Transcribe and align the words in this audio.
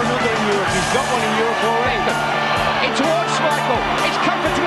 in 0.00 0.42
Europe. 0.48 0.70
He's 0.72 0.90
got 0.94 1.06
one 1.12 1.22
in 1.22 1.34
Europe 1.36 1.62
already. 1.68 2.00
It's 2.86 2.98
towards 2.98 3.36
Michael. 3.44 3.80
It's 4.08 4.18
comfort 4.24 4.61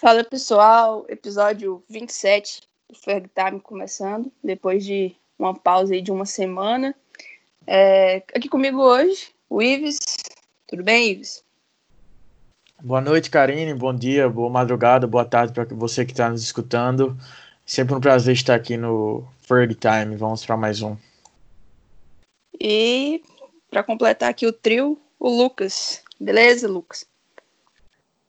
Fala 0.00 0.24
pessoal, 0.24 1.04
episódio 1.10 1.84
27 1.86 2.62
do 2.88 2.98
Ferg 2.98 3.28
Time 3.34 3.60
começando, 3.60 4.32
depois 4.42 4.82
de 4.82 5.14
uma 5.38 5.54
pausa 5.54 5.92
aí 5.92 6.00
de 6.00 6.10
uma 6.10 6.24
semana. 6.24 6.94
É, 7.66 8.22
aqui 8.34 8.48
comigo 8.48 8.80
hoje, 8.80 9.28
o 9.46 9.60
Ives. 9.60 9.98
Tudo 10.66 10.82
bem, 10.82 11.10
Ives? 11.10 11.44
Boa 12.82 13.02
noite, 13.02 13.28
Karine. 13.28 13.74
Bom 13.74 13.94
dia, 13.94 14.26
boa 14.26 14.48
madrugada, 14.48 15.06
boa 15.06 15.26
tarde 15.26 15.52
para 15.52 15.66
você 15.76 16.06
que 16.06 16.12
está 16.12 16.30
nos 16.30 16.42
escutando. 16.42 17.14
Sempre 17.66 17.94
um 17.94 18.00
prazer 18.00 18.32
estar 18.32 18.54
aqui 18.54 18.78
no 18.78 19.28
Ferg 19.42 19.74
Time. 19.74 20.16
Vamos 20.16 20.46
para 20.46 20.56
mais 20.56 20.80
um. 20.80 20.96
E 22.58 23.22
para 23.70 23.82
completar 23.82 24.30
aqui 24.30 24.46
o 24.46 24.52
trio, 24.52 24.98
o 25.18 25.28
Lucas. 25.28 26.02
Beleza, 26.18 26.66
Lucas? 26.66 27.09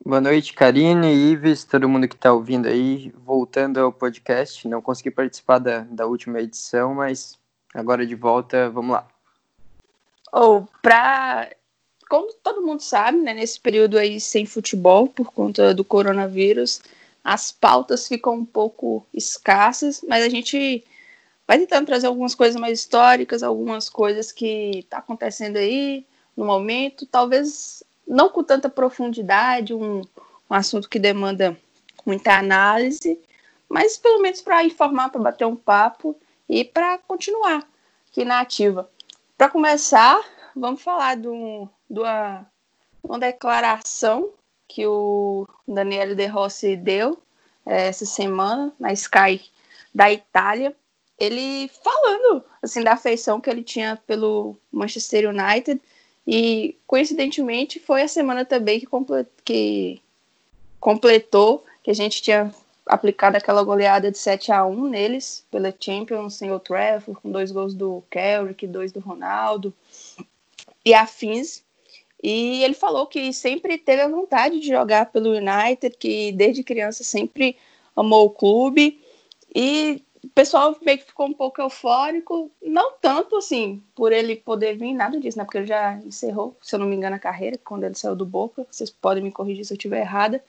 Boa 0.04 0.20
noite, 0.20 0.54
Karine, 0.54 1.14
Ives, 1.14 1.64
todo 1.64 1.88
mundo 1.88 2.08
que 2.08 2.16
está 2.16 2.34
ouvindo 2.34 2.68
aí. 2.68 3.14
Voltando 3.24 3.80
ao 3.80 3.94
podcast, 3.94 4.68
não 4.68 4.82
consegui 4.82 5.12
participar 5.12 5.60
da, 5.60 5.82
da 5.82 6.08
última 6.08 6.40
edição, 6.40 6.96
mas 6.96 7.38
agora 7.72 8.04
de 8.04 8.16
volta, 8.16 8.68
vamos 8.72 8.94
lá. 8.94 9.08
Ou 10.32 10.68
para 10.82 11.52
como 12.10 12.34
todo 12.42 12.64
mundo 12.64 12.82
sabe, 12.82 13.20
né, 13.20 13.32
nesse 13.36 13.60
período 13.60 13.96
aí 13.98 14.20
sem 14.20 14.44
futebol 14.44 15.08
por 15.08 15.32
conta 15.32 15.72
do 15.72 15.86
coronavírus, 15.86 16.82
as 17.24 17.52
pautas 17.52 18.08
ficam 18.08 18.34
um 18.34 18.46
pouco 18.46 19.06
escassas, 19.14 20.04
mas 20.10 20.26
a 20.26 20.30
gente 20.30 20.84
vai 21.48 21.60
tentando 21.60 21.86
trazer 21.86 22.08
algumas 22.08 22.34
coisas 22.34 22.60
mais 22.60 22.80
históricas, 22.80 23.44
algumas 23.44 23.88
coisas 23.88 24.32
que 24.32 24.84
tá 24.90 24.98
acontecendo 24.98 25.58
aí 25.58 26.08
no 26.36 26.44
momento, 26.44 27.06
talvez 27.06 27.84
não 28.12 28.30
com 28.30 28.44
tanta 28.44 28.70
profundidade, 28.70 29.74
um, 29.74 30.02
um 30.50 30.54
assunto 30.54 30.90
que 30.90 31.00
demanda 31.00 31.58
muita 32.06 32.38
análise, 32.38 33.18
mas 33.70 33.98
pelo 33.98 34.22
menos 34.22 34.42
para 34.42 34.66
informar, 34.66 35.10
para 35.10 35.22
bater 35.22 35.46
um 35.46 35.56
papo 35.56 36.16
e 36.48 36.66
para 36.66 36.98
continuar 36.98 37.66
aqui 38.10 38.26
na 38.26 38.42
ativa. 38.42 38.90
Para 39.38 39.48
começar, 39.48 40.20
vamos 40.54 40.82
falar 40.82 41.16
do, 41.16 41.70
do 41.90 42.02
uma, 42.02 42.46
uma 43.02 43.18
declaração 43.18 44.30
que 44.68 44.86
o 44.86 45.48
Daniele 45.66 46.14
De 46.14 46.26
Rossi 46.26 46.76
deu 46.76 47.18
é, 47.66 47.88
essa 47.88 48.06
semana 48.06 48.74
na 48.78 48.92
Sky 48.92 49.42
da 49.96 50.12
Itália. 50.12 50.76
Ele 51.18 51.70
falando 51.82 52.44
assim 52.62 52.84
da 52.84 52.94
afeição 52.94 53.40
que 53.40 53.50
ele 53.50 53.64
tinha 53.64 53.98
pelo 54.06 54.58
Manchester 54.70 55.30
United 55.30 55.82
e 56.26 56.78
coincidentemente 56.86 57.80
foi 57.80 58.04
a 58.04 58.08
semana 58.08 58.46
também 58.46 58.80
que, 58.80 58.88
que 59.44 60.02
completou 60.80 61.66
que 61.84 61.92
a 61.92 61.96
gente 61.96 62.22
tinha 62.22 62.54
aplicado 62.86 63.38
aquela 63.38 63.64
goleada 63.64 64.12
de 64.12 64.18
7 64.18 64.52
a 64.52 64.66
1 64.66 64.90
neles 64.90 65.46
pela 65.50 65.74
Champions 65.78 66.42
em 66.42 66.52
Old 66.52 66.64
Trafford, 66.64 67.20
com 67.22 67.32
dois 67.32 67.52
gols 67.52 67.74
do 67.74 68.04
Carrick, 68.10 68.68
dois 68.68 68.92
do 68.92 69.00
Ronaldo 69.00 69.74
e 70.86 70.94
afins. 70.94 71.64
E 72.24 72.64
ele 72.64 72.74
falou 72.74 73.08
que 73.08 73.34
sempre 73.34 73.78
teve 73.78 74.02
a 74.02 74.08
vontade 74.08 74.60
de 74.60 74.68
jogar 74.68 75.08
pelo 75.08 75.32
United, 75.32 75.98
que 75.98 76.32
desde 76.32 76.64
criança 76.64 77.04
sempre 77.04 77.58
amou 77.96 78.28
o 78.28 78.30
clube. 78.30 79.02
E 79.54 80.04
o 80.24 80.30
pessoal 80.30 80.76
meio 80.84 81.00
que 81.00 81.06
ficou 81.06 81.26
um 81.26 81.34
pouco 81.34 81.62
eufórico, 81.62 82.52
não 82.62 82.94
tanto 83.02 83.38
assim, 83.38 83.82
por 83.96 84.12
ele 84.12 84.36
poder 84.36 84.78
vir, 84.78 84.94
nada 84.94 85.20
disso, 85.20 85.38
né? 85.38 85.44
Porque 85.44 85.58
ele 85.58 85.68
já 85.68 85.96
encerrou, 85.96 86.56
se 86.62 86.76
eu 86.76 86.80
não 86.80 86.86
me 86.86 86.96
engano, 86.96 87.16
a 87.16 87.20
carreira, 87.20 87.58
quando 87.64 87.84
ele 87.86 87.96
saiu 87.96 88.16
do 88.16 88.26
Boca. 88.26 88.66
Vocês 88.70 88.90
podem 88.90 89.24
me 89.24 89.32
corrigir 89.32 89.66
se 89.66 89.74
eu 89.74 89.78
estiver 89.78 90.02
errada. 90.02 90.44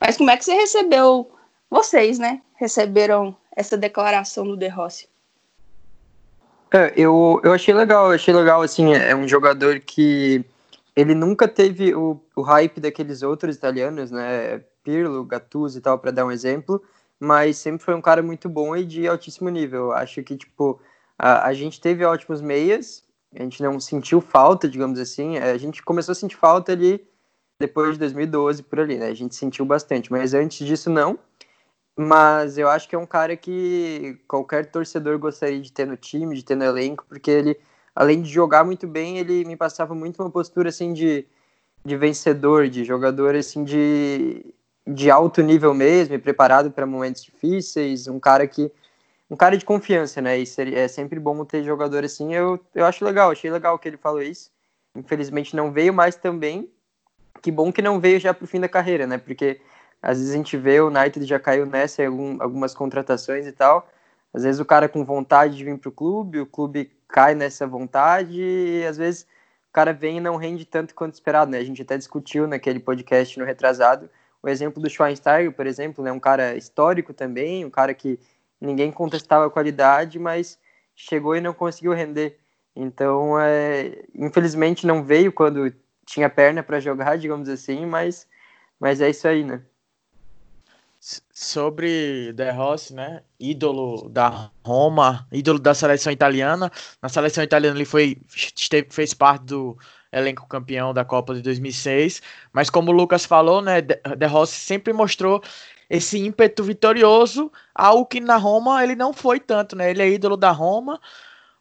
Mas 0.00 0.16
como 0.16 0.30
é 0.30 0.36
que 0.36 0.44
você 0.44 0.54
recebeu, 0.54 1.30
vocês, 1.70 2.18
né? 2.18 2.40
Receberam 2.54 3.36
essa 3.54 3.76
declaração 3.76 4.46
do 4.46 4.56
De 4.56 4.68
Rossi? 4.68 5.08
É, 6.72 6.92
eu, 6.96 7.40
eu 7.44 7.52
achei 7.52 7.74
legal, 7.74 8.06
eu 8.08 8.14
achei 8.14 8.32
legal, 8.32 8.62
assim, 8.62 8.92
é 8.94 9.14
um 9.14 9.26
jogador 9.26 9.80
que 9.80 10.44
ele 10.96 11.14
nunca 11.14 11.46
teve 11.46 11.94
o, 11.94 12.20
o 12.34 12.42
hype 12.42 12.80
daqueles 12.80 13.22
outros 13.22 13.56
italianos, 13.56 14.10
né? 14.10 14.62
Pirlo, 14.82 15.24
Gattuso 15.24 15.78
e 15.78 15.80
tal, 15.82 15.98
para 15.98 16.10
dar 16.10 16.24
um 16.24 16.32
exemplo, 16.32 16.82
mas 17.20 17.58
sempre 17.58 17.84
foi 17.84 17.94
um 17.94 18.00
cara 18.00 18.22
muito 18.22 18.48
bom 18.48 18.76
e 18.76 18.84
de 18.84 19.06
altíssimo 19.08 19.48
nível. 19.48 19.92
Acho 19.92 20.22
que, 20.22 20.36
tipo, 20.36 20.80
a, 21.18 21.46
a 21.48 21.52
gente 21.54 21.80
teve 21.80 22.04
ótimos 22.04 22.40
meias, 22.40 23.04
a 23.34 23.42
gente 23.42 23.62
não 23.62 23.78
sentiu 23.80 24.20
falta, 24.20 24.68
digamos 24.68 24.98
assim, 24.98 25.38
a 25.38 25.56
gente 25.58 25.82
começou 25.82 26.12
a 26.12 26.14
sentir 26.14 26.36
falta 26.36 26.72
ali 26.72 27.06
depois 27.60 27.94
de 27.94 27.98
2012, 27.98 28.62
por 28.62 28.80
ali, 28.80 28.96
né? 28.96 29.08
A 29.08 29.14
gente 29.14 29.34
sentiu 29.34 29.64
bastante, 29.64 30.12
mas 30.12 30.32
antes 30.32 30.66
disso 30.66 30.88
não. 30.88 31.18
Mas 31.96 32.56
eu 32.56 32.68
acho 32.68 32.88
que 32.88 32.94
é 32.94 32.98
um 32.98 33.06
cara 33.06 33.36
que 33.36 34.20
qualquer 34.28 34.70
torcedor 34.70 35.18
gostaria 35.18 35.60
de 35.60 35.72
ter 35.72 35.84
no 35.84 35.96
time, 35.96 36.36
de 36.36 36.44
ter 36.44 36.54
no 36.54 36.64
elenco, 36.64 37.04
porque 37.08 37.30
ele, 37.30 37.60
além 37.94 38.22
de 38.22 38.30
jogar 38.30 38.64
muito 38.64 38.86
bem, 38.86 39.18
ele 39.18 39.44
me 39.44 39.56
passava 39.56 39.94
muito 39.96 40.22
uma 40.22 40.30
postura 40.30 40.68
assim 40.68 40.92
de, 40.92 41.26
de 41.84 41.96
vencedor, 41.96 42.68
de 42.68 42.84
jogador 42.84 43.34
assim 43.34 43.64
de, 43.64 44.54
de 44.88 45.10
alto 45.10 45.42
nível 45.42 45.74
mesmo, 45.74 46.14
e 46.14 46.18
preparado 46.18 46.70
para 46.70 46.86
momentos 46.86 47.22
difíceis, 47.22 48.08
um 48.08 48.18
cara 48.18 48.46
que 48.46 48.72
um 49.30 49.36
cara 49.36 49.58
de 49.58 49.64
confiança, 49.64 50.22
né? 50.22 50.38
E 50.40 50.44
é 50.74 50.88
sempre 50.88 51.20
bom 51.20 51.44
ter 51.44 51.62
jogador 51.62 52.02
assim. 52.02 52.34
Eu, 52.34 52.58
eu 52.74 52.86
acho 52.86 53.04
legal, 53.04 53.30
achei 53.30 53.50
legal 53.50 53.78
que 53.78 53.86
ele 53.86 53.98
falou 53.98 54.22
isso. 54.22 54.50
Infelizmente 54.96 55.54
não 55.54 55.70
veio, 55.70 55.92
mas 55.92 56.16
também 56.16 56.70
que 57.42 57.50
bom 57.50 57.70
que 57.70 57.82
não 57.82 58.00
veio 58.00 58.18
já 58.18 58.32
pro 58.32 58.46
fim 58.46 58.58
da 58.58 58.68
carreira, 58.68 59.06
né? 59.06 59.18
Porque 59.18 59.60
às 60.00 60.18
vezes 60.18 60.32
a 60.32 60.36
gente 60.36 60.56
vê 60.56 60.80
o 60.80 60.88
United 60.88 61.26
já 61.26 61.38
caiu 61.38 61.66
nessa 61.66 62.02
em 62.02 62.06
algum, 62.06 62.42
algumas 62.42 62.74
contratações 62.74 63.46
e 63.46 63.52
tal. 63.52 63.86
Às 64.32 64.44
vezes 64.44 64.60
o 64.60 64.64
cara 64.64 64.88
com 64.88 65.04
vontade 65.04 65.56
de 65.56 65.64
vir 65.64 65.76
pro 65.78 65.92
clube, 65.92 66.40
o 66.40 66.46
clube 66.46 66.90
cai 67.06 67.34
nessa 67.34 67.66
vontade 67.66 68.40
e 68.40 68.86
às 68.86 68.96
vezes 68.96 69.22
o 69.68 69.72
cara 69.72 69.92
vem 69.92 70.16
e 70.16 70.20
não 70.20 70.36
rende 70.36 70.64
tanto 70.64 70.94
quanto 70.94 71.14
esperado, 71.14 71.50
né? 71.50 71.58
A 71.58 71.64
gente 71.64 71.82
até 71.82 71.98
discutiu 71.98 72.46
naquele 72.46 72.80
podcast 72.80 73.38
no 73.38 73.44
retrasado 73.44 74.08
o 74.42 74.48
exemplo 74.48 74.82
do 74.82 74.88
Schweinsteiger, 74.88 75.52
por 75.52 75.66
exemplo, 75.66 76.02
né? 76.02 76.12
Um 76.12 76.20
cara 76.20 76.56
histórico 76.56 77.12
também, 77.12 77.64
um 77.64 77.70
cara 77.70 77.92
que 77.94 78.18
ninguém 78.60 78.90
contestava 78.90 79.46
a 79.46 79.50
qualidade, 79.50 80.18
mas 80.18 80.58
chegou 80.94 81.36
e 81.36 81.40
não 81.40 81.52
conseguiu 81.52 81.92
render. 81.92 82.38
Então, 82.74 83.38
é, 83.40 84.04
infelizmente 84.14 84.86
não 84.86 85.02
veio 85.02 85.32
quando 85.32 85.72
tinha 86.06 86.30
perna 86.30 86.62
para 86.62 86.80
jogar, 86.80 87.18
digamos 87.18 87.48
assim, 87.48 87.84
mas, 87.84 88.26
mas 88.78 89.00
é 89.00 89.10
isso 89.10 89.26
aí, 89.26 89.44
né? 89.44 89.62
Sobre 91.32 92.32
De 92.32 92.50
Rossi, 92.50 92.92
né? 92.92 93.22
Ídolo 93.38 94.08
da 94.08 94.50
Roma, 94.64 95.28
ídolo 95.30 95.58
da 95.58 95.72
seleção 95.72 96.12
italiana. 96.12 96.72
Na 97.00 97.08
seleção 97.08 97.44
italiana 97.44 97.76
ele 97.76 97.84
foi 97.84 98.18
esteve, 98.28 98.88
fez 98.90 99.14
parte 99.14 99.44
do 99.44 99.78
elenco 100.12 100.46
campeão 100.46 100.94
da 100.94 101.04
Copa 101.04 101.34
de 101.34 101.42
2006, 101.42 102.22
mas 102.52 102.70
como 102.70 102.90
o 102.90 102.94
Lucas 102.94 103.24
falou, 103.24 103.60
né, 103.60 103.80
De 103.80 104.26
Rossi 104.26 104.56
sempre 104.58 104.92
mostrou 104.92 105.42
esse 105.88 106.18
ímpeto 106.18 106.62
vitorioso, 106.62 107.50
algo 107.74 108.06
que 108.06 108.20
na 108.20 108.36
Roma 108.36 108.82
ele 108.82 108.94
não 108.94 109.12
foi 109.12 109.40
tanto, 109.40 109.74
né? 109.74 109.90
Ele 109.90 110.02
é 110.02 110.10
ídolo 110.10 110.36
da 110.36 110.50
Roma, 110.50 111.00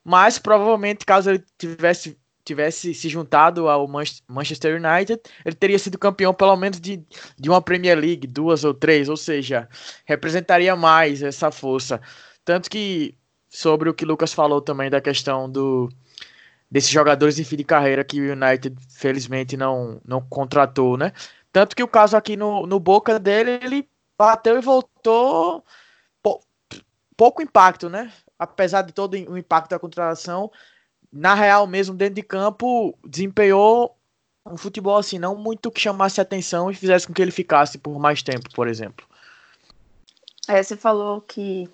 mas 0.03 0.38
provavelmente 0.38 1.05
caso 1.05 1.29
ele 1.29 1.44
tivesse 1.57 2.17
tivesse 2.47 2.94
se 2.94 3.09
juntado 3.09 3.67
ao 3.67 3.85
Manchester 4.25 4.81
United, 4.81 5.21
ele 5.44 5.55
teria 5.55 5.77
sido 5.77 5.97
campeão 5.97 6.33
pelo 6.33 6.55
menos 6.55 6.79
de, 6.79 7.05
de 7.38 7.49
uma 7.49 7.61
Premier 7.61 7.99
League, 7.99 8.25
duas 8.25 8.63
ou 8.63 8.73
três, 8.73 9.09
ou 9.09 9.17
seja, 9.17 9.67
representaria 10.05 10.73
mais 10.73 11.21
essa 11.21 11.51
força. 11.51 11.99
Tanto 12.45 12.69
que, 12.69 13.17
sobre 13.49 13.89
o 13.89 13.94
que 13.94 14.05
Lucas 14.05 14.33
falou 14.33 14.61
também 14.61 14.89
da 14.89 15.01
questão 15.01 15.49
do 15.51 15.89
desses 16.69 16.89
jogadores 16.89 17.35
de 17.35 17.43
fim 17.43 17.57
de 17.57 17.63
carreira 17.63 18.03
que 18.03 18.19
o 18.21 18.33
United 18.33 18.75
felizmente 18.89 19.55
não, 19.55 20.01
não 20.05 20.21
contratou, 20.21 20.97
né? 20.97 21.13
Tanto 21.51 21.75
que 21.75 21.83
o 21.83 21.87
caso 21.87 22.17
aqui 22.17 22.35
no, 22.35 22.67
no 22.67 22.79
Boca 22.79 23.17
dele, 23.19 23.59
ele 23.63 23.89
bateu 24.17 24.57
e 24.57 24.61
voltou 24.61 25.63
pou, 26.21 26.41
pouco 27.15 27.41
impacto, 27.41 27.89
né? 27.89 28.11
Apesar 28.37 28.81
de 28.81 28.91
todo 28.91 29.13
o 29.13 29.37
impacto 29.37 29.71
da 29.71 29.79
contratação, 29.79 30.51
na 31.11 31.33
real 31.33 31.65
mesmo, 31.65 31.95
dentro 31.95 32.15
de 32.15 32.23
campo, 32.23 32.97
desempenhou 33.03 33.97
um 34.45 34.57
futebol 34.57 34.97
assim, 34.97 35.19
não 35.19 35.35
muito 35.35 35.71
que 35.71 35.79
chamasse 35.79 36.21
atenção 36.21 36.69
e 36.69 36.75
fizesse 36.75 37.07
com 37.07 37.13
que 37.13 37.21
ele 37.21 37.31
ficasse 37.31 37.77
por 37.77 37.97
mais 37.99 38.21
tempo, 38.21 38.49
por 38.53 38.67
exemplo. 38.67 39.05
É, 40.47 40.61
você 40.61 40.77
falou 40.77 41.21
que 41.21 41.69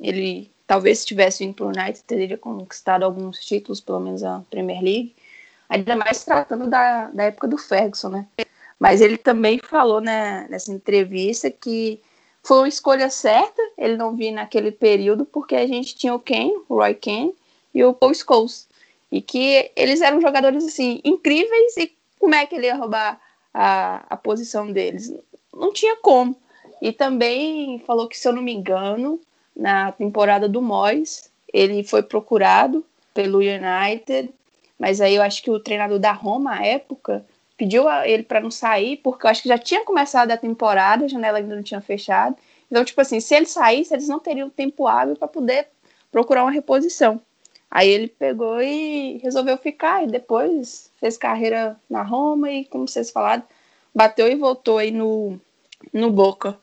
ele 0.00 0.50
talvez 0.66 1.00
se 1.00 1.06
tivesse 1.06 1.44
vindo 1.44 1.54
para 1.54 1.66
o 1.66 1.68
United 1.68 2.02
teria 2.04 2.38
conquistado 2.38 3.04
alguns 3.04 3.44
títulos, 3.44 3.80
pelo 3.80 4.00
menos 4.00 4.22
a 4.22 4.42
Premier 4.50 4.82
League, 4.82 5.14
ainda 5.68 5.96
mais 5.96 6.24
tratando 6.24 6.68
da, 6.68 7.08
da 7.08 7.24
época 7.24 7.48
do 7.48 7.56
Ferguson, 7.56 8.08
né? 8.08 8.26
Mas 8.78 9.00
ele 9.00 9.16
também 9.16 9.58
falou 9.58 10.00
né, 10.00 10.46
nessa 10.50 10.72
entrevista 10.72 11.50
que 11.50 12.00
foi 12.42 12.58
uma 12.58 12.68
escolha 12.68 13.10
certa 13.10 13.60
ele 13.76 13.96
não 13.96 14.14
vir 14.14 14.30
naquele 14.30 14.70
período, 14.70 15.24
porque 15.24 15.56
a 15.56 15.66
gente 15.66 15.96
tinha 15.96 16.14
o 16.14 16.20
Ken, 16.20 16.52
o 16.68 16.76
Roy 16.76 16.94
Ken 16.94 17.32
e 17.74 17.84
o 17.84 17.94
Paul 17.94 18.14
Scholes. 18.14 18.68
E 19.10 19.20
que 19.22 19.70
eles 19.76 20.00
eram 20.00 20.20
jogadores 20.20 20.64
assim 20.64 21.00
incríveis 21.04 21.76
e 21.76 21.96
como 22.18 22.34
é 22.34 22.44
que 22.44 22.54
ele 22.54 22.66
ia 22.66 22.74
roubar 22.74 23.20
a, 23.54 24.04
a 24.10 24.16
posição 24.16 24.70
deles? 24.70 25.12
Não 25.54 25.72
tinha 25.72 25.96
como. 25.96 26.36
E 26.82 26.92
também 26.92 27.78
falou 27.86 28.08
que, 28.08 28.18
se 28.18 28.28
eu 28.28 28.32
não 28.32 28.42
me 28.42 28.52
engano, 28.52 29.20
na 29.56 29.90
temporada 29.92 30.48
do 30.48 30.60
Moyes, 30.60 31.30
ele 31.52 31.82
foi 31.82 32.02
procurado 32.02 32.84
pelo 33.14 33.38
United, 33.38 34.32
mas 34.78 35.00
aí 35.00 35.14
eu 35.14 35.22
acho 35.22 35.42
que 35.42 35.50
o 35.50 35.58
treinador 35.58 35.98
da 35.98 36.12
Roma, 36.12 36.58
à 36.58 36.66
época, 36.66 37.24
pediu 37.56 37.88
a 37.88 38.06
ele 38.06 38.22
para 38.22 38.40
não 38.40 38.50
sair, 38.50 38.98
porque 38.98 39.26
eu 39.26 39.30
acho 39.30 39.42
que 39.42 39.48
já 39.48 39.56
tinha 39.56 39.84
começado 39.84 40.30
a 40.30 40.36
temporada, 40.36 41.06
a 41.06 41.08
janela 41.08 41.38
ainda 41.38 41.56
não 41.56 41.62
tinha 41.62 41.80
fechado. 41.80 42.36
Então, 42.70 42.84
tipo 42.84 43.00
assim, 43.00 43.20
se 43.20 43.34
ele 43.34 43.46
saísse, 43.46 43.94
eles 43.94 44.08
não 44.08 44.18
teriam 44.18 44.50
tempo 44.50 44.86
hábil 44.86 45.16
para 45.16 45.28
poder 45.28 45.68
procurar 46.12 46.44
uma 46.44 46.50
reposição. 46.50 47.20
Aí 47.70 47.88
ele 47.88 48.08
pegou 48.08 48.60
e 48.62 49.18
resolveu 49.22 49.56
ficar, 49.56 50.04
e 50.04 50.06
depois 50.06 50.90
fez 51.00 51.16
carreira 51.16 51.78
na 51.88 52.02
Roma, 52.02 52.50
e 52.50 52.64
como 52.66 52.86
vocês 52.86 53.10
falaram, 53.10 53.42
bateu 53.94 54.28
e 54.28 54.34
voltou 54.34 54.78
aí 54.78 54.90
no, 54.90 55.40
no 55.92 56.10
Boca. 56.10 56.58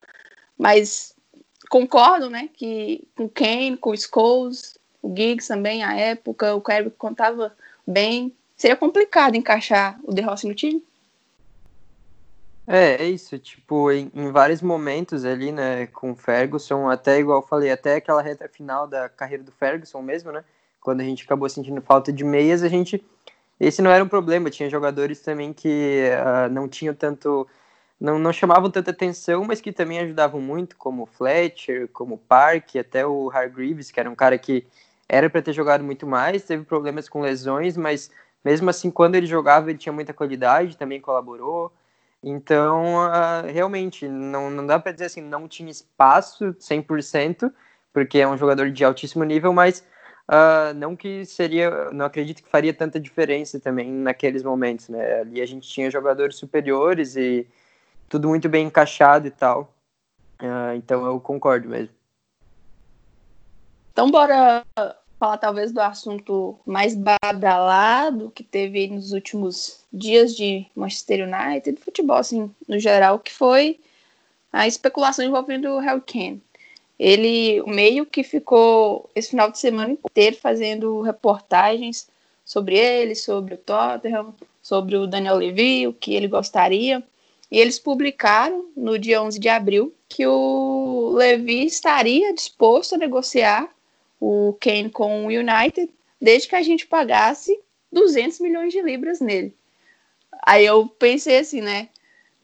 Mas 0.58 1.16
concordo, 1.74 2.30
né, 2.30 2.50
que 2.54 3.04
com 3.18 3.28
Kane, 3.28 3.78
com 3.78 3.90
o 3.90 3.98
Scholes, 3.98 4.78
o 5.02 5.10
Giggs 5.10 5.48
também, 5.48 5.84
à 5.84 5.96
época, 5.96 6.54
o 6.54 6.62
Kerry 6.62 6.92
contava 6.92 7.52
bem. 7.86 8.32
Seria 8.56 8.76
complicado 8.76 9.34
encaixar 9.34 10.00
o 10.04 10.14
De 10.14 10.22
Rossi 10.22 10.48
no 10.48 10.54
time? 10.54 10.86
É, 12.68 13.04
é 13.04 13.10
isso, 13.10 13.40
tipo, 13.40 13.92
em, 13.92 14.12
em, 14.14 14.32
vários 14.32 14.62
momentos 14.62 15.26
ali, 15.26 15.52
né, 15.52 15.88
com 15.88 16.12
o 16.12 16.16
Ferguson, 16.16 16.88
até 16.88 17.18
igual 17.18 17.42
eu 17.42 17.48
falei, 17.48 17.72
até 17.72 17.96
aquela 17.96 18.22
reta 18.22 18.48
final 18.48 18.86
da 18.86 19.10
carreira 19.10 19.44
do 19.44 19.52
Ferguson 19.52 20.04
mesmo, 20.04 20.32
né, 20.32 20.44
quando 20.80 21.02
a 21.02 21.04
gente 21.04 21.24
acabou 21.24 21.50
sentindo 21.50 21.82
falta 21.82 22.14
de 22.14 22.24
meias, 22.24 22.62
a 22.62 22.68
gente, 22.68 23.04
esse 23.60 23.82
não 23.82 23.90
era 23.90 24.04
um 24.04 24.08
problema, 24.08 24.52
tinha 24.52 24.70
jogadores 24.70 25.22
também 25.22 25.52
que 25.52 26.04
uh, 26.20 26.54
não 26.54 26.70
tinham 26.70 26.94
tanto 26.94 27.48
não, 28.04 28.20
não 28.20 28.34
chamavam 28.34 28.70
tanta 28.70 28.92
atenção, 28.92 29.46
mas 29.46 29.62
que 29.62 29.72
também 29.72 29.98
ajudavam 29.98 30.42
muito, 30.42 30.76
como 30.76 31.06
Fletcher, 31.06 31.88
como 31.94 32.18
Park, 32.18 32.76
até 32.76 33.08
o 33.08 33.32
Hargreaves, 33.32 33.92
que 33.92 34.00
era 34.00 34.10
um 34.10 34.16
cara 34.16 34.38
que 34.38 34.68
era 35.08 35.30
para 35.30 35.42
ter 35.42 35.54
jogado 35.54 35.86
muito 35.86 36.06
mais, 36.06 36.44
teve 36.44 36.66
problemas 36.66 37.08
com 37.08 37.22
lesões, 37.22 37.78
mas 37.78 38.12
mesmo 38.44 38.70
assim, 38.70 38.92
quando 38.92 39.16
ele 39.16 39.26
jogava, 39.26 39.70
ele 39.70 39.80
tinha 39.80 39.94
muita 39.94 40.14
qualidade, 40.14 40.76
também 40.76 41.00
colaborou. 41.00 41.72
Então, 42.22 42.96
uh, 42.96 43.48
realmente, 43.48 44.06
não, 44.06 44.50
não 44.50 44.68
dá 44.68 44.78
para 44.78 44.92
dizer 44.92 45.06
assim, 45.06 45.22
não 45.22 45.48
tinha 45.48 45.72
espaço 45.72 46.54
100%, 46.56 47.50
porque 47.94 48.20
é 48.20 48.28
um 48.28 48.38
jogador 48.38 48.70
de 48.70 48.84
altíssimo 48.84 49.24
nível, 49.24 49.54
mas 49.54 49.80
uh, 50.28 50.74
não 50.76 50.94
que 50.94 51.24
seria, 51.26 51.90
não 51.92 52.06
acredito 52.06 52.44
que 52.44 52.50
faria 52.50 52.74
tanta 52.74 53.00
diferença 53.00 53.62
também 53.62 53.90
naqueles 53.90 54.44
momentos, 54.44 54.90
né? 54.90 55.22
Ali 55.22 55.42
a 55.42 55.46
gente 55.46 55.70
tinha 55.70 55.90
jogadores 55.90 56.36
superiores 56.36 57.16
e 57.16 57.48
tudo 58.10 58.28
muito 58.28 58.48
bem 58.50 58.68
encaixado 58.68 59.28
e 59.28 59.32
tal. 59.32 59.74
Uh, 60.42 60.76
então 60.76 61.06
eu 61.06 61.20
concordo 61.20 61.70
mesmo. 61.70 61.94
Então 63.92 64.10
bora 64.10 64.66
falar 65.20 65.38
talvez 65.38 65.72
do 65.72 65.80
assunto 65.80 66.60
mais 66.66 66.96
badalado 66.96 68.32
que 68.36 68.44
teve 68.44 68.88
nos 68.88 69.14
últimos 69.14 69.80
dias 69.92 70.36
de 70.36 70.66
Manchester 70.76 71.28
United, 71.28 71.80
futebol 71.80 72.18
assim, 72.18 72.54
no 72.68 72.78
geral, 72.78 73.20
que 73.20 73.32
foi 73.32 73.80
a 74.52 74.68
especulação 74.68 75.24
envolvendo 75.24 75.70
o 75.70 75.80
Harry 75.80 76.02
Kane. 76.02 76.44
Ele 77.00 77.64
meio 77.64 78.06
que 78.06 78.24
ficou 78.24 79.10
esse 79.16 79.30
final 79.30 79.50
de 79.50 79.60
semana 79.60 79.92
inteiro 79.92 80.36
fazendo 80.36 81.02
reportagens 81.02 82.08
sobre 82.44 82.78
ele, 82.78 83.16
sobre 83.16 83.54
o 83.54 83.58
Tottenham, 83.58 84.34
sobre 84.62 84.96
o 84.98 85.08
Daniel 85.08 85.38
Levy, 85.38 85.88
o 85.88 85.94
que 85.94 86.14
ele 86.14 86.28
gostaria. 86.28 87.04
E 87.54 87.60
eles 87.60 87.78
publicaram 87.78 88.72
no 88.76 88.98
dia 88.98 89.22
11 89.22 89.40
de 89.40 89.48
abril 89.48 89.94
que 90.10 90.26
o 90.26 91.12
Levi 91.14 91.68
estaria 91.68 92.34
disposto 92.34 92.96
a 92.96 92.98
negociar 92.98 93.70
o 94.20 94.58
Kane 94.60 94.90
com 94.90 95.28
o 95.28 95.28
United 95.28 95.88
desde 96.20 96.48
que 96.48 96.56
a 96.56 96.64
gente 96.64 96.88
pagasse 96.88 97.56
200 97.92 98.40
milhões 98.40 98.74
de 98.74 98.82
libras 98.82 99.20
nele. 99.20 99.56
Aí 100.42 100.66
eu 100.66 100.88
pensei 100.88 101.38
assim, 101.38 101.62
né? 101.62 101.90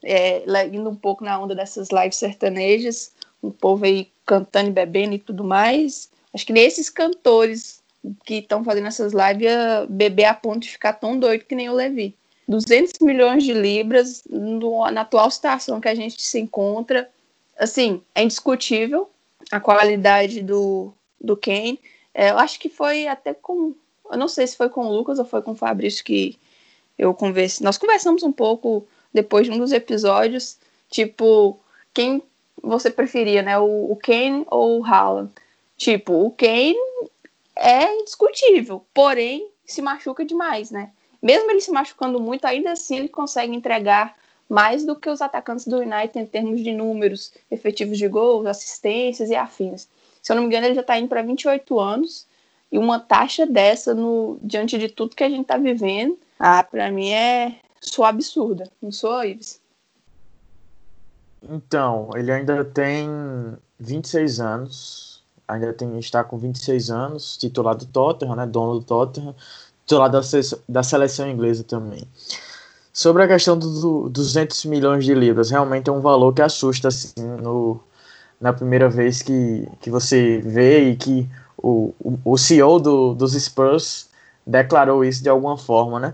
É, 0.04 0.44
indo 0.72 0.92
um 0.92 0.96
pouco 0.96 1.24
na 1.24 1.40
onda 1.40 1.56
dessas 1.56 1.90
lives 1.90 2.18
sertanejas, 2.18 3.12
um 3.42 3.50
povo 3.50 3.86
aí 3.86 4.12
cantando 4.28 4.70
e 4.70 4.74
bebendo 4.74 5.16
e 5.16 5.20
tudo 5.20 5.44
mais. 5.44 6.12
Acho 6.32 6.46
que 6.46 6.54
nesses 6.54 6.88
cantores 6.88 7.82
que 8.24 8.36
estão 8.36 8.64
fazendo 8.64 8.86
essas 8.86 9.12
lives 9.12 9.50
beber 9.90 10.26
a 10.26 10.36
ponto 10.36 10.60
de 10.60 10.70
ficar 10.70 10.94
tão 10.94 11.18
doido 11.18 11.46
que 11.46 11.56
nem 11.56 11.68
o 11.68 11.74
Levi. 11.74 12.16
200 12.50 12.94
milhões 13.02 13.44
de 13.44 13.54
libras 13.54 14.24
no, 14.28 14.90
na 14.90 15.02
atual 15.02 15.30
situação 15.30 15.80
que 15.80 15.88
a 15.88 15.94
gente 15.94 16.20
se 16.20 16.40
encontra. 16.40 17.08
Assim, 17.56 18.02
é 18.16 18.24
indiscutível 18.24 19.08
a 19.52 19.60
qualidade 19.60 20.42
do, 20.42 20.92
do 21.22 21.38
Kane. 21.38 21.80
É, 22.12 22.32
eu 22.32 22.40
acho 22.40 22.60
que 22.60 22.68
foi 22.68 23.08
até 23.08 23.36
com. 23.36 23.76
Eu 24.12 24.18
não 24.18 24.28
sei 24.28 24.48
se 24.48 24.58
foi 24.58 24.68
com 24.68 24.88
o 24.88 24.92
Lucas 24.92 25.20
ou 25.20 25.26
foi 25.26 25.44
com 25.44 25.52
o 25.52 25.56
Fabrício 25.56 26.04
que 26.04 26.40
eu 26.98 27.14
conversei. 27.14 27.64
Nós 27.64 27.78
conversamos 27.78 28.24
um 28.24 28.32
pouco 28.32 28.88
depois 29.14 29.46
de 29.46 29.54
um 29.54 29.60
dos 29.60 29.72
episódios. 29.72 30.58
Tipo, 30.90 31.60
quem 31.94 32.24
você 32.64 32.90
preferia, 32.90 33.44
né? 33.44 33.60
O, 33.60 33.92
o 33.92 33.96
Kane 33.96 34.44
ou 34.50 34.80
o 34.80 34.86
Haaland? 34.86 35.32
Tipo, 35.78 36.26
o 36.26 36.32
Kane 36.32 36.76
é 37.56 37.94
indiscutível, 37.94 38.84
porém 38.92 39.48
se 39.68 39.84
machuca 39.84 40.26
demais, 40.26 40.72
né? 40.72 40.92
Mesmo 41.22 41.52
ele 41.52 41.62
se 41.62 41.72
machucando 41.72 42.20
muito, 42.20 42.46
ainda 42.46 42.72
assim 42.72 42.98
ele 42.98 43.10
consegue 43.10 43.56
entregar 43.56 44.16
mais 44.48 44.86
do 44.86 44.96
que 44.96 45.10
os 45.10 45.22
atacantes 45.22 45.68
do 45.68 45.78
United 45.78 46.18
em 46.18 46.26
termos 46.26 46.62
de 46.62 46.74
números 46.74 47.32
efetivos 47.52 47.98
de 47.98 48.08
gols, 48.08 48.48
assistências 48.48 49.30
e 49.30 49.36
afins. 49.36 49.88
Se 50.22 50.32
eu 50.32 50.36
não 50.36 50.44
me 50.44 50.48
engano, 50.48 50.66
ele 50.66 50.76
já 50.76 50.82
está 50.82 50.98
indo 50.98 51.08
para 51.08 51.22
28 51.22 51.80
anos 51.80 52.28
e 52.72 52.78
uma 52.78 53.00
taxa 53.00 53.46
dessa 53.46 53.94
no 53.94 54.40
diante 54.42 54.78
de 54.78 54.90
tudo 54.90 55.16
que 55.16 55.24
a 55.24 55.30
gente 55.30 55.42
está 55.42 55.58
vivendo, 55.58 56.18
ah, 56.40 56.64
para 56.64 56.92
mim 56.92 57.12
é 57.12 57.58
só 57.80 58.06
absurda. 58.06 58.70
Não 58.82 58.92
sou, 58.92 59.24
Ives? 59.24 59.62
Então, 61.48 62.10
ele 62.16 62.32
ainda 62.32 62.66
tem 62.66 63.08
26 63.80 64.40
anos, 64.40 65.24
ainda 65.48 65.72
tem 65.74 65.98
está 65.98 66.24
com 66.24 66.38
26 66.38 66.90
anos, 66.90 67.38
titular 67.38 67.76
do 67.76 67.86
Tottenham, 67.86 68.36
né, 68.36 68.46
dono 68.46 68.80
do 68.80 68.86
Tottenham 68.86 69.36
lado 69.98 70.20
da, 70.20 70.22
da 70.68 70.84
seleção 70.84 71.30
inglesa 71.30 71.64
também. 71.64 72.08
Sobre 72.92 73.24
a 73.24 73.28
questão 73.28 73.58
dos 73.58 73.82
do 73.82 74.10
200 74.10 74.66
milhões 74.66 75.06
de 75.06 75.14
libras, 75.14 75.50
realmente 75.52 75.90
é 75.90 75.94
um 75.94 76.02
valor 76.02 76.34
que 76.34 76.42
assusta 76.42 76.90
assim, 76.90 77.24
no, 77.42 77.80
na 78.40 78.52
primeira 78.52 78.90
vez 78.90 79.22
que, 79.22 79.68
que 79.80 79.90
você 79.90 80.40
vê 80.40 80.90
e 80.90 80.96
que 80.96 81.30
o, 81.58 81.94
o, 82.00 82.20
o 82.26 82.38
CEO 82.38 82.80
do, 82.80 83.14
dos 83.14 83.34
Spurs 83.34 84.10
declarou 84.46 85.04
isso 85.06 85.22
de 85.22 85.30
alguma 85.30 85.58
forma, 85.58 86.00
né? 86.00 86.14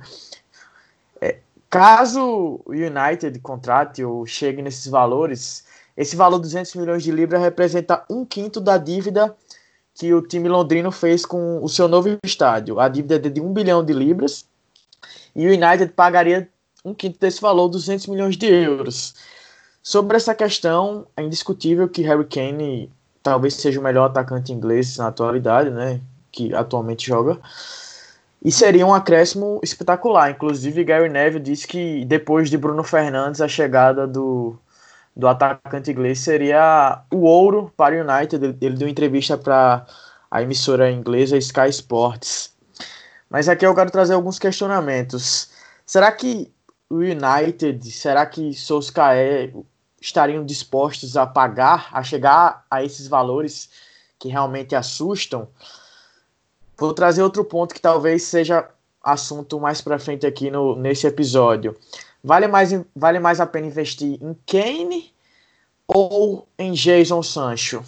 É, 1.22 1.38
caso 1.70 2.62
o 2.66 2.72
United 2.72 3.40
contrate 3.40 4.04
ou 4.04 4.26
chegue 4.26 4.62
nesses 4.62 4.88
valores, 4.88 5.66
esse 5.96 6.16
valor 6.16 6.38
de 6.38 6.44
200 6.44 6.76
milhões 6.76 7.04
de 7.04 7.12
libras 7.12 7.42
representa 7.42 8.04
um 8.10 8.26
quinto 8.26 8.60
da 8.60 8.78
dívida 8.78 9.36
que 9.96 10.14
o 10.14 10.22
time 10.22 10.50
londrino 10.50 10.92
fez 10.92 11.26
com 11.26 11.64
o 11.64 11.70
seu 11.70 11.88
novo 11.88 12.20
estádio. 12.24 12.80
A 12.80 12.90
dívida 12.90 13.16
é 13.16 13.30
de 13.30 13.42
1 13.42 13.54
bilhão 13.54 13.84
de 13.84 13.94
libras 13.94 14.46
e 15.34 15.48
o 15.48 15.50
United 15.50 15.94
pagaria 15.94 16.50
um 16.84 16.94
quinto 16.94 17.18
desse 17.18 17.42
valor, 17.42 17.70
200 17.70 18.06
milhões 18.08 18.38
de 18.38 18.46
euros. 18.46 19.16
Sobre 19.82 20.18
essa 20.18 20.36
questão, 20.36 21.08
é 21.16 21.24
indiscutível 21.24 21.88
que 21.88 22.02
Harry 22.02 22.26
Kane 22.26 22.92
talvez 23.24 23.56
seja 23.56 23.80
o 23.80 23.84
melhor 23.84 24.06
atacante 24.06 24.52
inglês 24.52 24.98
na 24.98 25.08
atualidade, 25.08 25.72
né, 25.72 26.02
que 26.32 26.54
atualmente 26.54 27.08
joga. 27.08 27.40
E 28.44 28.52
seria 28.52 28.86
um 28.86 28.94
acréscimo 28.94 29.60
espetacular. 29.64 30.30
Inclusive, 30.30 30.84
Gary 30.84 31.10
Neville 31.10 31.42
disse 31.42 31.66
que 31.66 32.06
depois 32.06 32.50
de 32.50 32.58
Bruno 32.58 32.84
Fernandes, 32.84 33.42
a 33.42 33.48
chegada 33.48 34.06
do, 34.06 34.56
do 35.16 35.28
atacante 35.28 35.92
inglês 35.92 36.20
seria 36.20 37.04
o 37.12 37.22
ouro 37.22 37.72
para 37.78 37.96
o 37.96 38.00
United. 38.00 38.58
Ele 38.62 38.76
deu 38.76 38.88
entrevista 38.88 39.38
para 39.38 39.86
a 40.30 40.42
emissora 40.42 40.92
inglesa 40.92 41.38
Sky 41.38 41.70
Sports. 41.70 42.54
Mas 43.30 43.48
aqui 43.48 43.66
eu 43.66 43.74
quero 43.74 43.92
trazer 43.92 44.14
alguns 44.14 44.38
questionamentos. 44.38 45.50
Será 45.86 46.12
que 46.12 46.52
o 46.90 46.98
United, 46.98 47.90
será 47.90 48.26
que 48.26 48.54
Solskjaer 48.54 49.54
estariam 50.06 50.46
dispostos 50.46 51.18
a 51.18 51.26
pagar, 51.26 51.90
a 51.92 52.04
chegar 52.04 52.64
a 52.70 52.84
esses 52.84 53.08
valores 53.08 53.70
que 54.20 54.30
realmente 54.30 54.76
assustam. 54.76 55.48
Vou 56.78 56.94
trazer 56.94 57.24
outro 57.24 57.44
ponto 57.44 57.74
que 57.74 57.82
talvez 57.82 58.24
seja 58.24 58.70
assunto 59.04 59.60
mais 59.60 59.82
para 59.82 60.00
frente 60.00 60.26
aqui 60.26 60.52
no, 60.52 60.76
nesse 60.76 61.08
episódio. 61.08 61.76
Vale 62.26 62.48
mais, 62.48 62.72
vale 62.96 63.20
mais 63.20 63.40
a 63.40 63.46
pena 63.46 63.68
investir 63.68 64.18
em 64.20 64.34
Kane 64.48 65.14
ou 65.88 66.48
em 66.58 66.72
Jason 66.74 67.22
Sancho? 67.22 67.84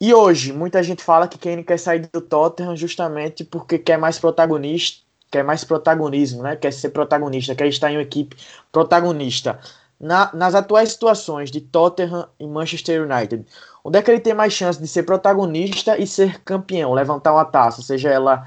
E 0.00 0.14
hoje, 0.14 0.50
muita 0.50 0.82
gente 0.82 1.04
fala 1.04 1.28
que 1.28 1.36
Kane 1.36 1.62
quer 1.62 1.78
sair 1.78 2.08
do 2.10 2.22
Tottenham 2.22 2.74
justamente 2.74 3.44
porque 3.44 3.78
quer 3.78 3.98
mais 3.98 4.18
protagonista, 4.18 5.04
quer 5.30 5.44
mais 5.44 5.62
protagonismo, 5.62 6.42
né? 6.42 6.56
Quer 6.56 6.72
ser 6.72 6.88
protagonista, 6.88 7.54
quer 7.54 7.66
estar 7.66 7.92
em 7.92 7.96
uma 7.96 8.02
equipe 8.02 8.34
protagonista. 8.72 9.60
Na, 10.00 10.30
nas 10.32 10.54
atuais 10.54 10.92
situações 10.92 11.50
de 11.50 11.60
Tottenham 11.60 12.26
e 12.40 12.46
Manchester 12.46 13.02
United, 13.02 13.44
onde 13.84 13.98
é 13.98 14.02
que 14.02 14.10
ele 14.10 14.20
tem 14.20 14.32
mais 14.32 14.54
chance 14.54 14.80
de 14.80 14.88
ser 14.88 15.02
protagonista 15.02 15.98
e 15.98 16.06
ser 16.06 16.40
campeão, 16.44 16.94
levantar 16.94 17.34
uma 17.34 17.44
taça, 17.44 17.82
seja 17.82 18.08
ela 18.08 18.46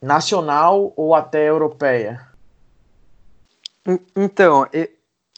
nacional 0.00 0.92
ou 0.96 1.12
até 1.12 1.48
europeia? 1.48 2.31
Então, 4.14 4.66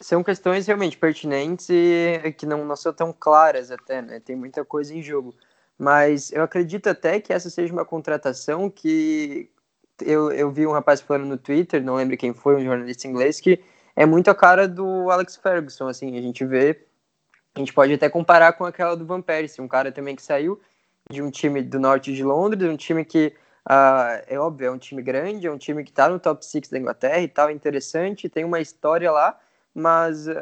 são 0.01 0.23
questões 0.23 0.67
realmente 0.67 0.97
pertinentes 0.97 1.69
e 1.69 2.31
que 2.37 2.45
não, 2.45 2.65
não 2.65 2.75
são 2.75 2.93
tão 2.93 3.13
claras 3.13 3.71
até, 3.71 4.01
né? 4.01 4.19
Tem 4.19 4.35
muita 4.35 4.63
coisa 4.65 4.93
em 4.93 5.01
jogo. 5.01 5.33
Mas 5.77 6.31
eu 6.31 6.43
acredito 6.43 6.87
até 6.87 7.19
que 7.19 7.33
essa 7.33 7.49
seja 7.49 7.73
uma 7.73 7.85
contratação 7.85 8.69
que 8.69 9.49
eu, 10.01 10.31
eu 10.31 10.51
vi 10.51 10.65
um 10.65 10.71
rapaz 10.71 11.01
falando 11.01 11.25
no 11.25 11.37
Twitter, 11.37 11.83
não 11.83 11.95
lembro 11.95 12.17
quem 12.17 12.33
foi, 12.33 12.55
um 12.55 12.63
jornalista 12.63 13.07
inglês, 13.07 13.39
que 13.39 13.61
é 13.95 14.05
muito 14.05 14.29
a 14.29 14.35
cara 14.35 14.67
do 14.67 15.09
Alex 15.09 15.37
Ferguson, 15.37 15.87
assim, 15.87 16.17
a 16.17 16.21
gente 16.21 16.45
vê, 16.45 16.85
a 17.53 17.59
gente 17.59 17.73
pode 17.73 17.93
até 17.93 18.09
comparar 18.09 18.53
com 18.53 18.65
aquela 18.65 18.95
do 18.95 19.05
Van 19.05 19.21
Persie, 19.21 19.61
um 19.61 19.67
cara 19.67 19.91
também 19.91 20.15
que 20.15 20.21
saiu 20.21 20.59
de 21.09 21.21
um 21.21 21.31
time 21.31 21.61
do 21.61 21.79
norte 21.79 22.13
de 22.13 22.23
Londres, 22.23 22.69
um 22.69 22.75
time 22.75 23.05
que 23.05 23.33
Uh, 23.67 24.21
é 24.27 24.37
óbvio, 24.37 24.67
é 24.67 24.71
um 24.71 24.77
time 24.77 25.01
grande, 25.01 25.47
é 25.47 25.51
um 25.51 25.57
time 25.57 25.83
que 25.83 25.89
está 25.89 26.07
no 26.07 26.19
top 26.19 26.45
6 26.45 26.69
da 26.69 26.77
Inglaterra 26.77 27.19
e 27.19 27.27
tal, 27.27 27.49
interessante, 27.49 28.29
tem 28.29 28.43
uma 28.45 28.59
história 28.59 29.11
lá, 29.11 29.39
mas 29.73 30.27
uh, 30.27 30.35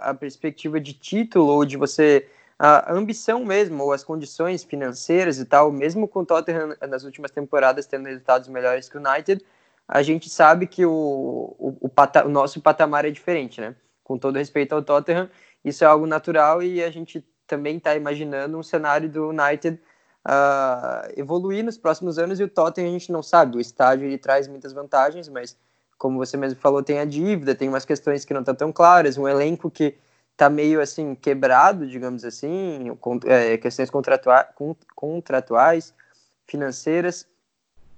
a 0.00 0.14
perspectiva 0.14 0.80
de 0.80 0.94
título 0.94 1.48
ou 1.48 1.64
de 1.64 1.76
você. 1.76 2.28
A 2.58 2.92
ambição 2.92 3.44
mesmo, 3.44 3.82
ou 3.82 3.92
as 3.92 4.04
condições 4.04 4.62
financeiras 4.62 5.38
e 5.40 5.44
tal, 5.44 5.72
mesmo 5.72 6.06
com 6.06 6.20
o 6.20 6.26
Tottenham 6.26 6.76
nas 6.88 7.02
últimas 7.02 7.32
temporadas 7.32 7.86
tendo 7.86 8.06
resultados 8.06 8.48
melhores 8.48 8.88
que 8.88 8.96
o 8.96 9.00
United, 9.00 9.44
a 9.88 10.00
gente 10.00 10.30
sabe 10.30 10.68
que 10.68 10.86
o, 10.86 11.56
o, 11.58 11.76
o, 11.80 11.88
pata, 11.88 12.24
o 12.24 12.28
nosso 12.28 12.60
patamar 12.60 13.04
é 13.04 13.10
diferente, 13.10 13.60
né? 13.60 13.74
Com 14.04 14.16
todo 14.16 14.38
respeito 14.38 14.74
ao 14.74 14.82
Tottenham, 14.82 15.28
isso 15.64 15.82
é 15.82 15.86
algo 15.88 16.06
natural 16.06 16.62
e 16.62 16.82
a 16.82 16.90
gente 16.90 17.26
também 17.48 17.78
está 17.78 17.96
imaginando 17.96 18.56
um 18.56 18.62
cenário 18.62 19.08
do 19.08 19.30
United 19.30 19.80
uh, 20.26 21.12
evoluir 21.16 21.64
nos 21.64 21.76
próximos 21.76 22.18
anos 22.18 22.40
e 22.40 22.44
o 22.44 22.48
Tottenham 22.48 22.88
a 22.88 22.92
gente 22.92 23.12
não 23.12 23.22
sabe. 23.22 23.56
O 23.56 23.60
estádio 23.60 24.06
ele 24.06 24.18
traz 24.18 24.48
muitas 24.48 24.72
vantagens, 24.72 25.28
mas 25.28 25.56
como 25.98 26.18
você 26.18 26.36
mesmo 26.36 26.58
falou, 26.58 26.82
tem 26.82 26.98
a 26.98 27.04
dívida, 27.04 27.54
tem 27.54 27.68
umas 27.68 27.84
questões 27.84 28.24
que 28.24 28.34
não 28.34 28.40
estão 28.40 28.54
tão 28.54 28.72
claras, 28.72 29.16
um 29.16 29.28
elenco 29.28 29.70
que 29.70 29.96
está 30.32 30.50
meio 30.50 30.80
assim 30.80 31.14
quebrado, 31.14 31.86
digamos 31.86 32.24
assim, 32.24 32.96
é, 33.26 33.56
questões 33.58 33.90
contratua 33.90 34.48
contratuais, 34.96 35.94
financeiras. 36.46 37.26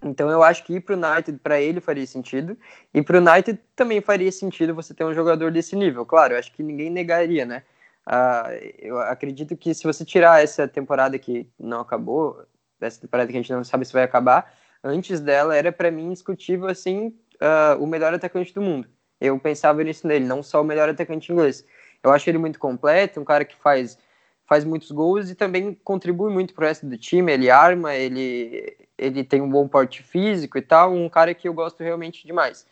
Então 0.03 0.29
eu 0.31 0.43
acho 0.43 0.65
que 0.65 0.75
ir 0.75 0.81
para 0.81 0.95
o 0.95 0.99
United 0.99 1.39
para 1.39 1.59
ele 1.59 1.81
faria 1.81 2.07
sentido 2.07 2.59
e 2.93 3.01
para 3.01 3.19
o 3.19 3.21
United 3.27 3.59
também 3.75 4.03
faria 4.03 4.31
sentido 4.31 4.75
você 4.75 4.93
ter 4.93 5.05
um 5.05 5.15
jogador 5.15 5.51
desse 5.51 5.75
nível. 5.75 6.05
Claro, 6.05 6.35
eu 6.35 6.39
acho 6.39 6.53
que 6.53 6.63
ninguém 6.63 6.91
negaria, 6.91 7.47
né? 7.47 7.63
Uh, 8.07 8.53
eu 8.79 8.99
acredito 8.99 9.57
que 9.57 9.75
se 9.75 9.85
você 9.85 10.05
tirar 10.05 10.43
essa 10.43 10.69
temporada 10.69 11.19
que 11.19 11.49
não 11.59 11.81
acabou, 11.81 12.45
essa 12.81 13.01
temporada 13.01 13.31
que 13.31 13.37
a 13.37 13.41
gente 13.41 13.53
não 13.53 13.65
sabe 13.65 13.85
se 13.85 13.93
vai 13.93 14.03
acabar, 14.03 14.53
antes 14.83 15.21
dela 15.21 15.57
era 15.57 15.73
para 15.73 15.91
mim 15.91 16.07
indiscutível 16.07 16.69
assim 16.69 17.17
uh, 17.37 17.83
o 17.83 17.87
melhor 17.87 18.13
atacante 18.13 18.53
do 18.53 18.61
mundo. 18.61 18.89
Eu 19.21 19.39
pensava 19.39 19.83
nisso 19.83 20.07
nele, 20.07 20.27
não 20.27 20.43
só 20.43 20.61
o 20.61 20.65
melhor 20.65 20.89
atacante 20.89 21.33
inglês. 21.33 21.65
Eu 22.03 22.11
acho 22.11 22.29
ele 22.29 22.39
muito 22.39 22.59
completo, 22.59 23.21
um 23.21 23.25
cara 23.25 23.45
que 23.45 23.57
faz 23.57 23.99
faz 24.47 24.63
muitos 24.63 24.91
gols 24.91 25.31
e 25.31 25.35
também 25.35 25.73
contribui 25.83 26.31
muito 26.31 26.53
pro 26.53 26.67
resto 26.67 26.87
do 26.87 26.99
time. 26.99 27.33
Ele 27.33 27.51
arma, 27.51 27.95
ele 27.95 28.77
ele 28.99 29.25
tem 29.25 29.41
um 29.41 29.49
bom 29.49 29.67
porte 29.67 30.03
físico 30.03 30.59
e 30.59 30.63
tal, 30.63 30.93
um 30.93 31.09
cara 31.09 31.35
que 31.35 31.49
eu 31.49 31.55
gosto 31.55 31.83
realmente 31.83 32.27
demais. 32.27 32.67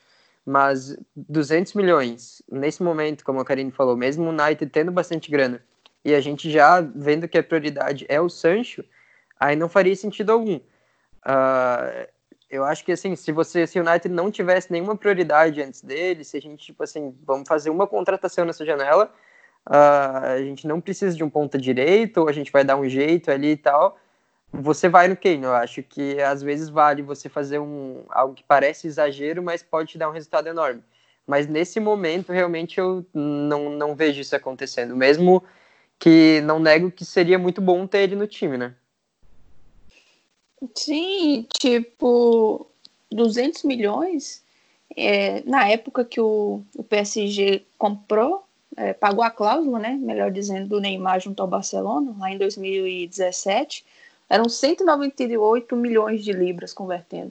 Mas 0.44 0.96
200 1.14 1.74
milhões, 1.74 2.42
nesse 2.50 2.82
momento, 2.82 3.24
como 3.24 3.40
a 3.40 3.44
Karine 3.44 3.70
falou, 3.70 3.96
mesmo 3.96 4.24
o 4.24 4.28
United 4.30 4.70
tendo 4.70 4.90
bastante 4.90 5.30
grana, 5.30 5.62
e 6.04 6.14
a 6.14 6.20
gente 6.20 6.50
já 6.50 6.80
vendo 6.80 7.28
que 7.28 7.38
a 7.38 7.42
prioridade 7.42 8.04
é 8.08 8.20
o 8.20 8.28
Sancho, 8.28 8.84
aí 9.38 9.54
não 9.54 9.68
faria 9.68 9.94
sentido 9.94 10.32
algum. 10.32 10.56
Uh, 10.56 12.08
eu 12.50 12.64
acho 12.64 12.84
que 12.84 12.92
assim, 12.92 13.14
se 13.14 13.30
você, 13.32 13.66
se 13.66 13.78
o 13.78 13.86
United 13.86 14.12
não 14.12 14.30
tivesse 14.30 14.70
nenhuma 14.72 14.96
prioridade 14.96 15.62
antes 15.62 15.80
dele, 15.80 16.24
se 16.24 16.36
a 16.36 16.40
gente, 16.40 16.66
tipo 16.66 16.82
assim, 16.82 17.16
vamos 17.24 17.48
fazer 17.48 17.70
uma 17.70 17.86
contratação 17.86 18.44
nessa 18.44 18.66
janela, 18.66 19.12
uh, 19.68 20.26
a 20.26 20.38
gente 20.38 20.66
não 20.66 20.80
precisa 20.80 21.16
de 21.16 21.22
um 21.22 21.30
ponta 21.30 21.56
direito, 21.56 22.18
ou 22.20 22.28
a 22.28 22.32
gente 22.32 22.50
vai 22.50 22.64
dar 22.64 22.76
um 22.76 22.88
jeito 22.88 23.30
ali 23.30 23.52
e 23.52 23.56
tal, 23.56 23.96
você 24.52 24.88
vai 24.88 25.08
no 25.08 25.16
Kane. 25.16 25.44
Eu 25.44 25.54
acho 25.54 25.82
que 25.82 26.20
às 26.20 26.42
vezes 26.42 26.68
vale 26.68 27.02
você 27.02 27.28
fazer 27.28 27.58
um 27.58 28.04
algo 28.10 28.34
que 28.34 28.44
parece 28.44 28.86
exagero, 28.86 29.42
mas 29.42 29.62
pode 29.62 29.92
te 29.92 29.98
dar 29.98 30.10
um 30.10 30.12
resultado 30.12 30.48
enorme. 30.48 30.82
Mas 31.26 31.46
nesse 31.46 31.80
momento, 31.80 32.32
realmente, 32.32 32.78
eu 32.78 33.06
não, 33.14 33.70
não 33.70 33.94
vejo 33.94 34.20
isso 34.20 34.36
acontecendo. 34.36 34.94
Mesmo 34.94 35.42
que 35.98 36.40
não 36.42 36.58
nego 36.58 36.90
que 36.90 37.04
seria 37.04 37.38
muito 37.38 37.60
bom 37.60 37.86
ter 37.86 38.00
ele 38.00 38.16
no 38.16 38.26
time, 38.26 38.58
né? 38.58 38.74
Sim, 40.74 41.46
tipo, 41.58 42.66
200 43.10 43.62
milhões. 43.62 44.42
É, 44.94 45.42
na 45.48 45.68
época 45.68 46.04
que 46.04 46.20
o, 46.20 46.62
o 46.76 46.84
PSG 46.84 47.64
comprou, 47.78 48.44
é, 48.76 48.92
pagou 48.92 49.24
a 49.24 49.30
cláusula, 49.30 49.78
né? 49.78 49.92
Melhor 49.92 50.30
dizendo, 50.30 50.68
do 50.68 50.80
Neymar 50.80 51.20
junto 51.20 51.40
ao 51.40 51.48
Barcelona, 51.48 52.14
lá 52.18 52.30
em 52.30 52.36
2017 52.36 53.84
eram 54.32 54.48
198 54.48 55.76
milhões 55.76 56.24
de 56.24 56.32
libras 56.32 56.72
convertendo. 56.72 57.30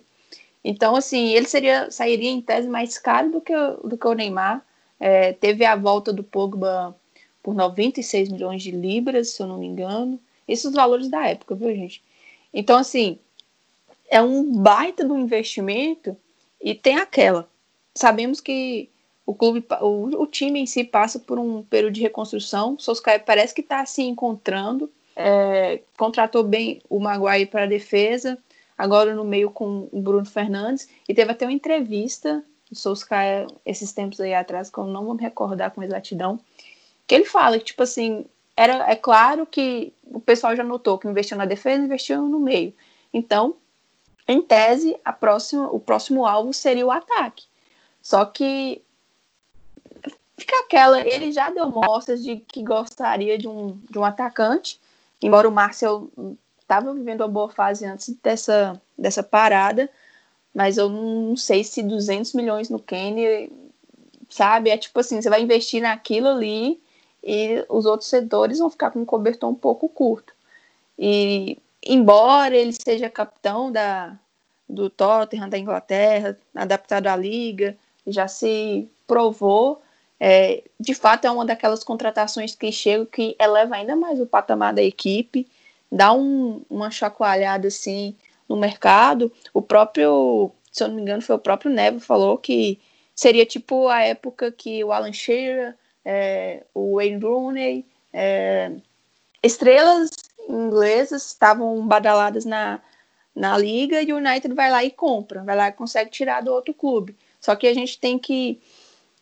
Então, 0.64 0.96
assim, 0.96 1.30
ele 1.30 1.48
seria, 1.48 1.90
sairia 1.90 2.30
em 2.30 2.40
tese 2.40 2.68
mais 2.68 3.00
caro 3.00 3.32
do 3.32 3.42
que, 3.42 3.54
do 3.84 3.98
que 3.98 4.08
o 4.08 4.14
Neymar. 4.14 4.64
É, 5.00 5.34
teve 5.34 5.66
a 5.66 5.76
volta 5.76 6.14
do 6.14 6.24
Pogba 6.24 6.96
por 7.42 7.56
96 7.56 8.30
milhões 8.30 8.62
de 8.62 8.70
libras, 8.70 9.30
se 9.30 9.42
eu 9.42 9.48
não 9.48 9.58
me 9.58 9.66
engano. 9.66 10.20
Esses 10.48 10.72
valores 10.74 11.10
da 11.10 11.28
época, 11.28 11.56
viu, 11.56 11.76
gente? 11.76 12.04
Então, 12.54 12.78
assim, 12.78 13.18
é 14.08 14.22
um 14.22 14.62
baita 14.62 15.04
do 15.04 15.18
investimento 15.18 16.16
e 16.62 16.76
tem 16.76 16.98
aquela. 16.98 17.50
Sabemos 17.96 18.40
que 18.40 18.92
o 19.26 19.34
clube, 19.34 19.66
o, 19.82 20.22
o 20.22 20.28
time 20.28 20.60
em 20.60 20.68
si 20.68 20.84
passa 20.84 21.18
por 21.18 21.40
um 21.40 21.64
período 21.64 21.94
de 21.94 22.02
reconstrução. 22.02 22.76
O 22.76 22.80
Solskjaer 22.80 23.26
parece 23.26 23.56
que 23.56 23.62
está 23.62 23.84
se 23.88 24.04
encontrando 24.04 24.88
é, 25.22 25.82
contratou 25.98 26.44
bem 26.44 26.82
o 26.90 27.00
Maguire 27.00 27.46
para 27.46 27.64
a 27.64 27.68
defesa, 27.68 28.38
agora 28.78 29.14
no 29.14 29.24
meio 29.24 29.50
com 29.50 29.88
o 29.92 30.02
Bruno 30.02 30.26
Fernandes, 30.26 30.90
e 31.08 31.14
teve 31.14 31.32
até 31.32 31.46
uma 31.46 31.54
entrevista 31.54 32.44
do 32.70 32.76
Solskjaer 32.76 33.48
esses 33.66 33.92
tempos 33.92 34.20
aí 34.20 34.34
atrás, 34.34 34.70
que 34.70 34.78
eu 34.78 34.86
não 34.86 35.06
vou 35.06 35.14
me 35.14 35.22
recordar 35.22 35.72
com 35.72 35.84
exatidão, 35.84 36.40
que 37.06 37.16
ele 37.16 37.26
fala 37.26 37.60
que, 37.60 37.66
tipo 37.66 37.84
assim, 37.84 38.26
era, 38.56 38.90
é 38.90 38.96
claro 38.96 39.46
que 39.46 39.94
o 40.06 40.20
pessoal 40.20 40.56
já 40.56 40.64
notou 40.64 40.98
que 40.98 41.08
investiu 41.08 41.38
na 41.38 41.46
defesa, 41.46 41.84
investiu 41.84 42.22
no 42.28 42.40
meio. 42.40 42.74
Então, 43.14 43.56
em 44.28 44.42
tese, 44.42 44.98
a 45.04 45.14
próxima, 45.14 45.70
o 45.72 45.80
próximo 45.80 46.26
alvo 46.26 46.54
seria 46.54 46.86
o 46.86 46.92
ataque. 46.92 47.46
Só 48.02 48.26
que 48.26 48.82
fica 50.38 50.60
aquela, 50.62 51.06
ele 51.08 51.32
já 51.32 51.50
deu 51.50 51.70
mostras 51.70 52.24
de 52.24 52.38
que 52.38 52.64
gostaria 52.64 53.38
de 53.38 53.48
um, 53.48 53.80
de 53.90 54.00
um 54.00 54.04
atacante, 54.04 54.80
embora 55.22 55.48
o 55.48 55.52
Marcel 55.52 56.10
estava 56.60 56.94
vivendo 56.94 57.22
uma 57.22 57.28
boa 57.28 57.50
fase 57.50 57.86
antes 57.86 58.16
dessa, 58.24 58.82
dessa 58.98 59.22
parada, 59.22 59.90
mas 60.54 60.78
eu 60.78 60.90
não 60.90 61.36
sei 61.36 61.64
se 61.64 61.84
200 61.84 62.34
milhões 62.34 62.70
no 62.70 62.80
Kenny, 62.80 63.52
sabe? 64.30 64.70
É 64.70 64.78
tipo 64.78 65.00
assim, 65.00 65.22
você 65.22 65.30
vai 65.30 65.42
investir 65.42 65.82
naquilo 65.82 66.30
ali 66.30 66.82
e 67.24 67.66
os 67.70 67.86
outros 67.86 68.10
setores 68.10 68.60
vão 68.60 68.70
ficar 68.70 68.92
com 68.92 69.00
um 69.00 69.06
cobertor 69.06 69.50
um 69.50 69.56
pouco 69.56 69.88
curto. 69.88 70.34
E 70.98 71.58
embora 71.86 72.56
ele 72.56 72.74
seja 72.74 73.10
capitão 73.10 73.72
da, 73.72 74.18
do 74.68 74.90
Tottenham 74.90 75.50
da 75.50 75.58
Inglaterra, 75.58 76.38
adaptado 76.56 77.08
à 77.08 77.16
liga, 77.16 77.78
já 78.08 78.28
se 78.28 78.90
provou, 79.06 79.82
é, 80.24 80.64
de 80.80 80.94
fato, 80.94 81.26
é 81.26 81.32
uma 81.32 81.44
daquelas 81.44 81.84
contratações 81.84 82.54
que 82.54 82.72
chega 82.72 83.08
que 83.08 83.36
eleva 83.40 83.76
ainda 83.76 83.96
mais 83.96 84.20
o 84.20 84.28
patamar 84.28 84.72
da 84.72 84.84
equipe, 84.84 85.48
dá 85.92 86.14
um, 86.14 86.62
uma 86.70 86.92
chacoalhada 86.92 87.68
assim 87.68 88.16
no 88.48 88.56
mercado. 88.56 89.32
O 89.52 89.64
próprio, 89.64 90.52
se 90.72 90.84
eu 90.84 90.90
não 90.90 90.96
me 90.96 91.02
engano, 91.02 91.24
foi 91.24 91.36
o 91.36 91.40
próprio 91.40 91.72
Nevo 91.72 92.00
falou 92.00 92.38
que 92.38 92.80
seria 93.16 93.48
tipo 93.48 93.88
a 93.88 94.02
época 94.02 94.52
que 94.52 94.84
o 94.84 94.92
Alan 94.92 95.12
Shearer 95.12 95.76
é, 96.06 96.64
o 96.74 96.96
Wayne 96.98 97.24
Rooney, 97.24 97.86
é, 98.14 98.72
estrelas 99.42 100.12
inglesas 100.48 101.28
estavam 101.28 101.86
badaladas 101.88 102.46
na, 102.46 102.80
na 103.36 103.58
liga 103.58 104.02
e 104.04 104.14
o 104.14 104.18
United 104.18 104.54
vai 104.54 104.70
lá 104.70 104.84
e 104.84 104.92
compra, 104.92 105.44
vai 105.44 105.56
lá 105.56 105.70
e 105.70 105.74
consegue 105.74 106.12
tirar 106.12 106.42
do 106.42 106.54
outro 106.54 106.74
clube. 106.76 107.16
Só 107.40 107.56
que 107.56 107.68
a 107.68 107.74
gente 107.74 108.00
tem 108.00 108.20
que 108.20 108.62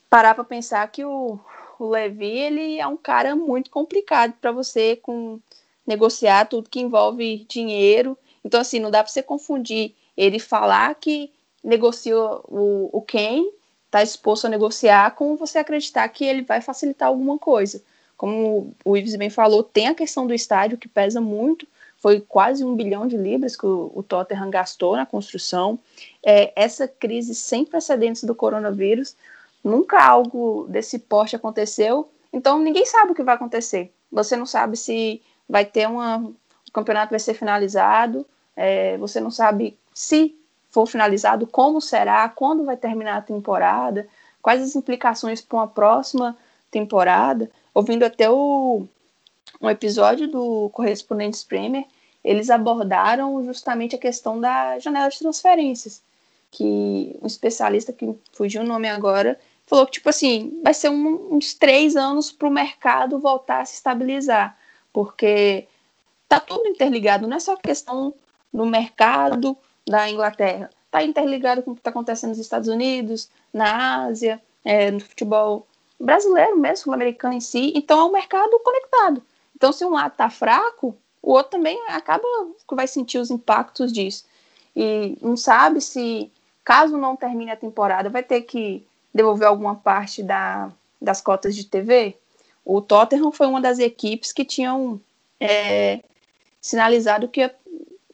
parar 0.09 0.35
para 0.35 0.43
pensar 0.43 0.87
que 0.91 1.05
o, 1.05 1.39
o 1.77 1.87
Levi 1.87 2.25
ele 2.25 2.79
é 2.79 2.87
um 2.87 2.97
cara 2.97 3.35
muito 3.35 3.69
complicado 3.69 4.33
para 4.41 4.51
você 4.51 4.95
com 4.95 5.39
negociar 5.85 6.45
tudo 6.45 6.69
que 6.69 6.79
envolve 6.79 7.45
dinheiro. 7.47 8.17
Então 8.43 8.59
assim, 8.59 8.79
não 8.79 8.91
dá 8.91 9.03
para 9.03 9.11
você 9.11 9.23
confundir 9.23 9.93
ele 10.15 10.39
falar 10.39 10.95
que 10.95 11.31
negociou 11.63 12.43
o, 12.47 12.89
o 12.91 13.01
Kane, 13.01 13.49
está 13.85 14.03
exposto 14.03 14.45
a 14.45 14.49
negociar, 14.49 15.15
com 15.15 15.35
você 15.35 15.57
acreditar 15.57 16.07
que 16.09 16.23
ele 16.23 16.41
vai 16.43 16.61
facilitar 16.61 17.07
alguma 17.07 17.37
coisa. 17.37 17.81
Como 18.15 18.73
o 18.83 18.97
Ives 18.97 19.15
bem 19.15 19.29
falou, 19.29 19.63
tem 19.63 19.87
a 19.87 19.95
questão 19.95 20.27
do 20.27 20.33
estádio 20.33 20.77
que 20.77 20.87
pesa 20.87 21.21
muito. 21.21 21.65
Foi 21.97 22.19
quase 22.21 22.63
um 22.63 22.75
bilhão 22.75 23.07
de 23.07 23.17
libras 23.17 23.55
que 23.55 23.65
o, 23.65 23.91
o 23.95 24.03
Tottenham 24.03 24.49
gastou 24.49 24.95
na 24.95 25.05
construção. 25.05 25.79
É, 26.23 26.51
essa 26.55 26.87
crise 26.87 27.33
sem 27.33 27.65
precedentes 27.65 28.23
do 28.23 28.35
coronavírus, 28.35 29.15
nunca 29.63 30.01
algo 30.01 30.65
desse 30.69 30.99
porte 30.99 31.35
aconteceu. 31.35 32.09
Então 32.31 32.59
ninguém 32.59 32.85
sabe 32.85 33.11
o 33.11 33.15
que 33.15 33.23
vai 33.23 33.35
acontecer. 33.35 33.93
Você 34.11 34.35
não 34.35 34.45
sabe 34.45 34.77
se 34.77 35.21
vai 35.47 35.65
ter 35.65 35.87
uma, 35.87 36.17
o 36.17 36.71
campeonato 36.71 37.11
vai 37.11 37.19
ser 37.19 37.33
finalizado. 37.33 38.25
É, 38.55 38.97
você 38.97 39.19
não 39.19 39.31
sabe 39.31 39.77
se 39.93 40.35
for 40.69 40.85
finalizado, 40.85 41.47
como 41.47 41.81
será, 41.81 42.27
quando 42.29 42.65
vai 42.65 42.77
terminar 42.77 43.17
a 43.17 43.21
temporada, 43.21 44.07
quais 44.41 44.61
as 44.61 44.75
implicações 44.75 45.41
para 45.41 45.57
uma 45.57 45.67
próxima 45.67 46.37
temporada 46.69 47.49
ouvindo 47.73 48.03
até 48.03 48.29
o, 48.29 48.85
um 49.61 49.69
episódio 49.69 50.27
do 50.27 50.69
Correspondentes 50.73 51.43
Premier, 51.43 51.85
eles 52.23 52.49
abordaram 52.49 53.43
justamente 53.45 53.95
a 53.95 53.99
questão 53.99 54.39
da 54.39 54.77
janela 54.79 55.09
de 55.09 55.19
transferências, 55.19 56.01
que 56.51 57.17
um 57.21 57.27
especialista 57.27 57.93
que 57.93 58.13
fugiu 58.33 58.61
o 58.61 58.65
nome 58.65 58.89
agora 58.89 59.39
falou 59.69 59.85
que 59.85 59.93
tipo 59.93 60.09
assim 60.09 60.59
vai 60.63 60.73
ser 60.73 60.89
um, 60.89 61.35
uns 61.35 61.53
três 61.53 61.95
anos 61.95 62.31
para 62.31 62.47
o 62.47 62.51
mercado 62.51 63.19
voltar 63.19 63.61
a 63.61 63.65
se 63.65 63.75
estabilizar, 63.75 64.57
porque 64.91 65.67
tá 66.27 66.39
tudo 66.39 66.67
interligado, 66.67 67.27
não 67.27 67.37
é 67.37 67.39
só 67.39 67.55
questão 67.55 68.13
do 68.51 68.65
mercado 68.65 69.55
da 69.87 70.09
Inglaterra, 70.09 70.69
tá 70.89 71.03
interligado 71.03 71.61
com 71.61 71.71
o 71.71 71.75
que 71.75 71.81
está 71.81 71.91
acontecendo 71.91 72.29
nos 72.29 72.39
Estados 72.39 72.67
Unidos, 72.67 73.29
na 73.53 74.05
Ásia, 74.05 74.41
é, 74.65 74.89
no 74.89 74.99
futebol 74.99 75.67
brasileiro 75.99 76.57
mesmo, 76.57 76.77
sul-americano 76.77 77.35
em 77.35 77.41
si. 77.41 77.71
Então 77.75 77.99
é 77.99 78.05
um 78.05 78.11
mercado 78.11 78.59
conectado. 78.59 79.23
Então, 79.55 79.71
se 79.71 79.83
um 79.83 79.91
lado 79.91 80.13
está 80.13 80.29
fraco, 80.29 80.95
o 81.21 81.33
outro 81.33 81.51
também 81.51 81.77
acaba 81.89 82.23
que 82.67 82.75
vai 82.75 82.87
sentir 82.87 83.17
os 83.17 83.29
impactos 83.29 83.91
disso. 83.91 84.25
E 84.75 85.17
não 85.21 85.35
sabe 85.35 85.81
se, 85.81 86.31
caso 86.63 86.97
não 86.97 87.15
termine 87.15 87.51
a 87.51 87.57
temporada, 87.57 88.09
vai 88.09 88.23
ter 88.23 88.41
que 88.43 88.87
devolver 89.13 89.47
alguma 89.47 89.75
parte 89.75 90.21
da, 90.23 90.71
das 91.01 91.21
cotas 91.21 91.55
de 91.55 91.65
TV. 91.65 92.15
O 92.63 92.81
Tottenham 92.81 93.31
foi 93.31 93.47
uma 93.47 93.61
das 93.61 93.79
equipes 93.79 94.31
que 94.31 94.45
tinham 94.45 94.99
é, 95.39 96.03
sinalizado 96.61 97.27
que 97.27 97.41
ia 97.41 97.55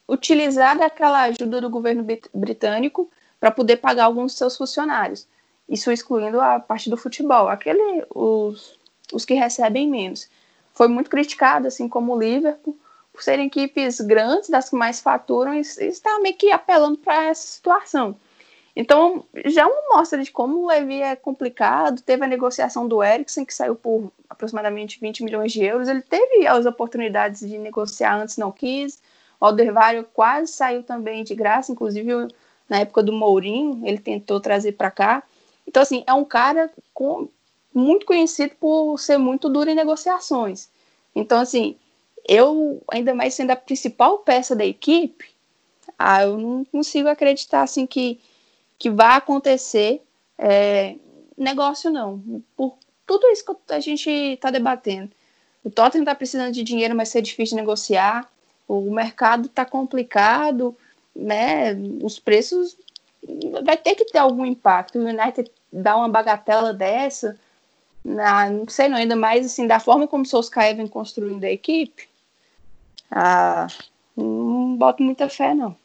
utilizar 0.07 0.77
ajuda 1.23 1.59
do 1.59 1.69
governo 1.69 2.05
britânico 2.33 3.09
para 3.39 3.51
poder 3.51 3.77
pagar 3.77 4.05
alguns 4.05 4.33
de 4.33 4.37
seus 4.37 4.55
funcionários. 4.55 5.27
Isso 5.67 5.91
excluindo 5.91 6.39
a 6.39 6.59
parte 6.59 6.89
do 6.89 6.97
futebol, 6.97 7.47
aquele 7.47 8.05
os, 8.13 8.77
os 9.11 9.25
que 9.25 9.33
recebem 9.33 9.89
menos. 9.89 10.29
Foi 10.73 10.87
muito 10.87 11.09
criticado, 11.09 11.67
assim 11.67 11.89
como 11.89 12.13
o 12.13 12.19
Liverpool, 12.19 12.77
por 13.11 13.23
serem 13.23 13.47
equipes 13.47 13.99
grandes, 14.01 14.49
das 14.49 14.69
que 14.69 14.75
mais 14.75 14.99
faturam, 14.99 15.55
e 15.55 15.61
está 15.61 16.19
meio 16.19 16.35
que 16.35 16.51
apelando 16.51 16.97
para 16.97 17.25
essa 17.25 17.47
situação. 17.47 18.15
Então, 18.75 19.23
já 19.45 19.61
é 19.61 19.65
uma 19.65 19.97
mostra 19.97 20.21
de 20.21 20.31
como 20.31 20.63
o 20.63 20.67
Levi 20.67 21.01
é 21.01 21.15
complicado. 21.15 22.01
Teve 22.01 22.25
a 22.25 22.27
negociação 22.27 22.87
do 22.87 23.01
Eriksen, 23.01 23.45
que 23.45 23.53
saiu 23.53 23.75
por 23.75 24.11
aproximadamente 24.29 24.99
20 24.99 25.23
milhões 25.23 25.53
de 25.53 25.63
euros. 25.63 25.87
Ele 25.87 26.01
teve 26.01 26.45
as 26.45 26.65
oportunidades 26.65 27.47
de 27.47 27.57
negociar 27.57 28.17
antes, 28.17 28.35
não 28.35 28.51
quis. 28.51 29.01
O 29.39 29.45
Alderweireld 29.45 30.09
quase 30.13 30.51
saiu 30.51 30.83
também 30.83 31.23
de 31.23 31.33
graça, 31.33 31.71
inclusive 31.71 32.27
na 32.67 32.79
época 32.79 33.03
do 33.03 33.13
Mourinho, 33.13 33.81
ele 33.85 33.99
tentou 33.99 34.39
trazer 34.39 34.73
para 34.73 34.91
cá. 34.91 35.23
Então, 35.67 35.81
assim, 35.81 36.03
é 36.05 36.13
um 36.13 36.25
cara 36.25 36.71
com, 36.93 37.29
muito 37.73 38.05
conhecido 38.05 38.55
por 38.59 38.97
ser 38.97 39.17
muito 39.17 39.49
duro 39.49 39.69
em 39.69 39.75
negociações. 39.75 40.69
Então, 41.15 41.39
assim, 41.39 41.75
eu, 42.27 42.81
ainda 42.91 43.13
mais 43.13 43.33
sendo 43.33 43.51
a 43.51 43.55
principal 43.55 44.19
peça 44.19 44.55
da 44.55 44.65
equipe, 44.65 45.25
ah, 45.97 46.23
eu 46.23 46.37
não 46.37 46.65
consigo 46.65 47.07
acreditar, 47.07 47.61
assim, 47.61 47.85
que, 47.85 48.19
que 48.77 48.89
vai 48.89 49.17
acontecer 49.17 50.01
é, 50.37 50.95
negócio, 51.37 51.89
não. 51.89 52.21
Por 52.55 52.77
tudo 53.05 53.27
isso 53.27 53.45
que 53.45 53.73
a 53.73 53.79
gente 53.79 54.09
está 54.09 54.51
debatendo. 54.51 55.11
O 55.63 55.69
Tottenham 55.69 56.03
está 56.03 56.15
precisando 56.15 56.51
de 56.51 56.63
dinheiro, 56.63 56.95
mas 56.95 57.09
ser 57.09 57.21
difícil 57.21 57.55
de 57.55 57.61
negociar. 57.61 58.29
O 58.67 58.91
mercado 58.91 59.47
está 59.47 59.65
complicado, 59.65 60.75
né? 61.15 61.73
Os 62.01 62.19
preços 62.19 62.77
vai 63.63 63.77
ter 63.77 63.95
que 63.95 64.05
ter 64.05 64.19
algum 64.19 64.45
impacto. 64.45 64.99
O 64.99 65.03
United 65.03 65.51
dá 65.71 65.95
uma 65.95 66.09
bagatela 66.09 66.73
dessa, 66.73 67.37
na, 68.03 68.49
não 68.49 68.67
sei 68.67 68.87
não, 68.87 68.97
ainda 68.97 69.15
mais 69.15 69.45
assim, 69.45 69.67
da 69.67 69.79
forma 69.79 70.07
como 70.07 70.23
o 70.23 70.27
Solskjaer 70.27 70.75
vem 70.75 70.87
construindo 70.87 71.43
a 71.43 71.49
equipe, 71.49 72.07
ah, 73.09 73.67
não 74.15 74.75
boto 74.77 75.01
muita 75.01 75.27
fé, 75.27 75.53
não. 75.53 75.75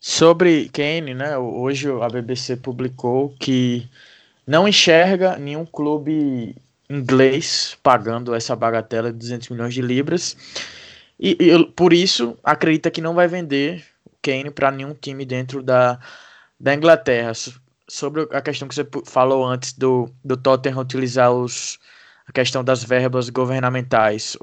Sobre 0.00 0.68
Kane, 0.68 1.12
né? 1.12 1.36
Hoje 1.36 1.88
a 1.90 2.08
BBC 2.08 2.56
publicou 2.56 3.34
que 3.38 3.88
não 4.46 4.68
enxerga 4.68 5.36
nenhum 5.36 5.66
clube 5.66 6.56
inglês 6.88 7.76
pagando 7.82 8.34
essa 8.34 8.54
bagatela 8.54 9.12
de 9.12 9.18
200 9.18 9.48
milhões 9.48 9.74
de 9.74 9.82
libras. 9.82 10.36
E, 11.18 11.36
e 11.40 11.64
por 11.72 11.92
isso 11.92 12.38
acredita 12.44 12.90
que 12.90 13.00
não 13.00 13.14
vai 13.14 13.26
vender 13.26 13.84
Kane 14.22 14.50
para 14.50 14.70
nenhum 14.70 14.94
time 14.94 15.24
dentro 15.24 15.62
da, 15.62 15.98
da 16.58 16.74
Inglaterra. 16.74 17.32
Sobre 17.88 18.28
a 18.32 18.40
questão 18.40 18.68
que 18.68 18.74
você 18.74 18.86
falou 19.04 19.44
antes 19.44 19.72
do, 19.72 20.08
do 20.24 20.36
Tottenham 20.36 20.78
utilizar 20.78 21.32
os, 21.32 21.78
a 22.26 22.32
questão 22.32 22.62
das 22.62 22.84
verbas 22.84 23.30
governamentais, 23.30 24.36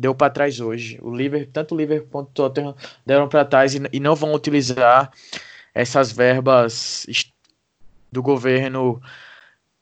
deu 0.00 0.14
para 0.14 0.32
trás 0.32 0.60
hoje. 0.60 0.98
O 1.02 1.14
Liverpool, 1.14 1.52
tanto 1.52 1.74
o 1.74 1.78
Liverpool 1.78 2.10
quanto 2.10 2.28
o 2.28 2.32
Tottenham 2.32 2.74
deram 3.04 3.28
para 3.28 3.44
trás 3.44 3.74
e, 3.74 3.82
e 3.92 4.00
não 4.00 4.16
vão 4.16 4.32
utilizar 4.32 5.12
essas 5.74 6.10
verbas 6.10 7.06
do 8.10 8.22
governo 8.22 9.00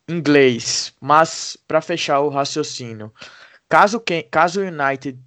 inglês. 0.07 0.93
Mas 0.99 1.57
para 1.67 1.81
fechar 1.81 2.19
o 2.19 2.29
raciocínio, 2.29 3.13
caso 3.69 4.03
caso 4.29 4.61
o 4.61 4.65
United 4.65 5.17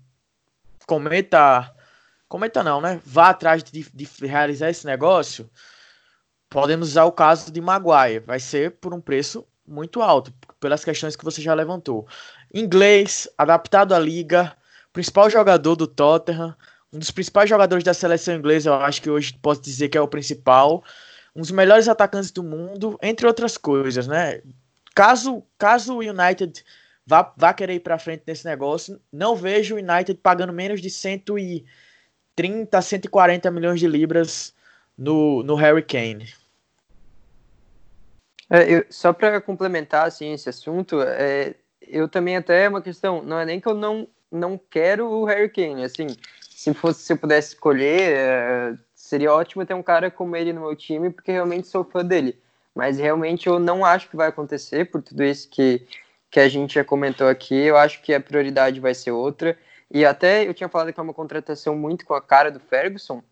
cometa 0.87 1.75
cometa 2.29 2.63
não, 2.63 2.81
né? 2.81 3.01
Vá 3.05 3.31
atrás 3.31 3.63
de, 3.63 3.87
de, 3.93 4.27
realizar 4.27 4.71
esse 4.71 4.87
negócio, 4.87 5.51
podemos 6.49 6.91
usar 6.91 7.05
o 7.05 7.13
caso 7.13 7.51
de 7.51 7.61
Maguire. 7.61 8.21
Vai 8.21 8.41
ser 8.41 8.73
por 8.73 8.95
um 8.95 9.01
preço 9.01 9.47
muito 9.67 10.03
alto, 10.03 10.33
pelas 10.61 10.85
questões 10.85 11.17
que 11.17 11.25
você 11.25 11.41
já 11.43 11.55
levantou. 11.55 12.07
Inglês, 12.55 13.29
adaptado 13.37 13.95
à 13.95 13.99
liga, 13.99 14.57
principal 14.93 15.31
jogador 15.31 15.77
do 15.77 15.87
Tottenham, 15.87 16.55
um 16.93 16.99
dos 16.99 17.11
principais 17.11 17.49
jogadores 17.49 17.83
da 17.83 17.95
seleção 17.95 18.37
inglesa, 18.37 18.71
eu 18.71 18.75
acho 18.75 19.01
que 19.01 19.11
hoje 19.11 19.39
posso 19.41 19.63
dizer 19.63 19.89
que 19.89 19.97
é 19.97 20.01
o 20.01 20.09
principal, 20.09 20.85
um 21.35 21.41
dos 21.41 21.51
melhores 21.51 21.89
atacantes 21.89 22.31
do 22.31 22.43
mundo, 22.43 22.99
entre 23.03 23.27
outras 23.27 23.57
coisas, 23.57 24.07
né? 24.07 24.43
Caso, 24.95 25.43
caso 25.57 25.95
o 25.95 26.01
United 26.01 26.63
vá, 27.07 27.33
vá 27.37 27.55
querer 27.55 27.75
ir 27.75 27.81
para 27.81 27.99
frente 27.99 28.25
nesse 28.27 28.45
negócio, 28.45 29.01
não 29.11 29.35
vejo 29.35 29.75
o 29.75 29.79
United 29.79 30.15
pagando 30.23 30.53
menos 30.53 30.81
de 30.81 30.91
100 30.91 31.25
e 31.39 31.65
30 32.37 32.79
a 32.79 32.83
140 32.83 33.51
milhões 33.51 33.81
de 33.81 33.87
libras 33.87 34.55
no, 34.97 35.43
no 35.43 35.55
Harry 35.55 35.83
Kane. 35.83 36.33
É, 38.51 38.71
eu, 38.71 38.85
só 38.91 39.15
para 39.15 39.41
complementar 39.41 40.07
assim, 40.07 40.33
esse 40.33 40.49
assunto, 40.49 41.01
é, 41.01 41.55
eu 41.81 42.07
também 42.07 42.37
até 42.37 42.65
é 42.65 42.69
uma 42.69 42.83
questão, 42.83 43.23
não 43.23 43.39
é 43.39 43.47
nem 43.47 43.59
que 43.59 43.67
eu 43.67 43.75
não, 43.75 44.07
não 44.33 44.59
quero 44.59 45.07
o 45.07 45.25
Harry 45.25 45.49
Kane, 45.49 45.85
assim, 45.85 46.07
se 46.49 46.73
fosse 46.73 47.03
se 47.03 47.13
eu 47.13 47.19
pudesse 47.19 47.55
escolher, 47.55 48.17
é, 48.17 48.75
seria 48.95 49.33
ótimo 49.33 49.67
ter 49.67 49.75
um 49.75 49.83
cara 49.83 50.11
como 50.11 50.35
ele 50.35 50.53
no 50.53 50.63
meu 50.63 50.75
time, 50.75 51.11
porque 51.11 51.31
realmente 51.31 51.69
sou 51.69 51.85
fã 51.85 52.05
dele. 52.05 52.41
Mas 52.75 52.99
realmente 52.99 53.47
eu 53.47 53.59
não 53.59 53.85
acho 53.85 54.09
que 54.09 54.17
vai 54.17 54.29
acontecer 54.29 54.91
por 54.91 55.03
tudo 55.03 55.23
isso 55.23 55.49
que, 55.51 55.87
que 56.31 56.41
a 56.41 56.49
gente 56.49 56.75
já 56.75 56.85
comentou 56.85 57.29
aqui. 57.29 57.55
Eu 57.55 57.77
acho 57.77 58.01
que 58.01 58.15
a 58.15 58.21
prioridade 58.21 58.81
vai 58.81 58.95
ser 58.95 59.11
outra. 59.11 59.59
E 59.91 60.07
até 60.07 60.49
eu 60.49 60.55
tinha 60.55 60.69
falado 60.69 60.93
que 60.93 60.99
é 60.99 61.03
uma 61.03 61.13
contratação 61.13 61.77
muito 61.77 62.07
com 62.07 62.15
a 62.15 62.23
cara 62.23 62.51
do 62.51 62.59
Ferguson, 62.59 63.23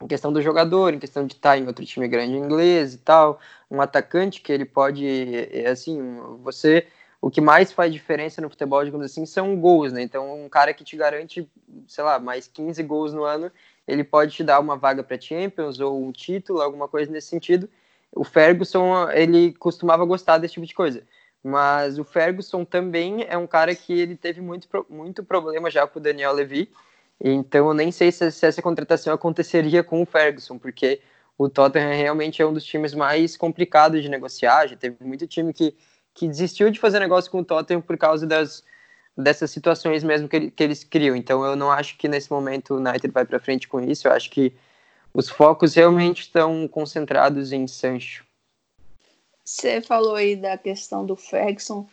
em 0.00 0.06
questão 0.06 0.32
do 0.32 0.40
jogador, 0.40 0.94
em 0.94 0.98
questão 0.98 1.26
de 1.26 1.34
estar 1.34 1.58
em 1.58 1.66
outro 1.66 1.84
time 1.84 2.06
grande 2.06 2.36
inglês 2.36 2.94
e 2.94 2.98
tal, 2.98 3.40
um 3.70 3.80
atacante 3.80 4.40
que 4.40 4.52
ele 4.52 4.64
pode, 4.64 5.06
é, 5.50 5.68
assim, 5.68 6.20
você 6.42 6.86
o 7.24 7.30
que 7.30 7.40
mais 7.40 7.72
faz 7.72 7.90
diferença 7.90 8.42
no 8.42 8.50
futebol, 8.50 8.84
digamos 8.84 9.06
assim, 9.06 9.24
são 9.24 9.58
gols, 9.58 9.94
né? 9.94 10.02
Então, 10.02 10.44
um 10.44 10.46
cara 10.46 10.74
que 10.74 10.84
te 10.84 10.94
garante, 10.94 11.50
sei 11.88 12.04
lá, 12.04 12.18
mais 12.18 12.46
15 12.46 12.82
gols 12.82 13.14
no 13.14 13.24
ano, 13.24 13.50
ele 13.88 14.04
pode 14.04 14.34
te 14.34 14.44
dar 14.44 14.60
uma 14.60 14.76
vaga 14.76 15.02
para 15.02 15.18
Champions 15.18 15.80
ou 15.80 16.04
um 16.04 16.12
título, 16.12 16.60
alguma 16.60 16.86
coisa 16.86 17.10
nesse 17.10 17.28
sentido. 17.28 17.66
O 18.12 18.24
Ferguson, 18.24 19.08
ele 19.10 19.54
costumava 19.54 20.04
gostar 20.04 20.36
desse 20.36 20.52
tipo 20.52 20.66
de 20.66 20.74
coisa. 20.74 21.02
Mas 21.42 21.98
o 21.98 22.04
Ferguson 22.04 22.62
também 22.62 23.24
é 23.26 23.38
um 23.38 23.46
cara 23.46 23.74
que 23.74 23.98
ele 23.98 24.16
teve 24.16 24.42
muito, 24.42 24.68
muito 24.90 25.24
problema 25.24 25.70
já 25.70 25.86
com 25.86 25.98
o 25.98 26.02
Daniel 26.02 26.34
Levy. 26.34 26.70
Então, 27.18 27.68
eu 27.68 27.74
nem 27.74 27.90
sei 27.90 28.12
se, 28.12 28.30
se 28.30 28.44
essa 28.44 28.60
contratação 28.60 29.14
aconteceria 29.14 29.82
com 29.82 30.02
o 30.02 30.06
Ferguson, 30.06 30.58
porque 30.58 31.00
o 31.38 31.48
Tottenham 31.48 31.94
realmente 31.94 32.42
é 32.42 32.46
um 32.46 32.52
dos 32.52 32.64
times 32.64 32.92
mais 32.92 33.34
complicados 33.34 34.02
de 34.02 34.10
negociar. 34.10 34.66
Já 34.66 34.76
teve 34.76 35.02
muito 35.02 35.26
time 35.26 35.54
que 35.54 35.74
que 36.14 36.28
desistiu 36.28 36.70
de 36.70 36.78
fazer 36.78 37.00
negócio 37.00 37.30
com 37.30 37.40
o 37.40 37.44
Tottenham 37.44 37.82
por 37.82 37.98
causa 37.98 38.26
das, 38.26 38.62
dessas 39.16 39.50
situações 39.50 40.04
mesmo 40.04 40.28
que, 40.28 40.50
que 40.50 40.62
eles 40.62 40.84
criam. 40.84 41.16
Então 41.16 41.44
eu 41.44 41.56
não 41.56 41.70
acho 41.70 41.98
que 41.98 42.08
nesse 42.08 42.30
momento 42.30 42.74
o 42.74 42.76
United 42.78 43.12
vai 43.12 43.24
para 43.24 43.40
frente 43.40 43.66
com 43.66 43.80
isso. 43.80 44.06
Eu 44.06 44.12
acho 44.12 44.30
que 44.30 44.54
os 45.12 45.28
focos 45.28 45.74
realmente 45.74 46.22
estão 46.22 46.66
concentrados 46.68 47.52
em 47.52 47.66
Sancho. 47.66 48.24
Você 49.44 49.80
falou 49.80 50.14
aí 50.14 50.36
da 50.36 50.56
questão 50.56 51.04
do 51.04 51.16
Ferguson. 51.16 51.86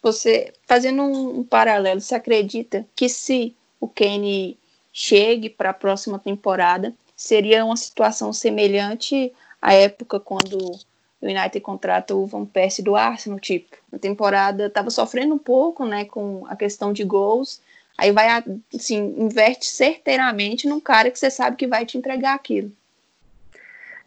Você, 0.00 0.52
fazendo 0.66 1.02
um, 1.02 1.40
um 1.40 1.44
paralelo, 1.44 2.00
você 2.00 2.14
acredita 2.14 2.86
que 2.94 3.08
se 3.08 3.56
o 3.80 3.88
Kane 3.88 4.58
chegue 4.92 5.50
para 5.50 5.70
a 5.70 5.74
próxima 5.74 6.18
temporada, 6.18 6.94
seria 7.16 7.64
uma 7.64 7.76
situação 7.76 8.32
semelhante 8.32 9.32
à 9.60 9.72
época 9.74 10.20
quando 10.20 10.78
o 11.24 11.26
United 11.26 11.58
contrata 11.60 12.14
o 12.14 12.26
Van 12.26 12.44
Persie 12.44 12.84
do 12.84 12.94
Arsenal, 12.94 13.40
tipo, 13.40 13.76
na 13.90 13.98
temporada 13.98 14.66
estava 14.66 14.90
sofrendo 14.90 15.34
um 15.34 15.38
pouco, 15.38 15.86
né, 15.86 16.04
com 16.04 16.44
a 16.46 16.54
questão 16.54 16.92
de 16.92 17.02
gols, 17.02 17.62
aí 17.96 18.12
vai, 18.12 18.28
assim, 18.74 19.14
inverte 19.16 19.66
certeiramente 19.66 20.68
num 20.68 20.80
cara 20.80 21.10
que 21.10 21.18
você 21.18 21.30
sabe 21.30 21.56
que 21.56 21.66
vai 21.66 21.86
te 21.86 21.96
entregar 21.96 22.34
aquilo. 22.34 22.70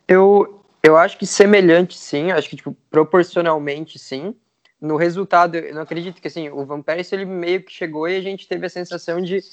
Eu, 0.07 0.61
eu 0.83 0.95
acho 0.95 1.17
que 1.17 1.25
semelhante, 1.25 1.97
sim, 1.97 2.31
acho 2.31 2.49
que, 2.49 2.55
tipo, 2.55 2.75
proporcionalmente, 2.91 3.97
sim, 3.97 4.35
no 4.79 4.95
resultado, 4.95 5.55
eu 5.55 5.73
não 5.73 5.81
acredito 5.81 6.21
que, 6.21 6.27
assim, 6.27 6.49
o 6.49 6.63
Van 6.65 6.83
Persie, 6.83 7.15
ele 7.15 7.25
meio 7.25 7.63
que 7.63 7.71
chegou 7.71 8.07
e 8.07 8.15
a 8.15 8.21
gente 8.21 8.47
teve 8.47 8.67
a 8.67 8.69
sensação 8.69 9.19
de 9.19 9.43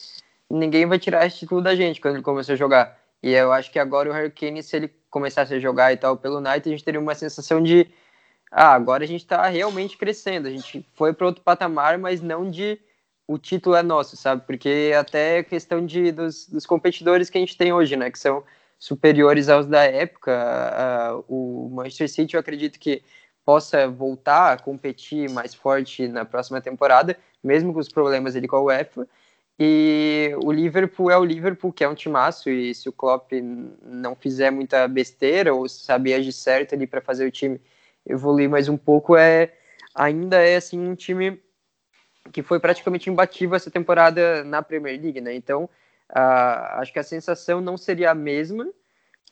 ninguém 0.50 0.84
vai 0.84 0.98
tirar 0.98 1.26
esse 1.26 1.38
título 1.38 1.62
da 1.62 1.74
gente 1.74 1.98
quando 1.98 2.16
ele 2.16 2.22
começou 2.22 2.52
a 2.52 2.56
jogar, 2.56 2.98
e 3.22 3.32
eu 3.32 3.52
acho 3.52 3.70
que 3.70 3.78
agora 3.78 4.10
o 4.10 4.12
Harry 4.12 4.30
Kane, 4.30 4.62
se 4.62 4.76
ele 4.76 4.88
começasse 5.10 5.54
a 5.54 5.58
jogar 5.58 5.92
e 5.92 5.96
tal 5.96 6.16
pelo 6.16 6.38
United, 6.38 6.68
a 6.68 6.72
gente 6.72 6.84
teria 6.84 7.00
uma 7.00 7.14
sensação 7.14 7.62
de 7.62 7.90
ah, 8.50 8.72
agora 8.72 9.04
a 9.04 9.06
gente 9.06 9.22
está 9.22 9.46
realmente 9.48 9.96
crescendo, 9.96 10.46
a 10.46 10.50
gente 10.50 10.86
foi 10.94 11.12
para 11.12 11.26
outro 11.26 11.42
patamar, 11.42 11.98
mas 11.98 12.20
não 12.20 12.50
de 12.50 12.80
o 13.26 13.38
título 13.38 13.74
é 13.76 13.82
nosso, 13.82 14.16
sabe? 14.16 14.42
Porque 14.46 14.92
até 14.98 15.42
questão 15.42 15.84
de, 15.84 16.12
dos, 16.12 16.46
dos 16.48 16.66
competidores 16.66 17.30
que 17.30 17.38
a 17.38 17.40
gente 17.40 17.56
tem 17.56 17.72
hoje, 17.72 17.96
né? 17.96 18.10
Que 18.10 18.18
são 18.18 18.44
superiores 18.78 19.48
aos 19.48 19.66
da 19.66 19.82
época. 19.84 20.32
O 21.28 21.70
Manchester 21.72 22.08
City, 22.08 22.34
eu 22.34 22.40
acredito 22.40 22.78
que 22.78 23.02
possa 23.44 23.88
voltar 23.88 24.52
a 24.52 24.58
competir 24.58 25.28
mais 25.30 25.54
forte 25.54 26.06
na 26.08 26.24
próxima 26.24 26.60
temporada, 26.60 27.16
mesmo 27.42 27.72
com 27.72 27.80
os 27.80 27.88
problemas 27.88 28.36
ali 28.36 28.46
com 28.46 28.56
a 28.56 28.62
UEFA. 28.62 29.08
E 29.58 30.32
o 30.42 30.50
Liverpool 30.50 31.10
é 31.10 31.16
o 31.16 31.24
Liverpool, 31.24 31.72
que 31.72 31.84
é 31.84 31.88
um 31.88 31.94
timaço, 31.94 32.50
e 32.50 32.74
se 32.74 32.88
o 32.88 32.92
Klopp 32.92 33.30
não 33.82 34.16
fizer 34.16 34.50
muita 34.50 34.88
besteira 34.88 35.54
ou 35.54 35.68
saber 35.68 36.14
agir 36.14 36.32
certo 36.32 36.74
ali 36.74 36.86
para 36.86 37.00
fazer 37.00 37.24
o 37.24 37.30
time 37.30 37.60
evoluir 38.04 38.50
mais 38.50 38.68
um 38.68 38.76
pouco, 38.76 39.16
é 39.16 39.52
ainda 39.94 40.42
é 40.42 40.56
assim 40.56 40.78
um 40.78 40.94
time 40.94 41.40
que 42.32 42.42
foi 42.42 42.58
praticamente 42.58 43.08
imbatível 43.08 43.54
essa 43.54 43.70
temporada 43.70 44.42
na 44.44 44.62
Premier 44.62 45.00
League, 45.00 45.20
né? 45.20 45.34
Então, 45.34 45.64
uh, 46.10 46.80
acho 46.80 46.92
que 46.92 46.98
a 46.98 47.04
sensação 47.04 47.60
não 47.60 47.76
seria 47.76 48.10
a 48.10 48.14
mesma 48.14 48.68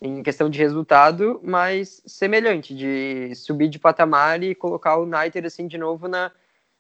em 0.00 0.22
questão 0.22 0.50
de 0.50 0.58
resultado, 0.58 1.40
mas 1.42 2.02
semelhante 2.06 2.74
de 2.74 3.34
subir 3.34 3.68
de 3.68 3.78
patamar 3.78 4.42
e 4.42 4.54
colocar 4.54 4.96
o 4.96 5.04
United 5.04 5.46
assim 5.46 5.66
de 5.66 5.78
novo 5.78 6.08
na 6.08 6.30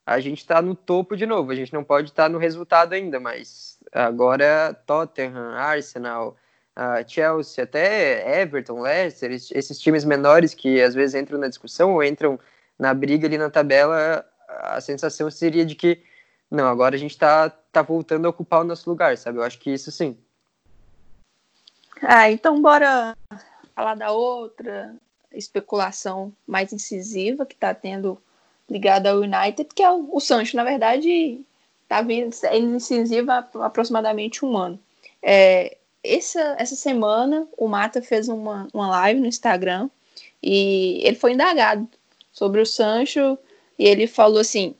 a 0.06 0.20
gente 0.20 0.38
está 0.38 0.60
no 0.60 0.74
topo 0.74 1.16
de 1.16 1.26
novo. 1.26 1.50
A 1.50 1.54
gente 1.54 1.72
não 1.72 1.84
pode 1.84 2.10
estar 2.10 2.24
tá 2.24 2.28
no 2.28 2.38
resultado 2.38 2.92
ainda, 2.92 3.20
mas 3.20 3.78
agora 3.92 4.74
Tottenham, 4.86 5.52
Arsenal, 5.54 6.36
uh, 6.76 7.08
Chelsea, 7.08 7.64
até 7.64 8.42
Everton, 8.42 8.80
Leicester, 8.80 9.30
esses 9.30 9.78
times 9.78 10.04
menores 10.04 10.54
que 10.54 10.80
às 10.80 10.94
vezes 10.94 11.14
entram 11.14 11.38
na 11.38 11.48
discussão 11.48 11.94
ou 11.94 12.02
entram 12.02 12.38
na 12.78 12.92
briga 12.92 13.26
ali 13.26 13.38
na 13.38 13.50
tabela, 13.50 14.24
a 14.48 14.80
sensação 14.80 15.30
seria 15.30 15.64
de 15.64 15.74
que 15.74 16.02
não, 16.50 16.66
agora 16.68 16.94
a 16.94 16.98
gente 16.98 17.12
está 17.12 17.48
tá 17.48 17.80
voltando 17.80 18.26
a 18.26 18.28
ocupar 18.28 18.60
o 18.60 18.64
nosso 18.64 18.88
lugar, 18.90 19.16
sabe? 19.16 19.38
Eu 19.38 19.42
acho 19.42 19.58
que 19.58 19.72
isso 19.72 19.90
sim. 19.90 20.18
Ah, 22.02 22.30
então 22.30 22.60
bora 22.60 23.16
falar 23.74 23.94
da 23.94 24.10
outra 24.10 24.94
especulação 25.32 26.30
mais 26.46 26.70
incisiva 26.70 27.46
que 27.46 27.54
está 27.54 27.72
tendo 27.72 28.20
ligado 28.70 29.06
ao 29.06 29.18
United, 29.18 29.68
que 29.74 29.82
é 29.82 29.90
o, 29.90 30.08
o 30.12 30.20
Sancho, 30.20 30.56
na 30.56 30.64
verdade, 30.64 31.40
está 31.82 32.02
vindo 32.02 32.34
incisiva 32.74 33.46
há 33.54 33.66
aproximadamente 33.66 34.44
um 34.44 34.56
ano. 34.56 34.78
É, 35.22 35.76
essa, 36.02 36.56
essa 36.58 36.74
semana, 36.74 37.46
o 37.56 37.68
Mata 37.68 38.02
fez 38.02 38.28
uma, 38.28 38.66
uma 38.72 38.88
live 38.88 39.20
no 39.20 39.26
Instagram 39.26 39.88
e 40.42 41.00
ele 41.04 41.16
foi 41.16 41.32
indagado 41.32 41.88
sobre 42.32 42.60
o 42.60 42.66
Sancho 42.66 43.38
e 43.78 43.86
ele 43.86 44.06
falou 44.06 44.40
assim: 44.40 44.74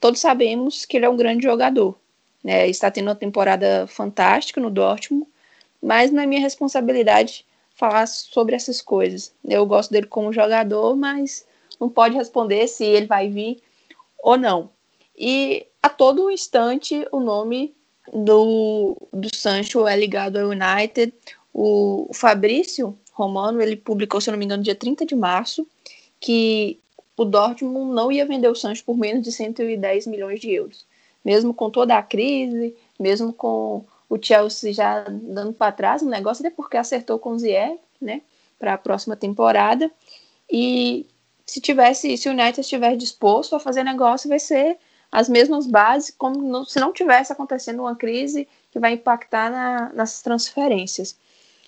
todos 0.00 0.20
sabemos 0.20 0.84
que 0.84 0.96
ele 0.96 1.06
é 1.06 1.08
um 1.08 1.16
grande 1.16 1.44
jogador, 1.44 1.96
né? 2.42 2.68
Está 2.68 2.90
tendo 2.90 3.08
uma 3.08 3.14
temporada 3.14 3.86
fantástica 3.86 4.60
no 4.60 4.70
Dortmund, 4.70 5.26
mas 5.80 6.10
não 6.10 6.22
é 6.22 6.26
minha 6.26 6.40
responsabilidade 6.40 7.46
falar 7.74 8.06
sobre 8.06 8.56
essas 8.56 8.80
coisas. 8.80 9.32
Eu 9.44 9.66
gosto 9.66 9.90
dele 9.90 10.06
como 10.06 10.32
jogador, 10.32 10.96
mas 10.96 11.46
não 11.80 11.88
pode 11.88 12.14
responder 12.14 12.66
se 12.68 12.84
ele 12.84 13.06
vai 13.06 13.28
vir 13.28 13.62
ou 14.22 14.36
não. 14.36 14.70
E 15.16 15.66
a 15.82 15.88
todo 15.88 16.30
instante 16.30 17.06
o 17.12 17.20
nome 17.20 17.74
do, 18.12 18.96
do 19.12 19.34
Sancho 19.34 19.86
é 19.86 19.96
ligado 19.96 20.38
ao 20.38 20.48
United. 20.48 21.12
O, 21.52 22.10
Fabrício 22.12 22.98
Romano, 23.12 23.62
ele 23.62 23.76
publicou, 23.76 24.20
se 24.20 24.28
eu 24.28 24.32
não 24.32 24.38
me 24.38 24.44
engano, 24.44 24.62
dia 24.62 24.74
30 24.74 25.06
de 25.06 25.14
março, 25.14 25.66
que 26.18 26.80
o 27.16 27.24
Dortmund 27.24 27.94
não 27.94 28.10
ia 28.10 28.26
vender 28.26 28.48
o 28.48 28.54
Sancho 28.54 28.84
por 28.84 28.96
menos 28.96 29.22
de 29.22 29.30
110 29.30 30.06
milhões 30.06 30.40
de 30.40 30.50
euros. 30.50 30.84
Mesmo 31.24 31.54
com 31.54 31.70
toda 31.70 31.96
a 31.96 32.02
crise, 32.02 32.74
mesmo 32.98 33.32
com 33.32 33.84
o 34.08 34.18
Chelsea 34.20 34.72
já 34.72 35.04
dando 35.08 35.52
para 35.52 35.72
trás 35.72 36.02
o 36.02 36.08
negócio, 36.08 36.44
até 36.44 36.54
porque 36.54 36.76
acertou 36.76 37.18
com 37.18 37.30
o 37.30 37.38
Ziyech, 37.38 37.78
né, 38.00 38.22
para 38.58 38.74
a 38.74 38.78
próxima 38.78 39.16
temporada. 39.16 39.90
E 40.50 41.06
se 41.46 41.60
tivesse, 41.60 42.16
se 42.16 42.28
o 42.28 42.32
United 42.32 42.60
estiver 42.60 42.96
disposto 42.96 43.54
a 43.54 43.60
fazer 43.60 43.82
negócio, 43.82 44.28
vai 44.28 44.38
ser 44.38 44.78
as 45.12 45.28
mesmas 45.28 45.66
bases, 45.66 46.14
como 46.16 46.40
no, 46.40 46.64
se 46.64 46.80
não 46.80 46.92
tivesse 46.92 47.32
acontecendo 47.32 47.80
uma 47.80 47.94
crise 47.94 48.48
que 48.70 48.78
vai 48.80 48.94
impactar 48.94 49.50
na, 49.50 49.92
nas 49.92 50.22
transferências. 50.22 51.16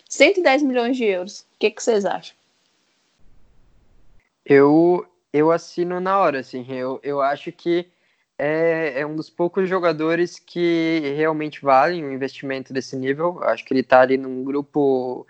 110 0.09 0.63
milhões 0.63 0.97
de 0.97 1.05
euros, 1.05 1.41
o 1.41 1.59
que, 1.59 1.71
que 1.71 1.83
vocês 1.83 2.05
acham? 2.05 2.35
Eu, 4.45 5.07
eu 5.33 5.51
assino 5.51 6.01
na 6.01 6.19
hora, 6.19 6.41
assim, 6.41 6.65
eu, 6.69 7.01
eu 7.03 7.21
acho 7.21 7.53
que 7.53 7.89
é, 8.39 9.01
é 9.01 9.07
um 9.07 9.17
dos 9.17 9.31
poucos 9.31 9.69
jogadores 9.69 10.39
que 10.39 11.15
realmente 11.17 11.63
valem 11.63 12.05
um 12.05 12.13
investimento 12.13 12.73
desse 12.73 12.97
nível. 12.97 13.39
Eu 13.41 13.49
acho 13.49 13.65
que 13.65 13.73
ele 13.73 13.81
está 13.81 14.01
ali 14.01 14.17
num 14.17 14.45
grupo 14.45 15.27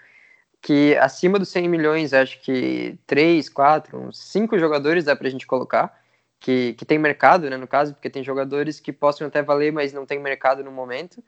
que 0.66 0.96
acima 0.96 1.38
dos 1.38 1.48
100 1.50 1.68
milhões, 1.68 2.12
acho 2.12 2.40
que 2.40 2.98
3, 3.06 3.48
4, 3.48 3.96
uns 3.96 4.18
5 4.18 4.58
jogadores 4.58 5.04
dá 5.04 5.14
para 5.14 5.28
a 5.28 5.30
gente 5.30 5.46
colocar, 5.46 5.96
que, 6.40 6.72
que 6.72 6.84
tem 6.84 6.98
mercado, 6.98 7.48
né, 7.48 7.56
no 7.56 7.68
caso, 7.68 7.94
porque 7.94 8.10
tem 8.10 8.24
jogadores 8.24 8.80
que 8.80 8.92
possam 8.92 9.28
até 9.28 9.40
valer, 9.42 9.72
mas 9.72 9.92
não 9.92 10.04
tem 10.04 10.18
mercado 10.18 10.64
no 10.64 10.72
momento. 10.72 11.22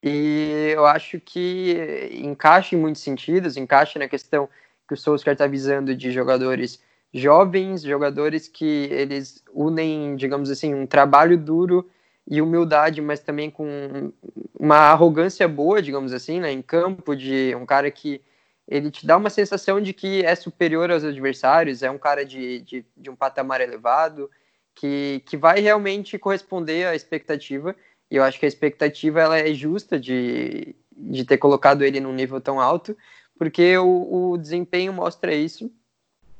E 0.00 0.70
eu 0.72 0.86
acho 0.86 1.18
que 1.18 2.08
encaixa 2.22 2.76
em 2.76 2.78
muitos 2.78 3.02
sentidos, 3.02 3.56
encaixa 3.56 3.98
na 3.98 4.06
questão 4.06 4.48
que 4.86 4.94
o 4.94 4.96
Solskjaer 4.96 5.32
está 5.32 5.48
visando 5.48 5.92
de 5.92 6.12
jogadores 6.12 6.80
jovens, 7.12 7.82
jogadores 7.82 8.46
que 8.46 8.86
eles 8.92 9.42
unem, 9.52 10.14
digamos 10.14 10.52
assim, 10.52 10.72
um 10.72 10.86
trabalho 10.86 11.36
duro 11.36 11.90
e 12.30 12.40
humildade, 12.40 13.00
mas 13.00 13.18
também 13.18 13.50
com 13.50 14.12
uma 14.56 14.76
arrogância 14.76 15.48
boa, 15.48 15.82
digamos 15.82 16.12
assim, 16.12 16.38
né, 16.38 16.52
em 16.52 16.62
campo, 16.62 17.16
de 17.16 17.56
um 17.56 17.66
cara 17.66 17.90
que 17.90 18.22
ele 18.68 18.90
te 18.90 19.06
dá 19.06 19.16
uma 19.16 19.30
sensação 19.30 19.80
de 19.80 19.94
que 19.94 20.22
é 20.22 20.34
superior 20.34 20.90
aos 20.90 21.02
adversários, 21.02 21.82
é 21.82 21.90
um 21.90 21.96
cara 21.96 22.24
de, 22.24 22.60
de, 22.60 22.84
de, 22.94 23.08
um 23.08 23.16
patamar 23.16 23.62
elevado, 23.62 24.30
que, 24.74 25.22
que 25.24 25.36
vai 25.38 25.60
realmente 25.60 26.18
corresponder 26.18 26.86
à 26.86 26.94
expectativa, 26.94 27.74
e 28.10 28.16
eu 28.16 28.22
acho 28.22 28.38
que 28.38 28.44
a 28.44 28.48
expectativa 28.48 29.20
ela 29.20 29.38
é 29.38 29.54
justa 29.54 29.98
de, 29.98 30.76
de 30.92 31.24
ter 31.24 31.38
colocado 31.38 31.82
ele 31.82 31.98
num 31.98 32.12
nível 32.12 32.40
tão 32.42 32.60
alto, 32.60 32.94
porque 33.38 33.76
o, 33.78 34.32
o 34.32 34.36
desempenho 34.36 34.92
mostra 34.92 35.34
isso, 35.34 35.72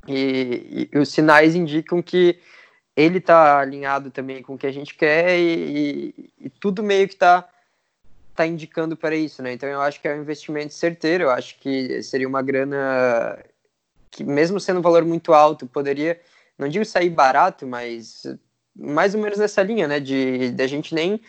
e, 0.07 0.91
e 0.93 0.99
os 0.99 1.09
sinais 1.09 1.55
indicam 1.55 2.03
que 2.03 2.39
ele 2.95 3.21
tá 3.21 3.61
alinhado 3.61 4.11
também 4.11 4.43
com 4.43 4.55
o 4.55 4.59
que 4.59 4.67
a 4.67 4.73
gente 4.73 4.95
quer 4.95 5.39
e, 5.39 6.13
e, 6.41 6.47
e 6.47 6.51
tudo 6.51 6.83
meio 6.83 7.09
que 7.09 7.17
tá, 7.17 7.49
tá 8.39 8.47
indicando 8.47 8.97
para 8.97 9.17
isso, 9.17 9.43
né? 9.43 9.53
Então 9.53 9.69
eu 9.69 9.81
acho 9.81 10.01
que 10.01 10.07
é 10.07 10.15
um 10.15 10.21
investimento 10.21 10.73
certeiro, 10.73 11.25
eu 11.25 11.31
acho 11.31 11.59
que 11.59 12.01
seria 12.05 12.29
uma 12.29 12.41
grana 12.41 13.45
que, 14.13 14.23
mesmo 14.23 14.61
sendo 14.61 14.79
um 14.79 14.83
valor 14.83 15.05
muito 15.05 15.35
alto, 15.35 15.67
poderia, 15.67 16.21
não 16.57 16.69
digo 16.69 16.85
sair 16.85 17.11
barato, 17.11 17.67
mas 17.67 18.23
mais 18.77 19.13
ou 19.13 19.21
menos 19.21 19.39
nessa 19.39 19.61
linha, 19.63 19.89
né? 19.89 19.99
De, 19.99 20.51
de 20.53 20.63
a 20.63 20.69
gente 20.69 20.95
nem 20.95 21.21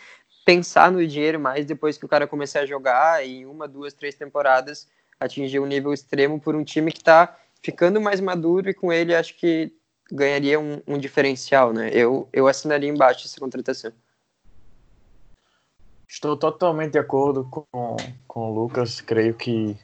pensar 0.46 0.92
no 0.92 1.06
dinheiro 1.06 1.40
mais 1.40 1.66
depois 1.66 1.98
que 1.98 2.06
o 2.06 2.08
cara 2.08 2.28
começar 2.28 2.60
a 2.60 2.66
jogar 2.68 3.26
em 3.26 3.44
uma, 3.46 3.68
duas, 3.68 3.92
três 3.92 4.14
temporadas 4.14 4.88
atingir 5.20 5.60
um 5.60 5.66
nível 5.66 5.92
extremo 5.92 6.40
por 6.40 6.56
um 6.56 6.64
time 6.64 6.92
que 6.92 7.00
está 7.00 7.38
ficando 7.62 8.00
mais 8.00 8.22
maduro 8.22 8.70
e 8.70 8.74
com 8.74 8.94
ele 8.94 9.16
acho 9.16 9.36
que 9.36 9.74
ganharia 10.12 10.60
um, 10.60 10.82
um, 10.88 10.98
diferencial, 10.98 11.74
né? 11.74 11.90
Eu, 11.92 12.30
eu 12.32 12.48
assinaria 12.48 12.90
embaixo 12.90 13.26
essa 13.26 13.40
contratação. 13.40 13.92
Estou 16.10 16.36
totalmente 16.36 16.94
de 16.94 16.98
acordo 16.98 17.46
com, 17.46 17.96
com 18.28 18.50
o 18.50 18.54
Lucas. 18.54 19.00
Creio 19.00 19.36
que 19.36 19.78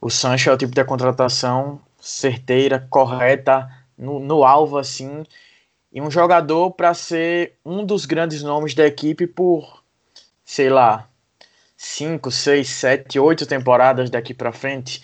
o 0.00 0.10
Sancho 0.10 0.50
é 0.50 0.52
o 0.52 0.58
tipo 0.58 0.74
de 0.74 0.84
contratação 0.84 1.80
certeira, 2.00 2.84
correta, 2.90 3.70
no, 3.96 4.18
no 4.18 4.42
alvo 4.44 4.78
assim, 4.78 5.24
e 5.92 6.00
um 6.00 6.10
jogador 6.10 6.72
para 6.72 6.92
ser 6.92 7.54
um 7.64 7.86
dos 7.86 8.04
grandes 8.04 8.42
nomes 8.42 8.74
da 8.74 8.84
equipe 8.84 9.28
por, 9.28 9.82
sei 10.44 10.68
lá, 10.70 11.08
5, 11.76 12.32
6, 12.32 12.68
7, 12.68 13.18
8 13.20 13.46
temporadas 13.46 14.10
daqui 14.10 14.34
para 14.34 14.50
frente. 14.50 15.00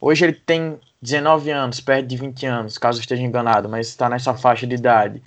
Hoje 0.00 0.24
ele 0.24 0.32
tem 0.32 0.80
19 1.02 1.50
anos, 1.50 1.80
perto 1.80 2.06
de 2.06 2.16
20 2.16 2.46
anos, 2.46 2.78
caso 2.78 3.00
esteja 3.00 3.22
enganado, 3.22 3.68
mas 3.68 3.88
está 3.88 4.08
nessa 4.08 4.32
faixa 4.34 4.66
de 4.66 4.74
idade. 4.76 5.22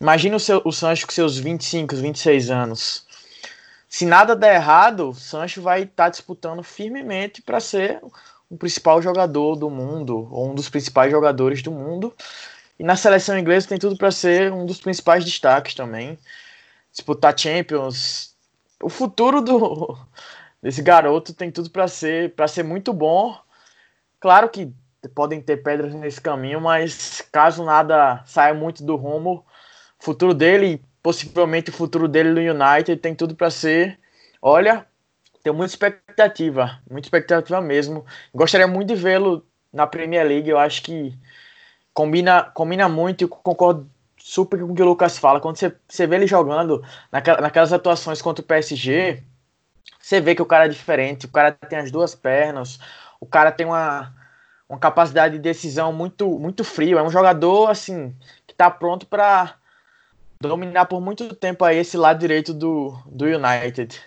Imagina 0.00 0.36
o, 0.36 0.68
o 0.68 0.72
Sancho 0.72 1.06
com 1.06 1.12
seus 1.12 1.38
25, 1.38 1.94
26 1.94 2.50
anos. 2.50 3.07
Se 3.88 4.04
nada 4.04 4.36
der 4.36 4.56
errado, 4.56 5.14
Sancho 5.14 5.62
vai 5.62 5.82
estar 5.82 6.04
tá 6.04 6.08
disputando 6.10 6.62
firmemente 6.62 7.40
para 7.40 7.58
ser 7.58 8.00
o 8.50 8.56
principal 8.56 9.00
jogador 9.00 9.56
do 9.56 9.70
mundo, 9.70 10.28
ou 10.30 10.50
um 10.50 10.54
dos 10.54 10.68
principais 10.68 11.10
jogadores 11.10 11.62
do 11.62 11.70
mundo. 11.70 12.14
E 12.78 12.84
na 12.84 12.96
seleção 12.96 13.38
inglesa 13.38 13.68
tem 13.68 13.78
tudo 13.78 13.96
para 13.96 14.10
ser 14.10 14.52
um 14.52 14.66
dos 14.66 14.80
principais 14.80 15.24
destaques 15.24 15.74
também. 15.74 16.18
Disputar 16.92 17.36
Champions. 17.38 18.36
O 18.82 18.88
futuro 18.88 19.40
do 19.40 19.98
desse 20.62 20.82
garoto 20.82 21.34
tem 21.34 21.50
tudo 21.50 21.70
para 21.70 21.88
ser 21.88 22.34
para 22.34 22.46
ser 22.46 22.62
muito 22.62 22.92
bom. 22.92 23.38
Claro 24.20 24.48
que 24.48 24.72
podem 25.14 25.40
ter 25.40 25.58
pedras 25.58 25.94
nesse 25.94 26.20
caminho, 26.20 26.60
mas 26.60 27.22
caso 27.32 27.64
nada 27.64 28.22
saia 28.26 28.54
muito 28.54 28.84
do 28.84 28.96
rumo, 28.96 29.44
o 30.00 30.04
futuro 30.04 30.34
dele, 30.34 30.82
possivelmente 31.02 31.70
o 31.70 31.72
futuro 31.72 32.08
dele 32.08 32.30
no 32.30 32.64
United, 32.64 32.96
tem 33.00 33.14
tudo 33.14 33.34
para 33.34 33.50
ser. 33.50 33.98
Olha, 34.40 34.86
tenho 35.42 35.54
muita 35.54 35.72
expectativa, 35.72 36.78
muita 36.90 37.06
expectativa 37.06 37.60
mesmo. 37.60 38.04
Gostaria 38.34 38.66
muito 38.66 38.88
de 38.88 38.94
vê-lo 38.94 39.44
na 39.72 39.86
Premier 39.86 40.26
League. 40.26 40.48
Eu 40.48 40.58
acho 40.58 40.82
que 40.82 41.16
combina, 41.94 42.44
combina 42.44 42.88
muito 42.88 43.24
e 43.24 43.28
concordo 43.28 43.88
super 44.16 44.58
com 44.60 44.72
o 44.72 44.74
que 44.74 44.82
o 44.82 44.86
Lucas 44.86 45.18
fala. 45.18 45.40
Quando 45.40 45.56
você, 45.56 45.74
você 45.88 46.06
vê 46.06 46.16
ele 46.16 46.26
jogando 46.26 46.84
naquelas 47.10 47.72
atuações 47.72 48.20
contra 48.20 48.42
o 48.42 48.46
PSG, 48.46 49.22
você 50.00 50.20
vê 50.20 50.34
que 50.34 50.42
o 50.42 50.46
cara 50.46 50.66
é 50.66 50.68
diferente. 50.68 51.26
O 51.26 51.30
cara 51.30 51.52
tem 51.52 51.78
as 51.78 51.90
duas 51.90 52.14
pernas, 52.14 52.78
o 53.20 53.26
cara 53.26 53.52
tem 53.52 53.66
uma 53.66 54.14
uma 54.68 54.78
capacidade 54.78 55.34
de 55.34 55.40
decisão 55.40 55.92
muito 55.92 56.38
muito 56.38 56.62
frio. 56.62 56.98
É 56.98 57.02
um 57.02 57.10
jogador 57.10 57.70
assim 57.70 58.14
que 58.46 58.52
está 58.52 58.70
pronto 58.70 59.06
para 59.06 59.54
dominar 60.40 60.86
por 60.86 61.00
muito 61.00 61.34
tempo 61.34 61.64
aí 61.64 61.78
esse 61.78 61.96
lado 61.96 62.20
direito 62.20 62.54
do, 62.54 62.96
do 63.06 63.24
United. 63.24 64.00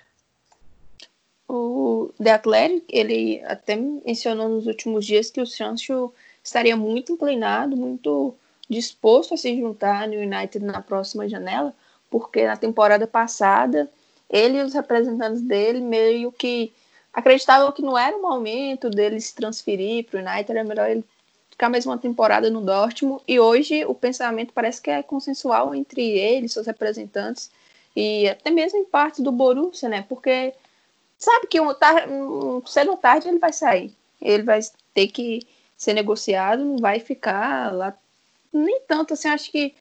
O 1.48 2.14
The 2.22 2.32
Athletic, 2.32 2.86
ele 2.90 3.42
até 3.46 3.76
mencionou 3.76 4.48
nos 4.48 4.68
últimos 4.68 5.06
dias 5.06 5.30
que 5.30 5.42
o 5.42 5.46
Sancho 5.46 6.14
estaria 6.44 6.78
muito 6.78 7.12
inclinado, 7.14 7.76
muito 7.76 8.34
disposto 8.70 9.34
a 9.34 9.38
se 9.38 9.60
juntar 9.60 10.08
no 10.08 10.16
United 10.16 10.64
na 10.64 10.82
próxima 10.82 11.28
janela, 11.28 11.74
porque 12.10 12.48
na 12.48 12.56
temporada 12.56 13.06
passada 13.06 13.90
ele 14.30 14.60
e 14.60 14.64
os 14.64 14.74
representantes 14.74 15.42
dele 15.42 15.82
meio 15.82 16.32
que 16.32 16.72
acreditavam 17.14 17.72
que 17.74 17.82
não 17.82 17.98
era 17.98 18.16
o 18.16 18.22
momento 18.22 18.90
dele 18.90 19.20
se 19.20 19.36
transferir 19.36 20.06
para 20.06 20.22
o 20.22 20.26
United, 20.26 20.52
era 20.52 20.64
melhor 20.64 20.90
ele 20.90 21.04
ficar 21.62 21.70
mais 21.70 21.86
uma 21.86 21.98
temporada 21.98 22.50
no 22.50 22.60
Dortmund. 22.60 23.22
E 23.28 23.40
hoje 23.40 23.86
o 23.86 23.94
pensamento 23.94 24.52
parece 24.52 24.82
que 24.82 24.90
é 24.90 25.04
consensual 25.04 25.76
entre 25.76 26.02
ele, 26.02 26.50
seus 26.50 26.66
representantes, 26.66 27.52
e 27.96 28.28
até 28.28 28.50
mesmo 28.50 28.80
em 28.80 28.86
parte 28.86 29.22
do 29.22 29.32
Borussia, 29.32 29.88
né? 29.88 30.04
Porque 30.10 30.56
sabe 31.20 31.46
que 31.46 31.62
um, 31.62 31.70
um, 31.70 32.66
cedo 32.66 32.90
ou 32.90 32.98
tarde 32.98 33.28
ele 33.28 33.38
vai 33.38 33.54
sair. 33.54 33.94
Ele 34.20 34.42
vai 34.42 34.60
ter 34.92 35.08
que 35.10 35.42
ser 35.78 35.94
negociado, 35.94 36.66
não 36.66 36.78
vai 36.78 37.00
ficar 37.00 37.72
lá. 37.72 37.96
Nem 38.52 38.82
tanto 38.88 39.14
assim, 39.14 39.28
acho 39.28 39.52
que 39.52 39.76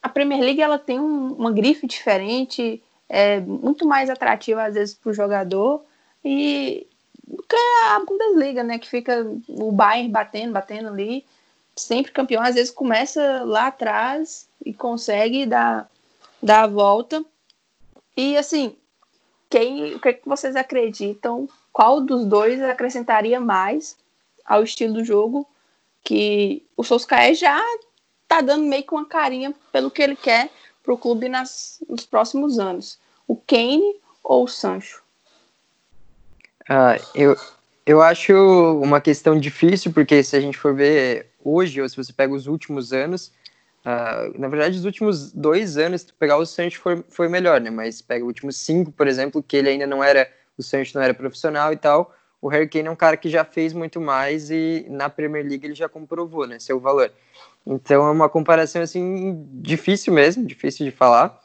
a 0.00 0.08
Premier 0.08 0.40
League 0.40 0.62
ela 0.62 0.78
tem 0.78 1.00
um, 1.00 1.32
uma 1.32 1.50
grife 1.50 1.88
diferente, 1.88 2.80
é 3.08 3.40
muito 3.40 3.84
mais 3.84 4.08
atrativa 4.08 4.62
às 4.62 4.74
vezes 4.74 4.94
para 4.94 5.10
o 5.10 5.14
jogador 5.14 5.84
e 6.24 6.86
que 7.48 7.56
é 7.56 7.88
a 7.88 8.00
Bundesliga, 8.00 8.62
né? 8.62 8.78
Que 8.78 8.88
fica 8.88 9.26
o 9.48 9.72
Bayern 9.72 10.10
batendo, 10.10 10.52
batendo 10.52 10.88
ali, 10.88 11.24
sempre 11.74 12.12
campeão. 12.12 12.42
Às 12.42 12.54
vezes 12.54 12.70
começa 12.70 13.42
lá 13.44 13.66
atrás 13.66 14.48
e 14.64 14.72
consegue 14.72 15.46
dar, 15.46 15.90
dar 16.42 16.64
a 16.64 16.66
volta. 16.66 17.24
E 18.16 18.36
assim, 18.36 18.76
quem, 19.50 19.94
o 19.94 20.00
que, 20.00 20.08
é 20.08 20.12
que 20.12 20.28
vocês 20.28 20.56
acreditam? 20.56 21.48
Qual 21.72 22.00
dos 22.00 22.24
dois 22.24 22.62
acrescentaria 22.62 23.40
mais 23.40 23.96
ao 24.44 24.62
estilo 24.62 24.94
do 24.94 25.04
jogo? 25.04 25.46
Que 26.02 26.64
o 26.76 26.84
Solskjaer 26.84 27.34
já 27.34 27.60
tá 28.28 28.40
dando 28.40 28.64
meio 28.64 28.84
que 28.84 28.94
uma 28.94 29.04
carinha 29.04 29.54
pelo 29.72 29.90
que 29.90 30.02
ele 30.02 30.16
quer 30.16 30.50
para 30.82 30.94
o 30.94 30.98
clube 30.98 31.28
nas, 31.28 31.82
nos 31.88 32.06
próximos 32.06 32.58
anos. 32.58 32.98
O 33.26 33.36
Kane 33.36 33.96
ou 34.22 34.44
o 34.44 34.48
Sancho? 34.48 35.02
Ah, 36.68 36.96
eu, 37.14 37.36
eu 37.84 38.02
acho 38.02 38.32
uma 38.82 39.00
questão 39.00 39.38
difícil, 39.38 39.92
porque 39.92 40.22
se 40.22 40.36
a 40.36 40.40
gente 40.40 40.58
for 40.58 40.74
ver 40.74 41.30
hoje, 41.42 41.80
ou 41.80 41.88
se 41.88 41.96
você 41.96 42.12
pega 42.12 42.34
os 42.34 42.48
últimos 42.48 42.92
anos, 42.92 43.32
uh, 43.84 44.38
na 44.38 44.48
verdade, 44.48 44.76
os 44.76 44.84
últimos 44.84 45.32
dois 45.32 45.78
anos, 45.78 46.02
se 46.02 46.12
pegar 46.12 46.36
o 46.36 46.46
Sancho 46.46 46.80
foi, 46.80 47.04
foi 47.08 47.28
melhor, 47.28 47.60
né? 47.60 47.70
Mas 47.70 48.02
pega 48.02 48.24
os 48.24 48.28
últimos 48.28 48.56
cinco, 48.56 48.90
por 48.90 49.06
exemplo, 49.06 49.42
que 49.42 49.56
ele 49.56 49.68
ainda 49.68 49.86
não 49.86 50.02
era, 50.02 50.28
o 50.58 50.62
Sancho 50.62 50.96
não 50.96 51.02
era 51.02 51.14
profissional 51.14 51.72
e 51.72 51.76
tal, 51.76 52.12
o 52.40 52.48
Harry 52.48 52.68
Kane 52.68 52.88
é 52.88 52.90
um 52.90 52.96
cara 52.96 53.16
que 53.16 53.28
já 53.28 53.44
fez 53.44 53.72
muito 53.72 54.00
mais 54.00 54.50
e 54.50 54.84
na 54.88 55.08
Premier 55.08 55.46
League 55.46 55.64
ele 55.64 55.74
já 55.74 55.88
comprovou, 55.88 56.46
né, 56.46 56.58
seu 56.58 56.80
valor. 56.80 57.12
Então 57.64 58.06
é 58.06 58.10
uma 58.10 58.28
comparação, 58.28 58.82
assim, 58.82 59.46
difícil 59.52 60.12
mesmo, 60.12 60.44
difícil 60.44 60.84
de 60.84 60.92
falar, 60.92 61.40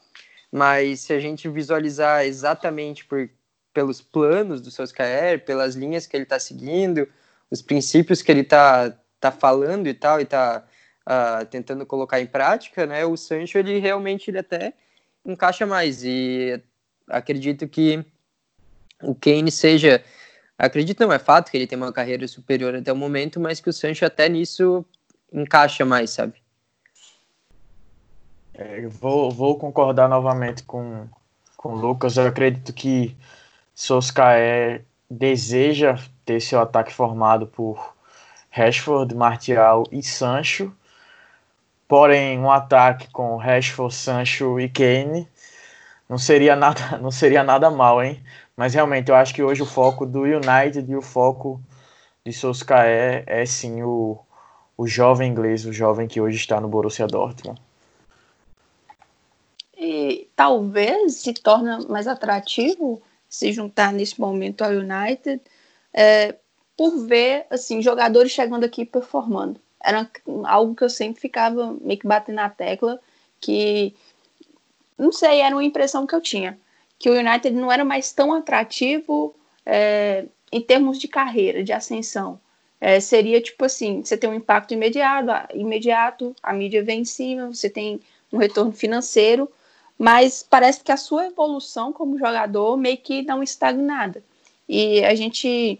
mas 0.52 1.02
se 1.02 1.14
a 1.14 1.20
gente 1.20 1.48
visualizar 1.48 2.26
exatamente 2.26 3.06
por 3.06 3.30
pelos 3.74 4.02
planos 4.02 4.62
do 4.62 4.72
Solskjaer, 4.72 5.44
pelas 5.46 5.76
linhas 5.76 6.06
que 6.06 6.16
ele 6.16 6.24
está 6.24 6.40
seguindo, 6.40 7.08
os 7.50 7.62
princípios 7.62 8.22
que 8.22 8.32
ele 8.32 8.42
está 8.42 8.96
tá 9.20 9.32
falando 9.32 9.88
e 9.88 9.94
tal, 9.94 10.20
e 10.20 10.24
está 10.24 10.60
uh, 10.60 10.64
ah, 11.06 11.46
tentando 11.46 11.86
colocar 11.86 12.20
em 12.20 12.26
prática, 12.26 12.86
né? 12.86 13.06
O 13.06 13.16
Sancho, 13.16 13.58
ele 13.58 13.80
realmente 13.80 14.32
ele 14.32 14.40
até 14.40 14.74
encaixa 15.26 15.66
mais. 15.66 16.04
E 16.04 16.62
acredito 17.08 17.68
que 17.68 18.04
o 19.02 19.14
Kane 19.14 19.52
seja... 19.52 20.04
Acredito 20.58 21.00
não, 21.00 21.12
é 21.12 21.18
fato 21.18 21.50
que 21.50 21.58
ele 21.58 21.66
tem 21.66 21.78
uma 21.78 21.92
carreira 21.92 22.28
superior 22.28 22.76
até 22.76 22.94
o 22.94 22.96
momento, 22.96 23.40
mas 23.40 23.60
que 23.60 23.70
o 23.70 23.74
Sancho 23.74 24.06
até 24.06 24.30
nisso 24.30 24.86
encaixa 25.34 25.84
mais, 25.84 26.12
sabe? 26.12 26.42
É, 28.54 28.86
vou, 28.88 29.32
vou 29.32 29.58
concordar 29.58 30.08
novamente 30.08 30.62
com, 30.64 31.08
com 31.58 31.74
o 31.74 31.76
Lucas. 31.76 32.18
Eu 32.18 32.28
acredito 32.28 32.74
que 32.74 33.16
Solskjaer 33.82 34.86
deseja 35.10 35.98
ter 36.24 36.39
seu 36.39 36.60
ataque 36.60 36.94
formado 36.94 37.48
por 37.48 37.96
Rashford, 38.52 39.15
Martial 39.15 39.86
e 39.91 40.04
Sancho. 40.04 40.72
Porém, 41.88 42.38
um 42.38 42.52
ataque 42.52 43.10
com 43.10 43.38
Rashford, 43.38 43.91
Sancho 43.91 44.60
e 44.60 44.70
Kane 44.70 45.28
não 46.08 46.20
seria 46.20 46.56
nada, 46.56 46.96
não 47.02 47.10
seria 47.10 47.44
nada 47.44 47.72
mal, 47.72 48.04
hein? 48.04 48.24
Mas 48.56 48.76
realmente 48.76 49.10
eu 49.10 49.15
acho 49.15 49.34
que 49.34 49.41
hoje 49.41 49.63
o 49.63 49.65
foco 49.65 50.06
do 50.06 50.22
United 50.26 50.86
e 50.88 50.96
o 50.96 51.02
foco 51.02 51.60
de 52.24 52.32
Solskjaer 52.32 53.24
é 53.26 53.44
sim 53.48 53.82
o, 53.82 54.20
o 54.78 54.86
jovem 54.86 55.32
inglês, 55.32 55.65
o 55.65 55.74
jovem 55.74 56.08
que 56.08 56.22
hoje 56.22 56.38
está 56.38 56.62
no 56.62 56.67
Borussia 56.67 57.08
Dortmund. 57.08 57.60
E 59.76 60.30
talvez 60.36 61.15
se 61.15 61.34
torne 61.34 61.88
mais 61.88 62.08
atrativo 62.08 63.02
se 63.32 63.54
juntar 63.54 63.94
nesse 63.94 64.20
momento 64.20 64.62
ao 64.62 64.72
United, 64.72 65.41
é, 65.94 66.36
por 66.76 67.08
ver 67.08 67.46
assim 67.50 67.82
jogadores 67.82 68.34
chegando 68.34 68.65
aqui 68.65 68.86
performando. 68.86 69.60
Era 69.82 70.08
algo 70.44 70.76
que 70.76 70.84
eu 70.84 70.89
sempre 70.89 71.22
ficava 71.22 71.74
meio 71.82 71.98
que 71.98 72.06
batendo 72.06 72.36
na 72.36 72.50
tecla, 72.50 73.00
que 73.39 73.96
não 74.98 75.13
sei, 75.13 75.39
era 75.39 75.56
uma 75.56 75.63
impressão 75.63 76.06
que 76.06 76.13
eu 76.13 76.22
tinha, 76.22 76.60
que 77.00 77.10
o 77.10 77.17
United 77.17 77.52
não 77.52 77.72
era 77.72 77.86
mais 77.86 78.12
tão 78.12 78.34
atrativo 78.34 79.34
é, 79.65 80.26
em 80.52 80.62
termos 80.62 81.00
de 81.00 81.08
carreira, 81.08 81.63
de 81.63 81.72
ascensão. 81.72 82.39
É, 82.82 83.00
seria 83.00 83.39
tipo 83.39 83.63
assim, 83.63 84.04
você 84.04 84.17
tem 84.17 84.30
um 84.30 84.34
impacto 84.34 84.74
imediato, 84.74 85.32
imediato, 85.56 86.36
a 86.44 86.52
mídia 86.52 86.84
vem 86.84 87.02
em 87.02 87.06
cima, 87.06 87.48
você 87.48 87.70
tem 87.70 88.02
um 88.32 88.38
retorno 88.38 88.74
financeiro, 88.74 89.50
mas 90.02 90.42
parece 90.42 90.84
que 90.84 90.92
a 90.92 90.98
sua 90.98 91.28
evolução 91.28 91.94
como 91.94 92.18
jogador 92.18 92.76
meio 92.76 92.98
que 92.98 93.22
não 93.22 93.44
estagnada. 93.44 94.24
E 94.68 95.06
a 95.06 95.14
gente 95.14 95.80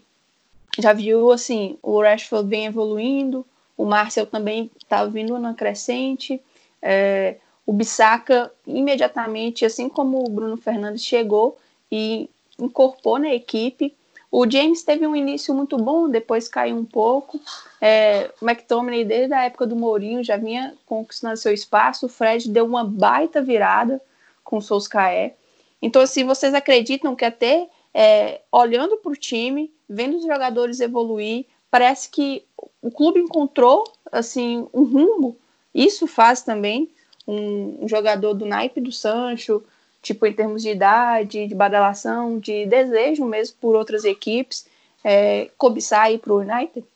já 0.78 0.92
viu 0.92 1.32
assim, 1.32 1.76
o 1.82 2.00
Rashford 2.00 2.48
vem 2.48 2.66
evoluindo, 2.66 3.44
o 3.76 3.84
Marcel 3.84 4.24
também 4.24 4.70
está 4.80 5.04
vindo 5.06 5.36
na 5.40 5.54
crescente, 5.54 6.40
é, 6.80 7.38
o 7.66 7.72
Bissaka 7.72 8.52
imediatamente, 8.64 9.64
assim 9.64 9.88
como 9.88 10.24
o 10.24 10.30
Bruno 10.30 10.56
Fernandes 10.56 11.04
chegou 11.04 11.58
e 11.90 12.30
incorporou 12.56 13.18
na 13.18 13.34
equipe. 13.34 13.92
O 14.30 14.48
James 14.48 14.84
teve 14.84 15.04
um 15.04 15.16
início 15.16 15.52
muito 15.52 15.76
bom, 15.76 16.08
depois 16.08 16.46
caiu 16.46 16.76
um 16.76 16.84
pouco. 16.84 17.40
É, 17.80 18.30
o 18.40 18.48
McTominay, 18.48 19.04
desde 19.04 19.34
a 19.34 19.42
época 19.42 19.66
do 19.66 19.74
Mourinho, 19.74 20.22
já 20.22 20.36
vinha 20.36 20.74
conquistando 20.86 21.36
seu 21.36 21.52
espaço. 21.52 22.06
O 22.06 22.08
Fred 22.08 22.48
deu 22.48 22.64
uma 22.64 22.84
baita 22.84 23.42
virada 23.42 24.00
com 24.52 24.58
o 24.58 24.62
Solskjaer. 24.62 25.34
Então, 25.80 26.02
assim, 26.02 26.24
vocês 26.24 26.52
acreditam 26.52 27.16
que 27.16 27.24
até 27.24 27.70
é, 27.94 28.42
olhando 28.52 28.98
para 28.98 29.10
o 29.10 29.16
time, 29.16 29.72
vendo 29.88 30.18
os 30.18 30.24
jogadores 30.24 30.78
evoluir, 30.78 31.46
parece 31.70 32.10
que 32.10 32.44
o 32.82 32.90
clube 32.90 33.18
encontrou 33.18 33.90
assim 34.12 34.68
um 34.74 34.84
rumo. 34.84 35.38
Isso 35.74 36.06
faz 36.06 36.42
também 36.42 36.90
um, 37.26 37.78
um 37.84 37.88
jogador 37.88 38.34
do 38.34 38.44
naipe 38.44 38.78
do 38.78 38.92
Sancho, 38.92 39.64
tipo 40.02 40.26
em 40.26 40.34
termos 40.34 40.60
de 40.60 40.68
idade, 40.68 41.46
de 41.46 41.54
badalação, 41.54 42.38
de 42.38 42.66
desejo 42.66 43.24
mesmo 43.24 43.56
por 43.58 43.74
outras 43.74 44.04
equipes, 44.04 44.66
é, 45.02 45.50
cobiçar 45.56 46.12
ir 46.12 46.18
para 46.18 46.34
o 46.34 46.40
United? 46.40 46.86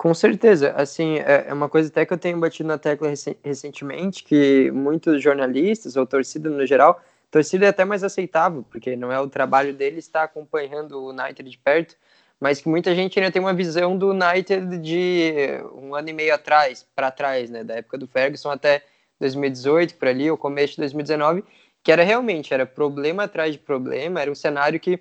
Com 0.00 0.14
certeza, 0.14 0.72
assim, 0.78 1.18
é, 1.18 1.44
é 1.48 1.52
uma 1.52 1.68
coisa 1.68 1.90
até 1.90 2.06
que 2.06 2.12
eu 2.14 2.16
tenho 2.16 2.40
batido 2.40 2.66
na 2.66 2.78
tecla 2.78 3.12
recentemente, 3.44 4.24
que 4.24 4.70
muitos 4.70 5.22
jornalistas, 5.22 5.94
ou 5.94 6.06
torcida 6.06 6.48
no 6.48 6.64
geral, 6.64 6.98
torcida 7.30 7.66
é 7.66 7.68
até 7.68 7.84
mais 7.84 8.02
aceitável, 8.02 8.64
porque 8.70 8.96
não 8.96 9.12
é 9.12 9.20
o 9.20 9.28
trabalho 9.28 9.74
dele 9.74 9.98
estar 9.98 10.22
acompanhando 10.22 10.92
o 10.92 11.10
United 11.10 11.50
de 11.50 11.58
perto, 11.58 11.96
mas 12.40 12.62
que 12.62 12.68
muita 12.70 12.94
gente 12.94 13.18
ainda 13.18 13.30
tem 13.30 13.42
uma 13.42 13.52
visão 13.52 13.94
do 13.94 14.12
United 14.12 14.78
de 14.78 15.60
um 15.74 15.94
ano 15.94 16.08
e 16.08 16.14
meio 16.14 16.34
atrás, 16.34 16.86
para 16.96 17.10
trás, 17.10 17.50
né, 17.50 17.62
da 17.62 17.74
época 17.74 17.98
do 17.98 18.06
Ferguson 18.06 18.48
até 18.48 18.82
2018, 19.20 19.96
por 19.96 20.08
ali, 20.08 20.30
o 20.30 20.38
começo 20.38 20.76
de 20.76 20.78
2019, 20.78 21.44
que 21.82 21.92
era 21.92 22.02
realmente, 22.02 22.54
era 22.54 22.64
problema 22.64 23.24
atrás 23.24 23.52
de 23.52 23.58
problema, 23.58 24.22
era 24.22 24.30
um 24.30 24.34
cenário 24.34 24.80
que 24.80 24.98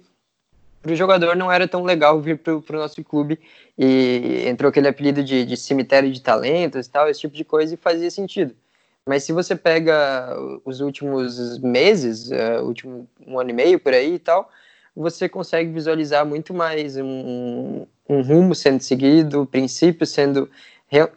para 0.81 0.91
o 0.91 0.95
jogador 0.95 1.35
não 1.35 1.51
era 1.51 1.67
tão 1.67 1.83
legal 1.83 2.19
vir 2.21 2.37
para 2.37 2.55
o 2.55 2.63
nosso 2.71 3.03
clube 3.03 3.39
e 3.77 4.45
entrou 4.47 4.69
aquele 4.69 4.87
apelido 4.87 5.23
de, 5.23 5.45
de 5.45 5.57
cemitério 5.57 6.11
de 6.11 6.21
talentos 6.21 6.87
e 6.87 6.89
tal, 6.89 7.09
esse 7.09 7.19
tipo 7.21 7.35
de 7.35 7.43
coisa 7.43 7.73
e 7.73 7.77
fazia 7.77 8.09
sentido. 8.09 8.55
Mas 9.05 9.23
se 9.23 9.33
você 9.33 9.55
pega 9.55 10.35
os 10.63 10.81
últimos 10.81 11.59
meses, 11.59 12.29
uh, 12.29 12.63
último 12.63 13.07
um 13.25 13.39
ano 13.39 13.49
e 13.49 13.53
meio 13.53 13.79
por 13.79 13.93
aí 13.93 14.15
e 14.15 14.19
tal, 14.19 14.49
você 14.95 15.27
consegue 15.27 15.71
visualizar 15.71 16.25
muito 16.25 16.53
mais 16.53 16.95
um, 16.97 17.85
um 18.07 18.21
rumo 18.21 18.53
sendo 18.53 18.81
seguido, 18.81 19.45
princípios 19.45 20.09
sendo, 20.09 20.49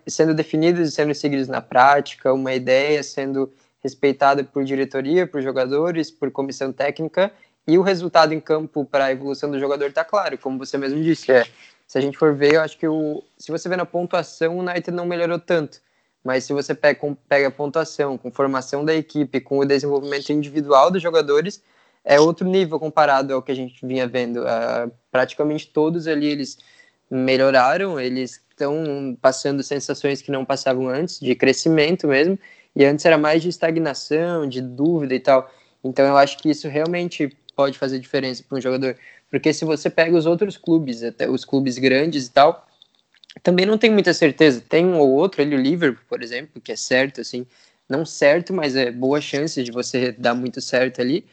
sendo 0.06 0.34
definidos 0.34 0.88
e 0.88 0.92
sendo 0.92 1.14
seguidos 1.14 1.48
na 1.48 1.60
prática, 1.60 2.32
uma 2.32 2.54
ideia 2.54 3.02
sendo 3.02 3.52
respeitada 3.82 4.44
por 4.44 4.64
diretoria, 4.64 5.26
por 5.26 5.42
jogadores, 5.42 6.10
por 6.10 6.30
comissão 6.30 6.72
técnica, 6.72 7.32
e 7.66 7.78
o 7.78 7.82
resultado 7.82 8.32
em 8.34 8.40
campo 8.40 8.84
para 8.84 9.06
a 9.06 9.12
evolução 9.12 9.50
do 9.50 9.58
jogador 9.58 9.86
está 9.86 10.04
claro, 10.04 10.36
como 10.38 10.58
você 10.58 10.76
mesmo 10.76 11.02
disse. 11.02 11.30
É, 11.30 11.46
se 11.86 11.98
a 11.98 12.00
gente 12.00 12.16
for 12.18 12.34
ver, 12.34 12.54
eu 12.54 12.60
acho 12.60 12.78
que 12.78 12.88
o, 12.88 13.22
se 13.36 13.50
você 13.50 13.68
vê 13.68 13.76
na 13.76 13.84
pontuação, 13.84 14.56
o 14.56 14.60
United 14.60 14.90
não 14.90 15.06
melhorou 15.06 15.38
tanto. 15.38 15.80
Mas 16.24 16.44
se 16.44 16.52
você 16.52 16.74
pega, 16.74 17.00
pega 17.28 17.48
a 17.48 17.50
pontuação, 17.50 18.16
com 18.16 18.30
formação 18.30 18.84
da 18.84 18.94
equipe, 18.94 19.40
com 19.40 19.58
o 19.58 19.64
desenvolvimento 19.64 20.30
individual 20.30 20.90
dos 20.90 21.02
jogadores, 21.02 21.62
é 22.04 22.20
outro 22.20 22.46
nível 22.46 22.78
comparado 22.78 23.34
ao 23.34 23.42
que 23.42 23.52
a 23.52 23.54
gente 23.54 23.84
vinha 23.84 24.06
vendo. 24.06 24.42
Uh, 24.42 24.90
praticamente 25.10 25.68
todos 25.68 26.06
ali 26.06 26.28
eles 26.28 26.58
melhoraram, 27.10 28.00
eles 28.00 28.40
estão 28.50 29.16
passando 29.20 29.62
sensações 29.62 30.22
que 30.22 30.30
não 30.30 30.44
passavam 30.44 30.88
antes, 30.88 31.20
de 31.20 31.34
crescimento 31.34 32.06
mesmo, 32.06 32.38
e 32.74 32.84
antes 32.84 33.04
era 33.04 33.18
mais 33.18 33.42
de 33.42 33.48
estagnação, 33.48 34.48
de 34.48 34.60
dúvida 34.60 35.14
e 35.14 35.20
tal. 35.20 35.50
Então 35.84 36.06
eu 36.06 36.16
acho 36.16 36.38
que 36.38 36.48
isso 36.48 36.68
realmente 36.68 37.36
pode 37.54 37.78
fazer 37.78 37.98
diferença 37.98 38.44
para 38.46 38.58
um 38.58 38.60
jogador, 38.60 38.96
porque 39.30 39.52
se 39.52 39.64
você 39.64 39.88
pega 39.90 40.16
os 40.16 40.26
outros 40.26 40.56
clubes, 40.56 41.02
até 41.02 41.28
os 41.28 41.44
clubes 41.44 41.78
grandes 41.78 42.26
e 42.26 42.30
tal, 42.30 42.66
também 43.42 43.66
não 43.66 43.78
tem 43.78 43.90
muita 43.90 44.12
certeza. 44.12 44.60
Tem 44.60 44.84
um 44.84 44.98
ou 44.98 45.10
outro, 45.10 45.40
ele 45.42 45.56
o 45.56 45.60
Liverpool, 45.60 46.04
por 46.08 46.22
exemplo, 46.22 46.60
que 46.60 46.72
é 46.72 46.76
certo 46.76 47.20
assim, 47.20 47.46
não 47.88 48.04
certo, 48.04 48.52
mas 48.52 48.76
é 48.76 48.90
boa 48.90 49.20
chance 49.20 49.62
de 49.62 49.70
você 49.70 50.12
dar 50.12 50.34
muito 50.34 50.60
certo 50.60 51.00
ali. 51.00 51.24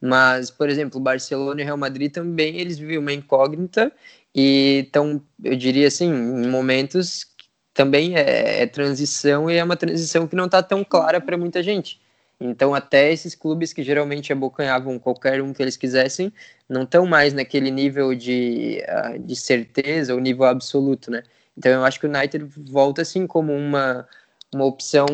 Mas, 0.00 0.50
por 0.50 0.68
exemplo, 0.68 1.00
Barcelona 1.00 1.60
e 1.62 1.64
Real 1.64 1.76
Madrid 1.76 2.12
também 2.12 2.58
eles 2.58 2.78
vivem 2.78 2.98
uma 2.98 3.12
incógnita 3.12 3.92
e 4.34 4.84
estão, 4.86 5.22
eu 5.42 5.56
diria 5.56 5.88
assim, 5.88 6.06
em 6.06 6.48
momentos 6.48 7.26
também 7.72 8.16
é, 8.16 8.62
é, 8.62 8.66
transição 8.66 9.50
e 9.50 9.56
é 9.56 9.64
uma 9.64 9.76
transição 9.76 10.26
que 10.28 10.36
não 10.36 10.46
está 10.46 10.62
tão 10.62 10.84
clara 10.84 11.20
para 11.20 11.36
muita 11.36 11.62
gente. 11.62 12.00
Então, 12.40 12.74
até 12.74 13.12
esses 13.12 13.34
clubes 13.34 13.72
que 13.72 13.82
geralmente 13.82 14.32
abocanhavam 14.32 14.98
qualquer 14.98 15.40
um 15.40 15.52
que 15.52 15.62
eles 15.62 15.76
quisessem, 15.76 16.32
não 16.68 16.82
estão 16.82 17.06
mais 17.06 17.32
naquele 17.32 17.70
nível 17.70 18.14
de, 18.14 18.82
uh, 18.88 19.18
de 19.18 19.36
certeza, 19.36 20.14
o 20.14 20.20
nível 20.20 20.44
absoluto, 20.44 21.10
né? 21.10 21.22
Então, 21.56 21.72
eu 21.72 21.84
acho 21.84 22.00
que 22.00 22.06
o 22.06 22.10
United 22.10 22.44
volta 22.70 23.02
assim 23.02 23.26
como 23.26 23.52
uma, 23.52 24.06
uma 24.52 24.64
opção 24.64 25.06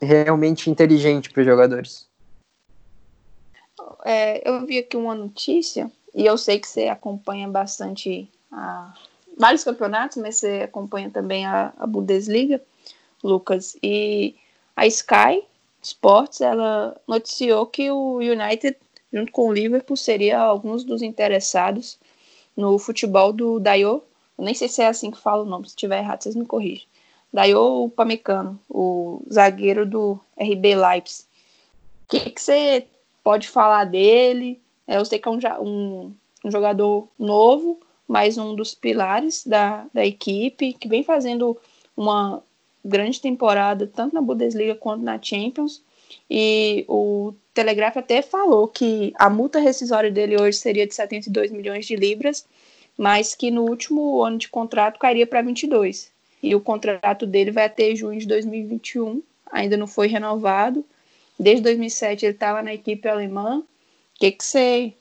realmente 0.00 0.70
inteligente 0.70 1.30
para 1.30 1.40
os 1.40 1.46
jogadores 1.46 2.12
é, 4.04 4.48
eu 4.48 4.66
vi 4.66 4.78
aqui 4.78 4.96
uma 4.96 5.14
notícia, 5.14 5.90
e 6.14 6.26
eu 6.26 6.36
sei 6.36 6.58
que 6.58 6.68
você 6.68 6.88
acompanha 6.88 7.48
bastante 7.48 8.28
a, 8.50 8.94
vários 9.38 9.64
campeonatos, 9.64 10.16
mas 10.18 10.36
você 10.36 10.62
acompanha 10.62 11.10
também 11.10 11.46
a, 11.46 11.72
a 11.78 11.86
Bundesliga, 11.86 12.60
Lucas, 13.22 13.76
e 13.82 14.34
a 14.76 14.86
Sky 14.86 15.44
Sports, 15.82 16.40
ela 16.40 16.96
noticiou 17.06 17.66
que 17.66 17.90
o 17.90 18.18
United, 18.18 18.76
junto 19.12 19.32
com 19.32 19.48
o 19.48 19.52
Liverpool, 19.52 19.96
seria 19.96 20.38
alguns 20.38 20.84
dos 20.84 21.02
interessados 21.02 21.98
no 22.56 22.78
futebol 22.78 23.32
do 23.32 23.58
Dayo, 23.58 24.02
eu 24.38 24.44
nem 24.44 24.54
sei 24.54 24.68
se 24.68 24.82
é 24.82 24.86
assim 24.86 25.10
que 25.10 25.18
fala 25.18 25.42
o 25.42 25.46
nome, 25.46 25.66
se 25.66 25.70
estiver 25.70 25.98
errado, 25.98 26.22
vocês 26.22 26.36
me 26.36 26.46
corrigem. 26.46 26.86
Dayo 27.32 27.90
Pamecano, 27.96 28.60
o 28.68 29.22
zagueiro 29.32 29.86
do 29.86 30.20
RB 30.38 30.74
Leipzig. 30.74 31.24
O 32.04 32.08
que, 32.08 32.30
que 32.30 32.40
você 32.40 32.86
pode 33.22 33.48
falar 33.48 33.84
dele. 33.84 34.60
É, 34.86 34.96
eu 34.96 35.04
sei 35.04 35.18
que 35.18 35.28
é 35.28 35.30
um, 35.30 35.38
um, 35.60 36.14
um, 36.44 36.50
jogador 36.50 37.08
novo, 37.18 37.80
mas 38.06 38.36
um 38.36 38.54
dos 38.54 38.74
pilares 38.74 39.46
da, 39.46 39.86
da 39.92 40.04
equipe, 40.04 40.74
que 40.74 40.88
vem 40.88 41.02
fazendo 41.02 41.56
uma 41.96 42.42
grande 42.84 43.20
temporada, 43.20 43.86
tanto 43.86 44.14
na 44.14 44.20
Bundesliga 44.20 44.74
quanto 44.74 45.02
na 45.02 45.20
Champions. 45.20 45.82
E 46.30 46.84
o 46.88 47.32
Telegraph 47.54 47.96
até 47.96 48.22
falou 48.22 48.68
que 48.68 49.12
a 49.18 49.30
multa 49.30 49.58
rescisória 49.58 50.10
dele 50.10 50.40
hoje 50.40 50.58
seria 50.58 50.86
de 50.86 50.94
72 50.94 51.50
milhões 51.50 51.86
de 51.86 51.96
libras, 51.96 52.46
mas 52.96 53.34
que 53.34 53.50
no 53.50 53.62
último 53.62 54.22
ano 54.22 54.38
de 54.38 54.48
contrato 54.48 54.98
cairia 54.98 55.26
para 55.26 55.42
22. 55.42 56.10
E 56.42 56.54
o 56.54 56.60
contrato 56.60 57.26
dele 57.26 57.50
vai 57.50 57.64
até 57.64 57.94
junho 57.94 58.18
de 58.18 58.26
2021, 58.26 59.22
ainda 59.50 59.76
não 59.76 59.86
foi 59.86 60.08
renovado. 60.08 60.84
Desde 61.38 61.62
2007 61.62 62.26
ele 62.26 62.34
estava 62.34 62.62
na 62.62 62.74
equipe 62.74 63.08
alemã. 63.08 63.58
O 63.58 63.64
que, 64.14 64.32
que 64.32 64.44
você 64.44 64.92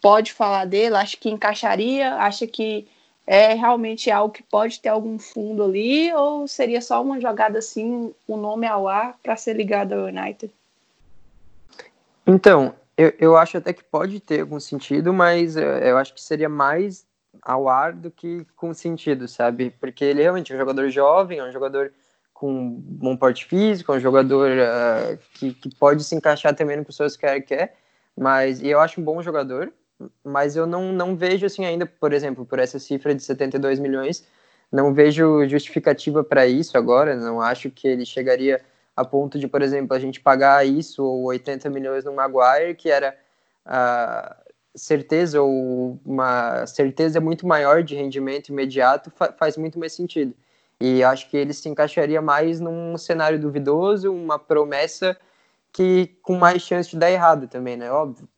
pode 0.00 0.32
falar 0.32 0.64
dele? 0.64 0.96
Acha 0.96 1.16
que 1.16 1.30
encaixaria? 1.30 2.14
Acha 2.14 2.46
que 2.46 2.86
é 3.30 3.52
realmente 3.52 4.10
algo 4.10 4.32
que 4.32 4.42
pode 4.42 4.80
ter 4.80 4.88
algum 4.88 5.18
fundo 5.18 5.62
ali? 5.62 6.10
Ou 6.14 6.48
seria 6.48 6.80
só 6.80 7.02
uma 7.02 7.20
jogada 7.20 7.58
assim, 7.58 8.14
o 8.26 8.34
um 8.34 8.36
nome 8.38 8.66
ao 8.66 8.88
ar, 8.88 9.18
para 9.22 9.36
ser 9.36 9.52
ligado 9.54 9.92
ao 9.92 10.06
United? 10.06 10.50
Então, 12.26 12.74
eu, 12.96 13.12
eu 13.18 13.36
acho 13.36 13.58
até 13.58 13.74
que 13.74 13.84
pode 13.84 14.18
ter 14.18 14.40
algum 14.40 14.58
sentido, 14.58 15.12
mas 15.12 15.56
eu 15.56 15.98
acho 15.98 16.14
que 16.14 16.22
seria 16.22 16.48
mais 16.48 17.06
ao 17.42 17.68
ar 17.68 17.92
do 17.92 18.10
que 18.10 18.46
com 18.56 18.72
sentido, 18.72 19.28
sabe? 19.28 19.74
Porque 19.78 20.06
ele 20.06 20.22
realmente 20.22 20.50
é 20.50 20.56
um 20.56 20.58
jogador 20.58 20.88
jovem, 20.88 21.38
é 21.38 21.44
um 21.44 21.52
jogador 21.52 21.92
com 22.32 22.70
bom 22.80 23.14
porte 23.14 23.44
físico, 23.44 23.92
é 23.92 23.96
um 23.96 24.00
jogador 24.00 24.52
uh, 24.52 25.18
que, 25.34 25.52
que 25.52 25.74
pode 25.76 26.02
se 26.02 26.14
encaixar 26.14 26.54
também 26.54 26.78
no 26.78 26.84
que 26.84 26.90
o 26.90 26.94
Solskjaer 26.94 27.44
quer, 27.44 27.76
mas 28.16 28.62
e 28.62 28.68
eu 28.68 28.80
acho 28.80 29.00
um 29.00 29.04
bom 29.04 29.20
jogador, 29.22 29.70
mas 30.24 30.56
eu 30.56 30.66
não, 30.66 30.92
não 30.92 31.16
vejo 31.16 31.46
assim 31.46 31.64
ainda, 31.64 31.86
por 31.86 32.12
exemplo, 32.12 32.44
por 32.44 32.58
essa 32.58 32.78
cifra 32.78 33.14
de 33.14 33.22
72 33.22 33.78
milhões, 33.78 34.26
não 34.70 34.92
vejo 34.92 35.46
justificativa 35.48 36.22
para 36.22 36.46
isso 36.46 36.76
agora, 36.76 37.16
não 37.16 37.40
acho 37.40 37.70
que 37.70 37.88
ele 37.88 38.04
chegaria 38.04 38.60
a 38.94 39.04
ponto 39.04 39.38
de, 39.38 39.48
por 39.48 39.62
exemplo, 39.62 39.96
a 39.96 39.98
gente 39.98 40.20
pagar 40.20 40.66
isso 40.66 41.04
ou 41.04 41.24
80 41.24 41.70
milhões 41.70 42.04
no 42.04 42.12
Maguire, 42.12 42.74
que 42.74 42.90
era 42.90 43.16
a 43.64 44.36
certeza 44.74 45.40
ou 45.40 46.00
uma 46.04 46.66
certeza 46.66 47.20
muito 47.20 47.46
maior 47.46 47.82
de 47.82 47.94
rendimento 47.94 48.48
imediato, 48.48 49.10
fa 49.10 49.32
faz 49.32 49.56
muito 49.56 49.78
mais 49.78 49.92
sentido. 49.92 50.34
E 50.80 51.02
acho 51.02 51.28
que 51.30 51.36
ele 51.36 51.52
se 51.52 51.68
encaixaria 51.68 52.22
mais 52.22 52.60
num 52.60 52.96
cenário 52.96 53.38
duvidoso, 53.40 54.12
uma 54.12 54.38
promessa 54.38 55.16
que 55.72 56.16
com 56.22 56.36
mais 56.36 56.62
chance 56.62 56.90
de 56.90 56.98
dar 56.98 57.10
errado 57.10 57.48
também, 57.48 57.76
né? 57.76 57.90
Óbvio, 57.90 58.28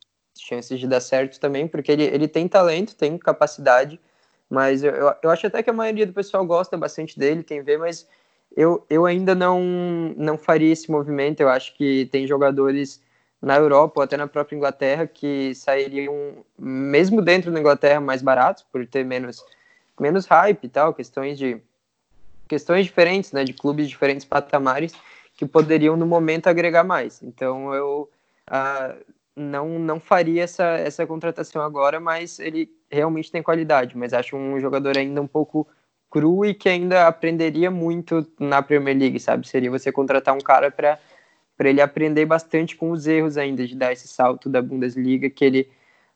chances 0.41 0.79
de 0.79 0.87
dar 0.87 0.99
certo 0.99 1.39
também, 1.39 1.67
porque 1.67 1.91
ele, 1.91 2.03
ele 2.03 2.27
tem 2.27 2.47
talento, 2.47 2.95
tem 2.95 3.17
capacidade, 3.17 3.99
mas 4.49 4.83
eu, 4.83 4.91
eu, 4.91 5.13
eu 5.23 5.29
acho 5.29 5.47
até 5.47 5.63
que 5.63 5.69
a 5.69 5.73
maioria 5.73 6.05
do 6.05 6.13
pessoal 6.13 6.45
gosta 6.45 6.77
bastante 6.77 7.17
dele, 7.17 7.43
quem 7.43 7.61
vê, 7.61 7.77
mas 7.77 8.07
eu, 8.55 8.85
eu 8.89 9.05
ainda 9.05 9.33
não, 9.33 9.61
não 10.17 10.37
faria 10.37 10.71
esse 10.71 10.91
movimento. 10.91 11.39
Eu 11.39 11.49
acho 11.49 11.75
que 11.75 12.07
tem 12.11 12.27
jogadores 12.27 13.01
na 13.41 13.55
Europa 13.55 13.93
ou 13.99 14.03
até 14.03 14.17
na 14.17 14.27
própria 14.27 14.55
Inglaterra 14.55 15.07
que 15.07 15.55
sairiam, 15.55 16.45
mesmo 16.57 17.21
dentro 17.21 17.51
da 17.51 17.59
Inglaterra, 17.59 17.99
mais 17.99 18.21
baratos, 18.21 18.63
por 18.63 18.85
ter 18.85 19.03
menos, 19.05 19.43
menos 19.99 20.25
hype 20.25 20.63
e 20.63 20.69
tal, 20.69 20.93
questões 20.93 21.37
de 21.37 21.59
questões 22.47 22.85
diferentes, 22.85 23.31
né, 23.31 23.45
de 23.45 23.53
clubes 23.53 23.85
de 23.85 23.91
diferentes 23.91 24.25
patamares 24.25 24.91
que 25.35 25.45
poderiam 25.45 25.95
no 25.95 26.05
momento 26.05 26.47
agregar 26.47 26.83
mais. 26.83 27.23
Então 27.23 27.73
eu 27.73 28.09
uh, 28.49 29.13
não 29.35 29.79
não 29.79 29.99
faria 29.99 30.43
essa 30.43 30.63
essa 30.63 31.05
contratação 31.07 31.61
agora, 31.61 31.99
mas 31.99 32.39
ele 32.39 32.69
realmente 32.91 33.31
tem 33.31 33.41
qualidade, 33.41 33.97
mas 33.97 34.13
acho 34.13 34.35
um 34.35 34.59
jogador 34.59 34.97
ainda 34.97 35.21
um 35.21 35.27
pouco 35.27 35.67
cru 36.09 36.45
e 36.45 36.53
que 36.53 36.67
ainda 36.67 37.07
aprenderia 37.07 37.71
muito 37.71 38.27
na 38.39 38.61
Premier 38.61 38.97
League, 38.97 39.19
sabe? 39.19 39.47
Seria 39.47 39.71
você 39.71 39.91
contratar 39.91 40.35
um 40.35 40.41
cara 40.41 40.69
para 40.69 40.99
para 41.57 41.69
ele 41.69 41.79
aprender 41.79 42.25
bastante 42.25 42.75
com 42.75 42.89
os 42.89 43.05
erros 43.05 43.37
ainda 43.37 43.67
de 43.67 43.75
dar 43.75 43.93
esse 43.93 44.07
salto 44.07 44.49
da 44.49 44.63
Bundesliga, 44.63 45.29
que 45.29 45.45
ele 45.45 45.69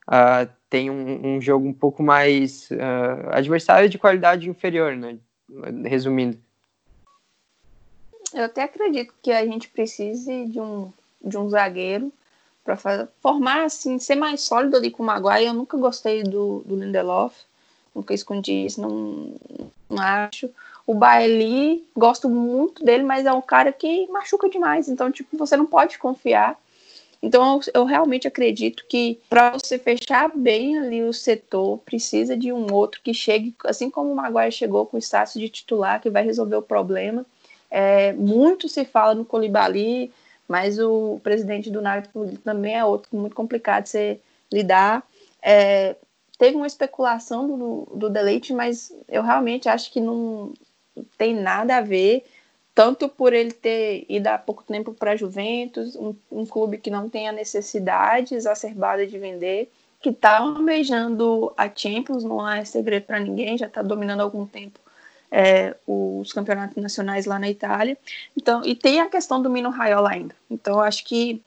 uh, 0.08 0.50
tem 0.68 0.90
um, 0.90 1.36
um, 1.36 1.40
jogo 1.40 1.68
um 1.68 1.72
pouco 1.72 2.02
mais 2.02 2.68
uh, 2.72 3.30
adversário 3.30 3.88
de 3.88 3.96
qualidade 3.96 4.50
inferior, 4.50 4.96
né? 4.96 5.18
Resumindo. 5.84 6.36
Eu 8.34 8.46
até 8.46 8.64
acredito 8.64 9.14
que 9.22 9.30
a 9.30 9.46
gente 9.46 9.68
precise 9.68 10.46
de 10.46 10.60
um, 10.60 10.92
de 11.24 11.38
um 11.38 11.48
zagueiro 11.48 12.12
para 12.66 13.08
formar 13.22 13.64
assim, 13.64 13.98
ser 13.98 14.16
mais 14.16 14.40
sólido 14.40 14.76
ali 14.76 14.90
com 14.90 15.02
o 15.02 15.06
Maguire. 15.06 15.46
Eu 15.46 15.54
nunca 15.54 15.76
gostei 15.76 16.24
do, 16.24 16.62
do 16.66 16.74
Lindelof, 16.74 17.34
nunca 17.94 18.12
escondi 18.12 18.66
isso, 18.66 18.80
não, 18.80 19.30
não 19.88 20.02
acho. 20.02 20.50
O 20.84 20.94
Bailey, 20.94 21.84
gosto 21.96 22.28
muito 22.28 22.84
dele, 22.84 23.04
mas 23.04 23.24
é 23.24 23.32
um 23.32 23.40
cara 23.40 23.72
que 23.72 24.06
machuca 24.08 24.48
demais. 24.48 24.88
Então, 24.88 25.10
tipo, 25.10 25.36
você 25.36 25.56
não 25.56 25.66
pode 25.66 25.98
confiar. 25.98 26.58
Então, 27.22 27.60
eu, 27.74 27.80
eu 27.80 27.84
realmente 27.84 28.28
acredito 28.28 28.84
que 28.88 29.18
para 29.28 29.50
você 29.52 29.78
fechar 29.78 30.30
bem 30.34 30.78
ali 30.78 31.02
o 31.02 31.12
setor, 31.12 31.78
precisa 31.78 32.36
de 32.36 32.52
um 32.52 32.72
outro 32.72 33.00
que 33.02 33.14
chegue, 33.14 33.54
assim 33.64 33.90
como 33.90 34.12
o 34.12 34.16
Maguire 34.16 34.52
chegou 34.52 34.86
com 34.86 34.96
o 34.96 35.00
status 35.00 35.34
de 35.34 35.48
titular, 35.48 36.00
que 36.00 36.10
vai 36.10 36.24
resolver 36.24 36.56
o 36.56 36.62
problema. 36.62 37.24
É, 37.70 38.12
muito 38.12 38.68
se 38.68 38.84
fala 38.84 39.14
no 39.14 39.24
Colibali, 39.24 40.12
mas 40.48 40.78
o 40.78 41.20
presidente 41.22 41.70
do 41.70 41.82
Náutico 41.82 42.36
também 42.44 42.76
é 42.76 42.84
outro 42.84 43.16
muito 43.16 43.34
complicado 43.34 43.84
de 43.84 43.90
você 43.90 44.20
lidar. 44.52 45.02
É, 45.42 45.96
teve 46.38 46.56
uma 46.56 46.66
especulação 46.66 47.46
do, 47.46 47.88
do 47.94 48.10
Deleite, 48.10 48.52
mas 48.52 48.92
eu 49.08 49.22
realmente 49.22 49.68
acho 49.68 49.92
que 49.92 50.00
não 50.00 50.52
tem 51.18 51.34
nada 51.34 51.76
a 51.76 51.80
ver, 51.80 52.24
tanto 52.74 53.08
por 53.08 53.32
ele 53.32 53.52
ter 53.52 54.06
ido 54.08 54.26
há 54.28 54.38
pouco 54.38 54.62
tempo 54.62 54.92
para 54.92 55.12
a 55.12 55.16
Juventus, 55.16 55.96
um, 55.96 56.14
um, 56.30 56.46
clube 56.46 56.78
que 56.78 56.90
não 56.90 57.08
tem 57.08 57.28
a 57.28 57.32
necessidade 57.32 58.34
exacerbada 58.34 59.06
de 59.06 59.18
vender, 59.18 59.70
que 60.00 60.10
está 60.10 60.38
almejando 60.38 61.52
a 61.56 61.70
Champions, 61.74 62.22
não 62.22 62.48
é 62.48 62.64
segredo 62.64 63.04
para 63.04 63.18
ninguém, 63.18 63.58
já 63.58 63.66
está 63.66 63.82
dominando 63.82 64.20
há 64.20 64.24
algum 64.24 64.46
tempo 64.46 64.78
é, 65.30 65.76
os 65.86 66.32
campeonatos 66.32 66.82
nacionais 66.82 67.26
lá 67.26 67.38
na 67.38 67.48
Itália. 67.48 67.96
Então, 68.36 68.62
e 68.64 68.74
tem 68.74 69.00
a 69.00 69.08
questão 69.08 69.40
do 69.40 69.50
Mino 69.50 69.70
Raiola 69.70 70.10
ainda. 70.10 70.34
Então, 70.50 70.80
acho 70.80 71.04
que 71.04 71.42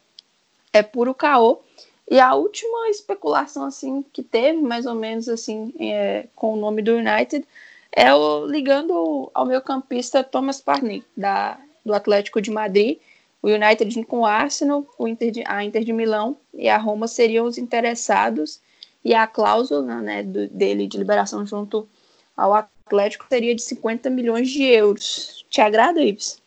é 0.74 0.84
puro 0.84 1.14
caô. 1.14 1.62
E 2.10 2.20
a 2.20 2.34
última 2.34 2.90
especulação 2.90 3.64
assim 3.64 4.04
que 4.12 4.24
teve, 4.24 4.62
mais 4.62 4.86
ou 4.86 4.96
menos 4.96 5.30
assim, 5.30 5.74
é, 5.80 6.28
com 6.36 6.54
o 6.54 6.58
nome 6.58 6.82
do 6.82 6.96
United, 6.96 7.46
é 7.92 8.14
o 8.14 8.46
ligando 8.46 9.30
ao 9.34 9.46
meu 9.46 9.62
campista 9.62 10.24
Thomas 10.24 10.60
Partey, 10.60 11.04
da, 11.16 11.60
do 11.86 11.94
Atlético 11.94 12.42
de 12.42 12.50
Madrid. 12.50 12.98
O 13.42 13.48
United 13.48 14.04
com 14.06 14.22
o 14.22 14.26
Arsenal, 14.26 14.86
o 14.98 15.08
Inter 15.08 15.32
de, 15.32 15.44
a 15.46 15.64
Inter 15.64 15.84
de 15.84 15.94
Milão 15.94 16.36
e 16.54 16.68
a 16.68 16.78
Roma 16.78 17.08
seriam 17.08 17.46
os 17.46 17.58
interessados 17.58 18.60
e 19.04 19.14
a 19.14 19.26
cláusula 19.26 20.02
né, 20.02 20.24
do, 20.24 20.48
dele 20.50 20.88
de 20.88 20.98
liberação 20.98 21.46
junto 21.46 21.88
ao 22.36 22.54
Atlético 22.90 23.26
seria 23.30 23.56
de 23.56 23.62
50 23.62 24.10
milhões 24.10 24.50
de 24.50 24.64
euros. 24.64 25.46
Te 25.50 25.62
agrada, 25.62 26.02
Ives? 26.02 26.42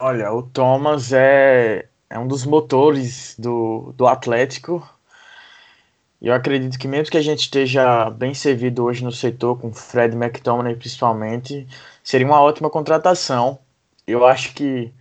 Olha, 0.00 0.32
o 0.32 0.42
Thomas 0.42 1.12
é 1.12 1.88
é 2.10 2.18
um 2.18 2.26
dos 2.26 2.44
motores 2.44 3.36
do, 3.38 3.92
do 3.96 4.06
Atlético. 4.06 4.88
E 6.20 6.28
eu 6.28 6.34
acredito 6.34 6.78
que 6.78 6.88
mesmo 6.88 7.10
que 7.12 7.18
a 7.18 7.22
gente 7.22 7.40
esteja 7.40 8.10
bem 8.10 8.34
servido 8.34 8.84
hoje 8.84 9.04
no 9.04 9.12
setor, 9.12 9.60
com 9.60 9.72
Fred 9.72 10.16
McTominay 10.16 10.74
principalmente, 10.74 11.66
seria 12.02 12.26
uma 12.26 12.40
ótima 12.40 12.70
contratação. 12.70 13.58
Eu 14.06 14.26
acho 14.26 14.54
que, 14.54 14.92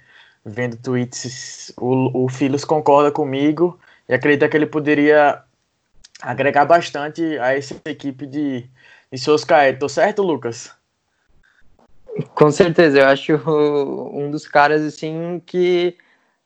vendo 0.45 0.77
tweets, 0.77 1.73
o, 1.77 2.25
o 2.25 2.29
Filos 2.29 2.65
concorda 2.65 3.11
comigo 3.11 3.79
e 4.07 4.13
acredita 4.13 4.49
que 4.49 4.57
ele 4.57 4.67
poderia 4.67 5.41
agregar 6.21 6.65
bastante 6.65 7.21
a 7.39 7.55
essa 7.55 7.75
equipe 7.85 8.25
de, 8.25 8.69
de 9.11 9.19
Soscaé. 9.19 9.73
Tô 9.73 9.87
certo, 9.87 10.21
Lucas? 10.21 10.71
Com 12.33 12.51
certeza, 12.51 12.99
eu 12.99 13.07
acho 13.07 13.35
um 14.11 14.31
dos 14.31 14.47
caras 14.47 14.81
assim 14.81 15.41
que 15.45 15.95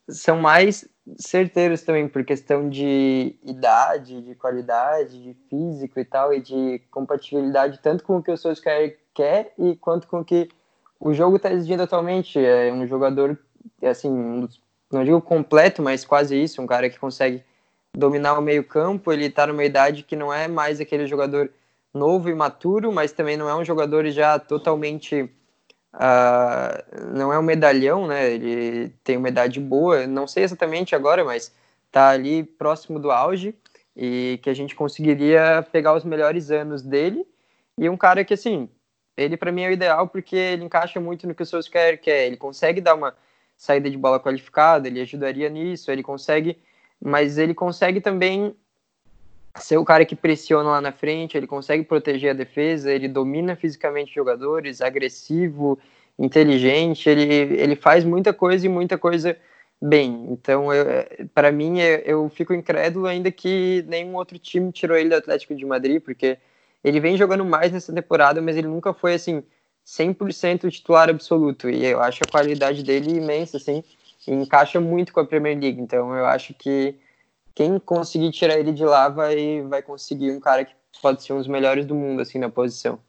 são 0.09 0.37
mais 0.37 0.85
certeiros 1.17 1.81
também 1.81 2.07
por 2.07 2.23
questão 2.23 2.69
de 2.69 3.35
idade, 3.43 4.21
de 4.21 4.35
qualidade, 4.35 5.21
de 5.21 5.33
físico 5.49 5.99
e 5.99 6.05
tal, 6.05 6.33
e 6.33 6.41
de 6.41 6.81
compatibilidade 6.91 7.79
tanto 7.79 8.03
com 8.03 8.17
o 8.17 8.23
que 8.23 8.31
o 8.31 8.37
Solskjaer 8.37 8.97
quer 9.13 9.53
e 9.57 9.75
quanto 9.75 10.07
com 10.07 10.19
o 10.19 10.25
que 10.25 10.49
o 10.99 11.13
jogo 11.13 11.37
está 11.37 11.51
exigindo 11.51 11.83
atualmente. 11.83 12.39
É 12.39 12.71
um 12.71 12.85
jogador, 12.85 13.39
assim, 13.81 14.47
não 14.91 15.03
digo 15.03 15.21
completo, 15.21 15.81
mas 15.81 16.05
quase 16.05 16.41
isso, 16.41 16.61
um 16.61 16.67
cara 16.67 16.89
que 16.89 16.99
consegue 16.99 17.43
dominar 17.93 18.37
o 18.37 18.41
meio 18.41 18.63
campo, 18.63 19.11
ele 19.11 19.25
está 19.25 19.47
numa 19.47 19.63
idade 19.63 20.03
que 20.03 20.15
não 20.15 20.33
é 20.33 20.47
mais 20.47 20.79
aquele 20.79 21.07
jogador 21.07 21.49
novo 21.93 22.29
e 22.29 22.35
maturo, 22.35 22.91
mas 22.91 23.11
também 23.11 23.37
não 23.37 23.49
é 23.49 23.55
um 23.55 23.65
jogador 23.65 24.09
já 24.09 24.39
totalmente 24.39 25.29
Uh, 25.93 27.11
não 27.13 27.33
é 27.33 27.37
um 27.37 27.41
medalhão, 27.43 28.07
né? 28.07 28.31
Ele 28.31 28.89
tem 29.03 29.17
uma 29.17 29.27
idade 29.27 29.59
boa, 29.59 30.07
não 30.07 30.25
sei 30.25 30.43
exatamente 30.43 30.95
agora, 30.95 31.23
mas 31.25 31.53
tá 31.91 32.09
ali 32.09 32.43
próximo 32.43 32.99
do 32.99 33.11
auge 33.11 33.53
e 33.95 34.39
que 34.41 34.49
a 34.49 34.53
gente 34.53 34.75
conseguiria 34.75 35.65
pegar 35.71 35.93
os 35.93 36.05
melhores 36.05 36.49
anos 36.49 36.81
dele. 36.81 37.27
E 37.77 37.89
um 37.89 37.97
cara 37.97 38.23
que, 38.23 38.33
assim, 38.33 38.69
ele 39.17 39.35
para 39.35 39.51
mim 39.51 39.63
é 39.63 39.69
o 39.69 39.71
ideal 39.73 40.07
porque 40.07 40.35
ele 40.35 40.63
encaixa 40.63 40.99
muito 40.99 41.27
no 41.27 41.35
que 41.35 41.43
o 41.43 41.45
Solskjaer 41.45 41.99
quer. 41.99 42.27
Ele 42.27 42.37
consegue 42.37 42.79
dar 42.79 42.95
uma 42.95 43.15
saída 43.57 43.89
de 43.89 43.97
bola 43.97 44.19
qualificada, 44.19 44.87
ele 44.87 45.01
ajudaria 45.01 45.49
nisso, 45.49 45.91
ele 45.91 46.01
consegue, 46.01 46.57
mas 47.03 47.37
ele 47.37 47.53
consegue 47.53 48.01
também 48.01 48.55
ser 49.57 49.77
o 49.77 49.85
cara 49.85 50.05
que 50.05 50.15
pressiona 50.15 50.69
lá 50.69 50.81
na 50.81 50.91
frente, 50.91 51.37
ele 51.37 51.47
consegue 51.47 51.83
proteger 51.83 52.31
a 52.31 52.33
defesa, 52.33 52.91
ele 52.91 53.07
domina 53.07 53.55
fisicamente 53.55 54.13
jogadores, 54.13 54.81
agressivo, 54.81 55.77
inteligente, 56.17 57.09
ele, 57.09 57.23
ele 57.23 57.75
faz 57.75 58.03
muita 58.03 58.33
coisa 58.33 58.65
e 58.65 58.69
muita 58.69 58.97
coisa 58.97 59.37
bem. 59.81 60.27
Então, 60.29 60.67
para 61.33 61.51
mim, 61.51 61.79
eu, 61.79 61.97
eu 61.99 62.29
fico 62.29 62.53
incrédulo 62.53 63.07
ainda 63.07 63.31
que 63.31 63.83
nenhum 63.87 64.15
outro 64.15 64.37
time 64.37 64.71
tirou 64.71 64.95
ele 64.95 65.09
do 65.09 65.15
Atlético 65.15 65.55
de 65.55 65.65
Madrid, 65.65 66.01
porque 66.01 66.37
ele 66.83 66.99
vem 66.99 67.17
jogando 67.17 67.43
mais 67.43 67.71
nessa 67.71 67.93
temporada, 67.93 68.41
mas 68.41 68.55
ele 68.55 68.67
nunca 68.67 68.93
foi 68.93 69.15
assim 69.15 69.43
100% 69.85 70.69
titular 70.71 71.09
absoluto. 71.09 71.69
E 71.69 71.85
eu 71.85 72.01
acho 72.01 72.21
a 72.23 72.31
qualidade 72.31 72.83
dele 72.83 73.17
imensa, 73.17 73.57
assim, 73.57 73.83
e 74.27 74.31
encaixa 74.31 74.79
muito 74.79 75.11
com 75.11 75.19
a 75.19 75.25
Premier 75.25 75.59
League. 75.59 75.81
Então, 75.81 76.15
eu 76.15 76.25
acho 76.25 76.53
que 76.53 76.95
quem 77.53 77.79
conseguir 77.79 78.31
tirar 78.31 78.57
ele 78.57 78.71
de 78.71 78.83
lá 78.83 79.09
vai, 79.09 79.61
vai 79.63 79.81
conseguir 79.81 80.31
um 80.31 80.39
cara 80.39 80.65
que 80.65 80.73
pode 81.01 81.23
ser 81.23 81.33
um 81.33 81.37
dos 81.37 81.47
melhores 81.47 81.85
do 81.85 81.95
mundo, 81.95 82.21
assim, 82.21 82.39
na 82.39 82.49
posição. 82.49 82.99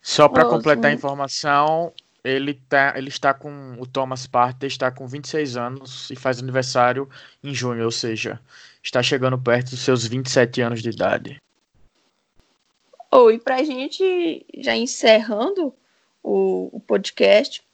Só 0.00 0.28
para 0.28 0.44
completar 0.44 0.90
a 0.90 0.94
informação, 0.94 1.92
ele, 2.22 2.54
tá, 2.54 2.94
ele 2.96 3.08
está 3.08 3.34
com. 3.34 3.76
O 3.78 3.86
Thomas 3.86 4.26
Partey 4.26 4.68
está 4.68 4.90
com 4.90 5.06
26 5.06 5.56
anos 5.56 6.10
e 6.10 6.16
faz 6.16 6.38
aniversário 6.38 7.08
em 7.42 7.52
junho, 7.52 7.84
ou 7.84 7.90
seja, 7.90 8.40
está 8.82 9.02
chegando 9.02 9.36
perto 9.36 9.70
dos 9.70 9.80
seus 9.80 10.06
27 10.06 10.60
anos 10.60 10.80
de 10.80 10.90
idade. 10.90 11.42
Oh, 13.10 13.30
e 13.30 13.38
para 13.38 13.56
a 13.56 13.64
gente 13.64 14.46
já 14.58 14.76
encerrando 14.76 15.74
o, 16.22 16.68
o 16.72 16.80
podcast, 16.80 17.66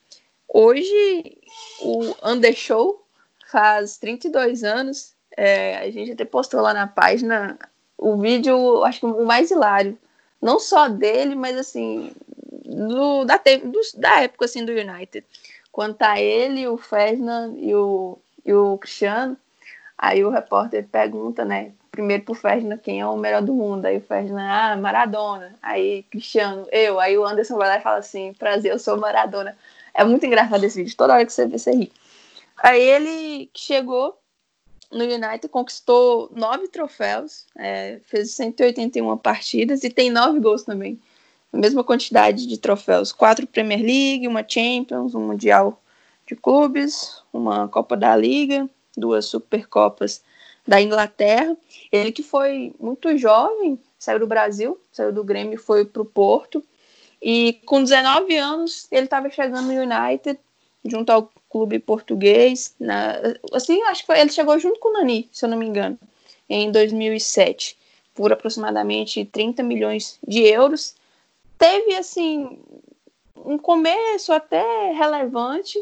Hoje, 0.53 1.35
o 1.81 2.13
Undershow 2.23 3.02
faz 3.53 3.97
32 3.99 4.63
anos. 4.63 5.13
É, 5.37 5.77
a 5.77 5.91
gente 5.91 6.11
até 6.11 6.25
postou 6.25 6.59
lá 6.59 6.73
na 6.73 6.87
página 6.87 7.57
o 7.97 8.17
vídeo, 8.17 8.83
acho 8.83 8.99
que 8.99 9.05
o 9.05 9.25
mais 9.25 9.51
hilário. 9.51 9.97
Não 10.41 10.59
só 10.59 10.89
dele, 10.89 11.35
mas 11.35 11.55
assim, 11.57 12.11
do, 12.65 13.23
da, 13.23 13.37
do, 13.37 13.79
da 13.95 14.21
época 14.21 14.45
assim, 14.45 14.65
do 14.65 14.71
United. 14.71 15.25
Quando 15.71 15.93
tá 15.95 16.19
ele, 16.19 16.67
o 16.67 16.77
Ferdinand 16.77 17.53
e 17.57 17.73
o, 17.73 18.17
e 18.43 18.53
o 18.53 18.77
Cristiano, 18.77 19.37
aí 19.97 20.25
o 20.25 20.29
repórter 20.29 20.85
pergunta, 20.91 21.45
né? 21.45 21.71
Primeiro 21.91 22.23
pro 22.23 22.33
Ferdinand 22.33 22.79
quem 22.79 23.01
é 23.01 23.05
o 23.05 23.15
melhor 23.15 23.43
do 23.43 23.53
mundo. 23.53 23.85
Aí 23.85 23.97
o 23.97 24.01
Ferdinand, 24.01 24.49
ah, 24.49 24.75
Maradona. 24.75 25.53
Aí 25.61 26.03
Cristiano, 26.11 26.67
eu. 26.71 26.99
Aí 26.99 27.17
o 27.17 27.25
Anderson 27.25 27.55
vai 27.55 27.69
lá 27.69 27.77
e 27.77 27.81
fala 27.81 27.97
assim: 27.99 28.33
prazer, 28.33 28.71
eu 28.71 28.79
sou 28.79 28.97
Maradona. 28.97 29.55
É 29.93 30.03
muito 30.03 30.25
engraçado 30.25 30.63
esse 30.63 30.77
vídeo, 30.81 30.97
toda 30.97 31.13
hora 31.13 31.25
que 31.25 31.31
você 31.31 31.47
vê, 31.47 31.57
você 31.57 31.71
ri. 31.71 31.91
Aí 32.63 32.81
ele 32.81 33.51
chegou 33.53 34.17
no 34.89 35.03
United, 35.03 35.49
conquistou 35.49 36.31
nove 36.33 36.69
troféus, 36.69 37.45
é, 37.57 37.99
fez 38.05 38.31
181 38.31 39.17
partidas 39.17 39.83
e 39.83 39.89
tem 39.89 40.09
nove 40.09 40.39
gols 40.39 40.63
também. 40.63 40.97
A 41.51 41.57
mesma 41.57 41.83
quantidade 41.83 42.47
de 42.47 42.57
troféus: 42.57 43.11
quatro 43.11 43.45
Premier 43.45 43.81
League, 43.81 44.27
uma 44.29 44.45
Champions, 44.47 45.13
um 45.13 45.27
Mundial 45.27 45.81
de 46.25 46.37
Clubes, 46.37 47.21
uma 47.33 47.67
Copa 47.67 47.97
da 47.97 48.15
Liga, 48.15 48.69
duas 48.95 49.25
Supercopas 49.25 50.23
da 50.65 50.81
Inglaterra. 50.81 51.57
Ele 51.91 52.13
que 52.13 52.23
foi 52.23 52.73
muito 52.79 53.17
jovem, 53.17 53.77
saiu 53.99 54.19
do 54.19 54.27
Brasil, 54.27 54.79
saiu 54.89 55.11
do 55.11 55.23
Grêmio 55.23 55.59
foi 55.59 55.83
para 55.83 56.01
o 56.01 56.05
Porto. 56.05 56.63
E 57.21 57.59
com 57.65 57.83
19 57.83 58.37
anos, 58.37 58.87
ele 58.89 59.05
estava 59.05 59.29
chegando 59.29 59.67
no 59.67 59.81
United, 59.81 60.39
junto 60.83 61.09
ao 61.11 61.31
clube 61.49 61.79
português. 61.79 62.75
Na, 62.79 63.15
assim, 63.53 63.81
acho 63.83 64.01
que 64.01 64.07
foi, 64.07 64.19
ele 64.19 64.31
chegou 64.31 64.57
junto 64.59 64.79
com 64.79 64.89
o 64.89 64.93
Nani, 64.93 65.29
se 65.31 65.45
eu 65.45 65.49
não 65.49 65.57
me 65.57 65.65
engano, 65.65 65.97
em 66.49 66.71
2007, 66.71 67.77
por 68.13 68.31
aproximadamente 68.31 69.25
30 69.25 69.63
milhões 69.63 70.19
de 70.27 70.41
euros. 70.41 70.95
Teve, 71.57 71.95
assim, 71.95 72.59
um 73.35 73.57
começo 73.57 74.33
até 74.33 74.91
relevante, 74.91 75.79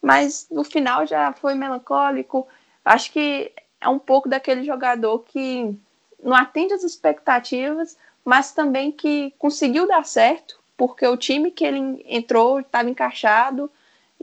mas 0.00 0.46
no 0.50 0.64
final 0.64 1.06
já 1.06 1.32
foi 1.32 1.54
melancólico. 1.54 2.46
Acho 2.84 3.10
que 3.12 3.52
é 3.80 3.88
um 3.88 3.98
pouco 3.98 4.28
daquele 4.28 4.64
jogador 4.64 5.20
que 5.20 5.76
não 6.22 6.34
atende 6.34 6.74
às 6.74 6.84
expectativas, 6.84 7.96
mas 8.24 8.52
também 8.52 8.90
que 8.90 9.34
conseguiu 9.38 9.86
dar 9.86 10.04
certo 10.04 10.62
porque 10.76 11.06
o 11.06 11.16
time 11.16 11.50
que 11.50 11.64
ele 11.64 12.04
entrou 12.06 12.60
estava 12.60 12.90
encaixado 12.90 13.70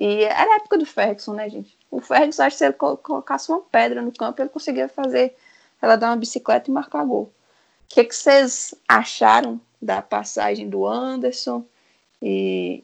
e 0.02 0.24
era 0.24 0.54
a 0.54 0.56
época 0.56 0.80
do 0.80 0.86
Ferguson, 0.86 1.36
né, 1.36 1.48
gente? 1.48 1.78
O 1.92 2.02
Ferguson, 2.02 2.42
acho 2.42 2.56
que 2.56 2.58
se 2.58 2.66
ele 2.66 2.74
colocasse 2.74 3.52
uma 3.52 3.62
pedra 3.62 4.02
no 4.02 4.12
campo, 4.12 4.42
ele 4.42 4.50
conseguia 4.50 4.90
fazer 4.90 5.36
ela 5.80 5.96
dar 5.96 6.08
uma 6.08 6.16
bicicleta 6.16 6.72
e 6.72 6.74
marcar 6.74 7.06
gol. 7.06 7.26
O 7.26 7.32
que, 7.88 8.06
que 8.06 8.16
vocês 8.16 8.74
acharam 8.88 9.62
da 9.80 10.02
passagem 10.02 10.68
do 10.68 10.88
Anderson? 10.88 11.64
E 12.20 12.84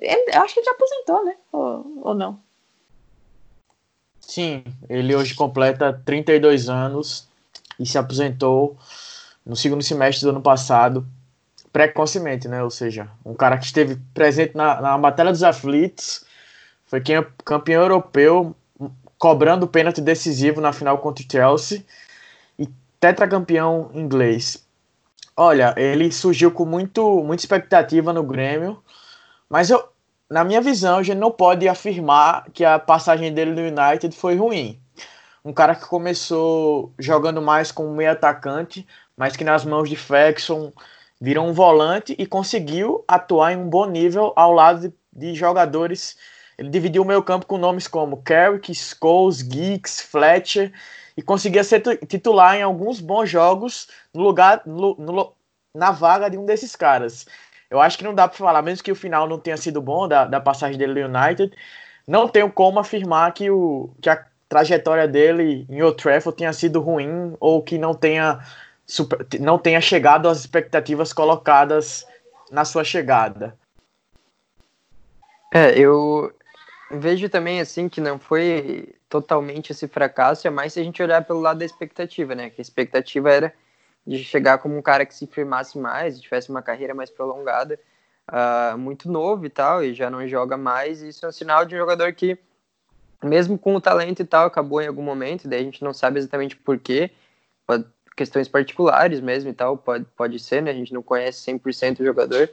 eu 0.00 0.40
acho 0.40 0.54
que 0.54 0.60
ele 0.60 0.64
já 0.64 0.72
aposentou, 0.72 1.24
né? 1.26 1.36
Ou, 1.52 2.00
ou 2.02 2.14
não? 2.14 2.40
Sim, 4.18 4.64
ele 4.88 5.14
hoje 5.14 5.34
completa 5.34 6.00
32 6.06 6.70
anos 6.70 7.28
e 7.78 7.84
se 7.84 7.98
aposentou 7.98 8.78
no 9.44 9.54
segundo 9.54 9.82
semestre 9.82 10.24
do 10.24 10.30
ano 10.30 10.40
passado 10.40 11.06
precocemente, 11.70 12.48
né? 12.48 12.62
Ou 12.62 12.70
seja, 12.70 13.10
um 13.22 13.34
cara 13.34 13.58
que 13.58 13.66
esteve 13.66 13.96
presente 14.14 14.56
na, 14.56 14.80
na 14.80 14.96
Batalha 14.96 15.30
dos 15.30 15.42
Aflitos, 15.42 16.24
foi 17.02 17.14
é 17.14 17.26
campeão 17.44 17.82
europeu, 17.82 18.54
cobrando 19.18 19.66
o 19.66 19.68
pênalti 19.68 20.00
decisivo 20.00 20.60
na 20.60 20.72
final 20.72 20.98
contra 20.98 21.24
o 21.24 21.28
Chelsea 21.30 21.84
e 22.58 22.68
tetracampeão 23.00 23.90
inglês. 23.94 24.64
Olha, 25.36 25.74
ele 25.76 26.12
surgiu 26.12 26.52
com 26.52 26.64
muito, 26.64 27.22
muita 27.24 27.42
expectativa 27.42 28.12
no 28.12 28.22
Grêmio, 28.22 28.80
mas 29.48 29.70
eu, 29.70 29.82
na 30.30 30.44
minha 30.44 30.60
visão, 30.60 30.98
a 30.98 31.02
gente 31.02 31.18
não 31.18 31.30
pode 31.30 31.68
afirmar 31.68 32.46
que 32.52 32.64
a 32.64 32.78
passagem 32.78 33.32
dele 33.34 33.50
no 33.50 33.82
United 33.82 34.14
foi 34.14 34.36
ruim. 34.36 34.78
Um 35.44 35.52
cara 35.52 35.74
que 35.74 35.86
começou 35.86 36.92
jogando 36.98 37.42
mais 37.42 37.72
como 37.72 37.90
meio 37.90 38.12
atacante, 38.12 38.86
mas 39.16 39.36
que 39.36 39.44
nas 39.44 39.64
mãos 39.64 39.88
de 39.88 39.96
Ferguson 39.96 40.72
virou 41.20 41.46
um 41.46 41.52
volante 41.52 42.14
e 42.18 42.26
conseguiu 42.26 43.04
atuar 43.08 43.52
em 43.52 43.56
um 43.56 43.68
bom 43.68 43.86
nível 43.86 44.32
ao 44.36 44.52
lado 44.52 44.88
de, 44.88 44.94
de 45.12 45.34
jogadores. 45.34 46.16
Ele 46.58 46.68
dividiu 46.68 47.02
o 47.02 47.04
meio 47.04 47.22
campo 47.22 47.46
com 47.46 47.58
nomes 47.58 47.88
como 47.88 48.22
Carrick, 48.22 48.74
Scholes, 48.74 49.42
Geeks, 49.42 50.00
Fletcher 50.00 50.72
e 51.16 51.22
conseguia 51.22 51.64
ser 51.64 51.80
titular 52.06 52.56
em 52.56 52.62
alguns 52.62 53.00
bons 53.00 53.28
jogos 53.28 53.88
no 54.12 54.22
lugar 54.22 54.62
no, 54.64 54.94
no, 54.96 55.32
na 55.74 55.90
vaga 55.90 56.28
de 56.28 56.38
um 56.38 56.46
desses 56.46 56.74
caras. 56.76 57.26
Eu 57.70 57.80
acho 57.80 57.98
que 57.98 58.04
não 58.04 58.14
dá 58.14 58.28
para 58.28 58.36
falar, 58.36 58.62
mesmo 58.62 58.84
que 58.84 58.92
o 58.92 58.96
final 58.96 59.28
não 59.28 59.38
tenha 59.38 59.56
sido 59.56 59.80
bom 59.80 60.06
da, 60.06 60.24
da 60.24 60.40
passagem 60.40 60.78
dele 60.78 61.06
no 61.06 61.18
United, 61.18 61.52
não 62.06 62.28
tenho 62.28 62.50
como 62.50 62.78
afirmar 62.78 63.32
que, 63.32 63.50
o, 63.50 63.90
que 64.00 64.08
a 64.08 64.24
trajetória 64.48 65.08
dele 65.08 65.66
em 65.68 65.82
Old 65.82 65.96
Trafford 65.96 66.36
tenha 66.36 66.52
sido 66.52 66.80
ruim 66.80 67.34
ou 67.40 67.62
que 67.62 67.78
não 67.78 67.94
tenha 67.94 68.40
super, 68.86 69.26
não 69.40 69.58
tenha 69.58 69.80
chegado 69.80 70.28
às 70.28 70.40
expectativas 70.40 71.12
colocadas 71.12 72.06
na 72.50 72.64
sua 72.64 72.84
chegada. 72.84 73.56
É, 75.52 75.78
eu 75.78 76.32
vejo 76.90 77.28
também 77.28 77.60
assim 77.60 77.88
que 77.88 78.00
não 78.00 78.18
foi 78.18 78.94
totalmente 79.08 79.70
esse 79.70 79.88
fracasso, 79.88 80.46
é 80.46 80.50
mais 80.50 80.72
se 80.72 80.80
a 80.80 80.84
gente 80.84 81.02
olhar 81.02 81.24
pelo 81.24 81.40
lado 81.40 81.58
da 81.58 81.64
expectativa, 81.64 82.34
né? 82.34 82.50
Que 82.50 82.60
a 82.60 82.62
expectativa 82.62 83.30
era 83.30 83.54
de 84.06 84.22
chegar 84.22 84.58
como 84.58 84.76
um 84.76 84.82
cara 84.82 85.06
que 85.06 85.14
se 85.14 85.26
firmasse 85.26 85.78
mais, 85.78 86.20
tivesse 86.20 86.50
uma 86.50 86.62
carreira 86.62 86.94
mais 86.94 87.10
prolongada, 87.10 87.78
uh, 88.30 88.76
muito 88.76 89.10
novo 89.10 89.46
e 89.46 89.50
tal, 89.50 89.82
e 89.82 89.94
já 89.94 90.10
não 90.10 90.26
joga 90.28 90.56
mais. 90.56 91.00
Isso 91.00 91.24
é 91.24 91.28
um 91.28 91.32
sinal 91.32 91.64
de 91.64 91.74
um 91.74 91.78
jogador 91.78 92.12
que, 92.12 92.38
mesmo 93.22 93.58
com 93.58 93.74
o 93.74 93.80
talento 93.80 94.20
e 94.20 94.24
tal, 94.24 94.46
acabou 94.46 94.82
em 94.82 94.86
algum 94.86 95.02
momento, 95.02 95.48
daí 95.48 95.60
a 95.60 95.64
gente 95.64 95.82
não 95.82 95.94
sabe 95.94 96.18
exatamente 96.18 96.56
por 96.56 96.78
quê. 96.78 97.10
Pode, 97.66 97.86
questões 98.16 98.46
particulares 98.46 99.20
mesmo 99.20 99.50
e 99.50 99.54
tal, 99.54 99.76
pode, 99.76 100.04
pode 100.16 100.38
ser, 100.38 100.62
né? 100.62 100.70
A 100.70 100.74
gente 100.74 100.92
não 100.92 101.02
conhece 101.02 101.50
100% 101.50 102.00
o 102.00 102.04
jogador, 102.04 102.50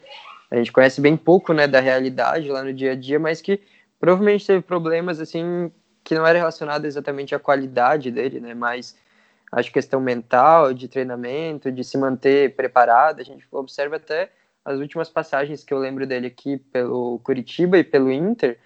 a 0.49 0.55
gente 0.55 0.71
conhece 0.71 0.99
bem 0.99 1.15
pouco, 1.15 1.53
né, 1.53 1.67
da 1.67 1.79
realidade 1.79 2.49
lá 2.49 2.63
no 2.63 2.73
dia 2.73 2.91
a 2.93 2.95
dia, 2.95 3.19
mas 3.19 3.41
que 3.41 3.61
provavelmente 4.01 4.47
teve 4.47 4.61
problemas, 4.61 5.19
assim, 5.19 5.71
que 6.03 6.15
não 6.15 6.25
era 6.25 6.39
relacionado 6.39 6.85
exatamente 6.85 7.35
à 7.35 7.39
qualidade 7.39 8.09
dele, 8.09 8.39
né, 8.39 8.55
mas 8.55 8.97
acho 9.51 9.71
questão 9.71 10.01
mental, 10.01 10.73
de 10.73 10.87
treinamento, 10.87 11.71
de 11.71 11.83
se 11.83 11.97
manter 11.97 12.55
preparado, 12.55 13.19
a 13.19 13.23
gente 13.23 13.47
observa 13.51 13.97
até 13.97 14.31
as 14.65 14.79
últimas 14.79 15.07
passagens 15.09 15.63
que 15.63 15.73
eu 15.73 15.77
lembro 15.77 16.07
dele 16.07 16.27
aqui 16.27 16.57
pelo 16.57 17.19
Curitiba 17.19 17.77
e 17.77 17.83
pelo 17.83 18.11
Inter, 18.11 18.57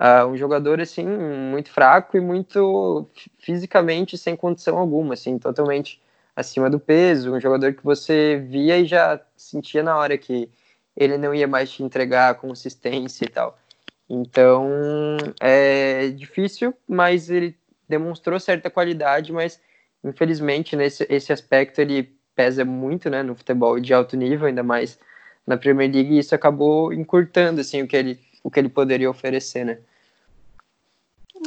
uh, 0.00 0.26
um 0.26 0.36
jogador, 0.36 0.80
assim, 0.80 1.06
muito 1.06 1.70
fraco 1.70 2.16
e 2.16 2.20
muito 2.20 3.08
fisicamente 3.38 4.16
sem 4.16 4.36
condição 4.36 4.78
alguma, 4.78 5.14
assim, 5.14 5.36
totalmente 5.38 6.00
acima 6.36 6.70
do 6.70 6.78
peso, 6.78 7.34
um 7.34 7.40
jogador 7.40 7.72
que 7.74 7.82
você 7.82 8.36
via 8.48 8.78
e 8.78 8.84
já 8.84 9.20
sentia 9.36 9.82
na 9.82 9.96
hora 9.96 10.16
que 10.16 10.48
ele 10.96 11.18
não 11.18 11.34
ia 11.34 11.48
mais 11.48 11.70
te 11.72 11.82
entregar 11.82 12.36
consistência 12.36 13.24
e 13.24 13.28
tal. 13.28 13.58
Então 14.08 14.68
é 15.40 16.08
difícil, 16.08 16.74
mas 16.86 17.28
ele 17.30 17.56
demonstrou 17.88 18.38
certa 18.38 18.70
qualidade, 18.70 19.32
mas 19.32 19.60
infelizmente 20.04 20.76
nesse 20.76 21.06
esse 21.08 21.32
aspecto 21.32 21.80
ele 21.80 22.14
pesa 22.34 22.64
muito, 22.64 23.08
né, 23.10 23.22
no 23.22 23.34
futebol 23.34 23.80
de 23.80 23.92
alto 23.94 24.16
nível, 24.16 24.46
ainda 24.46 24.62
mais 24.62 24.98
na 25.46 25.56
Premier 25.56 25.90
League, 25.92 26.14
e 26.14 26.18
isso 26.18 26.34
acabou 26.34 26.92
encurtando 26.92 27.60
assim 27.60 27.82
o 27.82 27.88
que 27.88 27.96
ele 27.96 28.20
o 28.44 28.50
que 28.50 28.60
ele 28.60 28.68
poderia 28.68 29.10
oferecer, 29.10 29.64
né? 29.64 29.78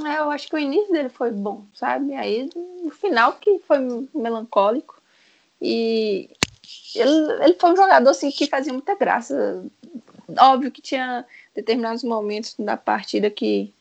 É, 0.06 0.20
eu 0.20 0.30
acho 0.30 0.48
que 0.48 0.56
o 0.56 0.60
início 0.60 0.92
dele 0.92 1.10
foi 1.10 1.32
bom, 1.32 1.66
sabe? 1.74 2.14
Aí 2.14 2.50
no 2.84 2.92
final 2.92 3.34
que 3.34 3.60
foi 3.60 3.80
melancólico. 4.14 5.02
E 5.62 6.30
ele, 6.96 7.44
ele 7.44 7.54
foi 7.60 7.72
um 7.72 7.76
jogador 7.76 8.10
assim, 8.10 8.32
que 8.32 8.48
fazia 8.48 8.72
muita 8.72 8.96
graça. 8.96 9.66
Óbvio 10.38 10.72
que 10.72 10.82
tinha 10.82 11.26
determinados 11.54 12.04
momentos 12.04 12.56
da 12.58 12.78
partida 12.78 13.30
que 13.30 13.74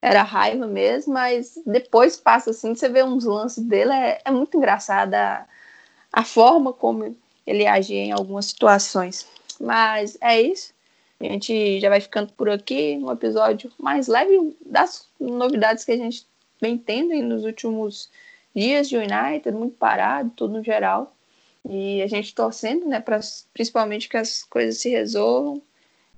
era 0.00 0.22
raiva 0.22 0.66
mesmo, 0.66 1.14
mas 1.14 1.58
depois 1.66 2.16
passa 2.16 2.50
assim, 2.50 2.74
você 2.74 2.88
vê 2.88 3.02
uns 3.02 3.24
lances 3.24 3.64
dele, 3.64 3.92
é, 3.92 4.20
é 4.24 4.30
muito 4.30 4.56
engraçada 4.56 5.46
a, 6.12 6.24
forma 6.24 6.72
como 6.72 7.16
ele 7.46 7.66
agia 7.66 8.02
em 8.02 8.12
algumas 8.12 8.46
situações. 8.46 9.26
Mas 9.60 10.16
é 10.20 10.40
isso. 10.40 10.72
A 11.18 11.24
gente 11.24 11.80
já 11.80 11.88
vai 11.88 12.00
ficando 12.00 12.32
por 12.34 12.48
aqui, 12.48 12.98
um 13.02 13.10
episódio 13.10 13.72
mais 13.78 14.06
leve 14.06 14.56
das 14.64 15.08
novidades 15.18 15.84
que 15.84 15.92
a 15.92 15.96
gente 15.96 16.26
vem 16.60 16.76
tendo 16.76 17.14
nos 17.22 17.44
últimos 17.44 18.10
dias 18.54 18.88
de 18.88 18.96
United, 18.96 19.50
muito 19.52 19.76
parado, 19.76 20.30
tudo 20.36 20.58
no 20.58 20.64
geral. 20.64 21.14
E 21.68 22.02
a 22.02 22.06
gente 22.06 22.34
torcendo, 22.34 22.86
né, 22.86 23.00
pra, 23.00 23.18
principalmente 23.52 24.08
que 24.08 24.16
as 24.16 24.44
coisas 24.44 24.78
se 24.78 24.88
resolvam, 24.88 25.60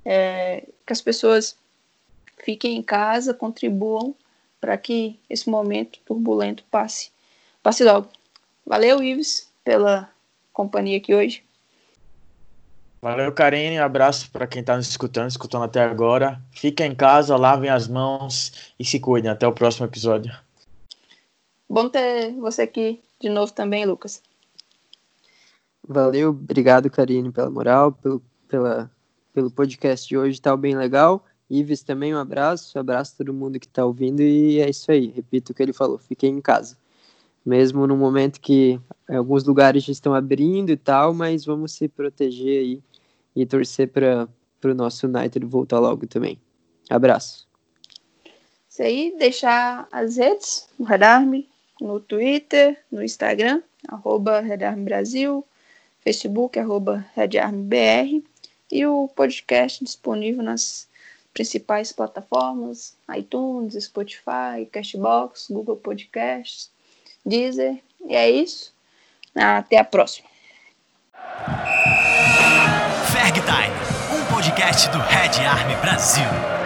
é, 0.05 0.67
que 0.87 0.93
as 0.93 1.01
pessoas 1.01 1.57
fiquem 2.39 2.77
em 2.77 2.83
casa, 2.83 3.35
contribuam 3.35 4.15
para 4.61 4.77
que 4.77 5.19
esse 5.29 5.49
momento 5.49 5.99
turbulento 6.05 6.65
passe, 6.71 7.11
passe 7.63 7.85
logo. 7.85 8.09
Valeu, 8.67 9.03
Ives, 9.03 9.51
pela 9.65 10.11
companhia 10.53 10.99
aqui 10.99 11.15
hoje. 11.15 11.43
Valeu, 13.01 13.33
Karine. 13.33 13.79
Um 13.79 13.85
abraço 13.85 14.31
para 14.31 14.47
quem 14.47 14.61
está 14.61 14.77
nos 14.77 14.89
escutando, 14.89 15.31
escutando 15.31 15.65
até 15.65 15.83
agora. 15.83 16.41
Fiquem 16.51 16.91
em 16.91 16.95
casa, 16.95 17.37
lavem 17.37 17.71
as 17.71 17.87
mãos 17.87 18.73
e 18.79 18.85
se 18.85 18.99
cuidem. 18.99 19.31
Até 19.31 19.47
o 19.47 19.53
próximo 19.53 19.87
episódio. 19.87 20.35
Bom 21.69 21.89
ter 21.89 22.33
você 22.35 22.63
aqui 22.63 23.01
de 23.21 23.29
novo 23.29 23.53
também, 23.53 23.85
Lucas. 23.85 24.23
Valeu, 25.87 26.31
obrigado, 26.31 26.91
Karine, 26.91 27.31
pela 27.31 27.51
moral, 27.51 27.93
pelo, 27.93 28.23
pela, 28.49 28.91
pelo 29.39 29.53
podcast 29.53 30.09
de 30.09 30.19
hoje, 30.19 30.41
tá 30.41 30.57
bem 30.57 30.77
legal. 30.77 31.25
Ives 31.49 31.85
também, 31.85 32.13
um 32.13 32.19
abraço, 32.19 32.77
abraço 32.77 33.13
a 33.15 33.19
todo 33.19 33.33
mundo 33.33 33.61
que 33.61 33.67
está 33.67 33.85
ouvindo 33.85 34.21
e 34.21 34.61
é 34.61 34.69
isso 34.69 34.91
aí, 34.91 35.13
repito 35.15 35.53
o 35.53 35.55
que 35.55 35.63
ele 35.63 35.73
falou, 35.73 35.97
fiquem 35.97 36.35
em 36.35 36.41
casa. 36.41 36.77
Mesmo 37.47 37.87
no 37.87 37.97
momento 37.97 38.41
que 38.41 38.81
alguns 39.09 39.45
lugares 39.45 39.85
já 39.85 39.93
estão 39.93 40.13
abrindo 40.13 40.71
e 40.71 40.77
tal, 40.77 41.15
mas 41.15 41.45
vamos 41.45 41.71
se 41.71 41.87
proteger 41.87 42.63
aí 42.63 42.83
e 43.37 43.47
torcer 43.47 43.87
para 43.93 44.29
o 44.65 44.75
nosso 44.75 45.07
United 45.07 45.47
voltar 45.47 45.79
logo 45.79 46.05
também. 46.09 46.37
Abraço. 46.91 47.47
Isso 48.69 48.83
aí, 48.83 49.15
deixar 49.17 49.87
as 49.93 50.17
redes, 50.17 50.69
no 50.77 50.85
Redarme, 50.85 51.49
no 51.81 52.01
Twitter, 52.01 52.77
no 52.91 53.05
Instagram, 53.05 53.63
arroba 53.87 54.41
Redarme 54.41 54.85
Brasil, 54.85 55.45
Facebook, 56.01 56.59
arroba 56.59 57.07
RedArmBR, 57.15 58.21
e 58.71 58.85
o 58.87 59.09
podcast 59.09 59.83
disponível 59.85 60.43
nas 60.43 60.89
principais 61.33 61.93
plataformas, 61.93 62.95
iTunes, 63.17 63.75
Spotify, 63.85 64.67
Cashbox, 64.71 65.47
Google 65.51 65.77
Podcasts, 65.77 66.71
Deezer, 67.25 67.79
e 68.07 68.15
é 68.15 68.31
isso. 68.31 68.73
Até 69.35 69.79
a 69.79 69.85
próxima. 69.85 70.29
Ferg 73.13 73.41
Time, 73.41 74.19
um 74.19 74.33
podcast 74.33 74.89
do 74.91 74.99
Red 74.99 75.45
Army 75.47 75.77
Brasil. 75.77 76.58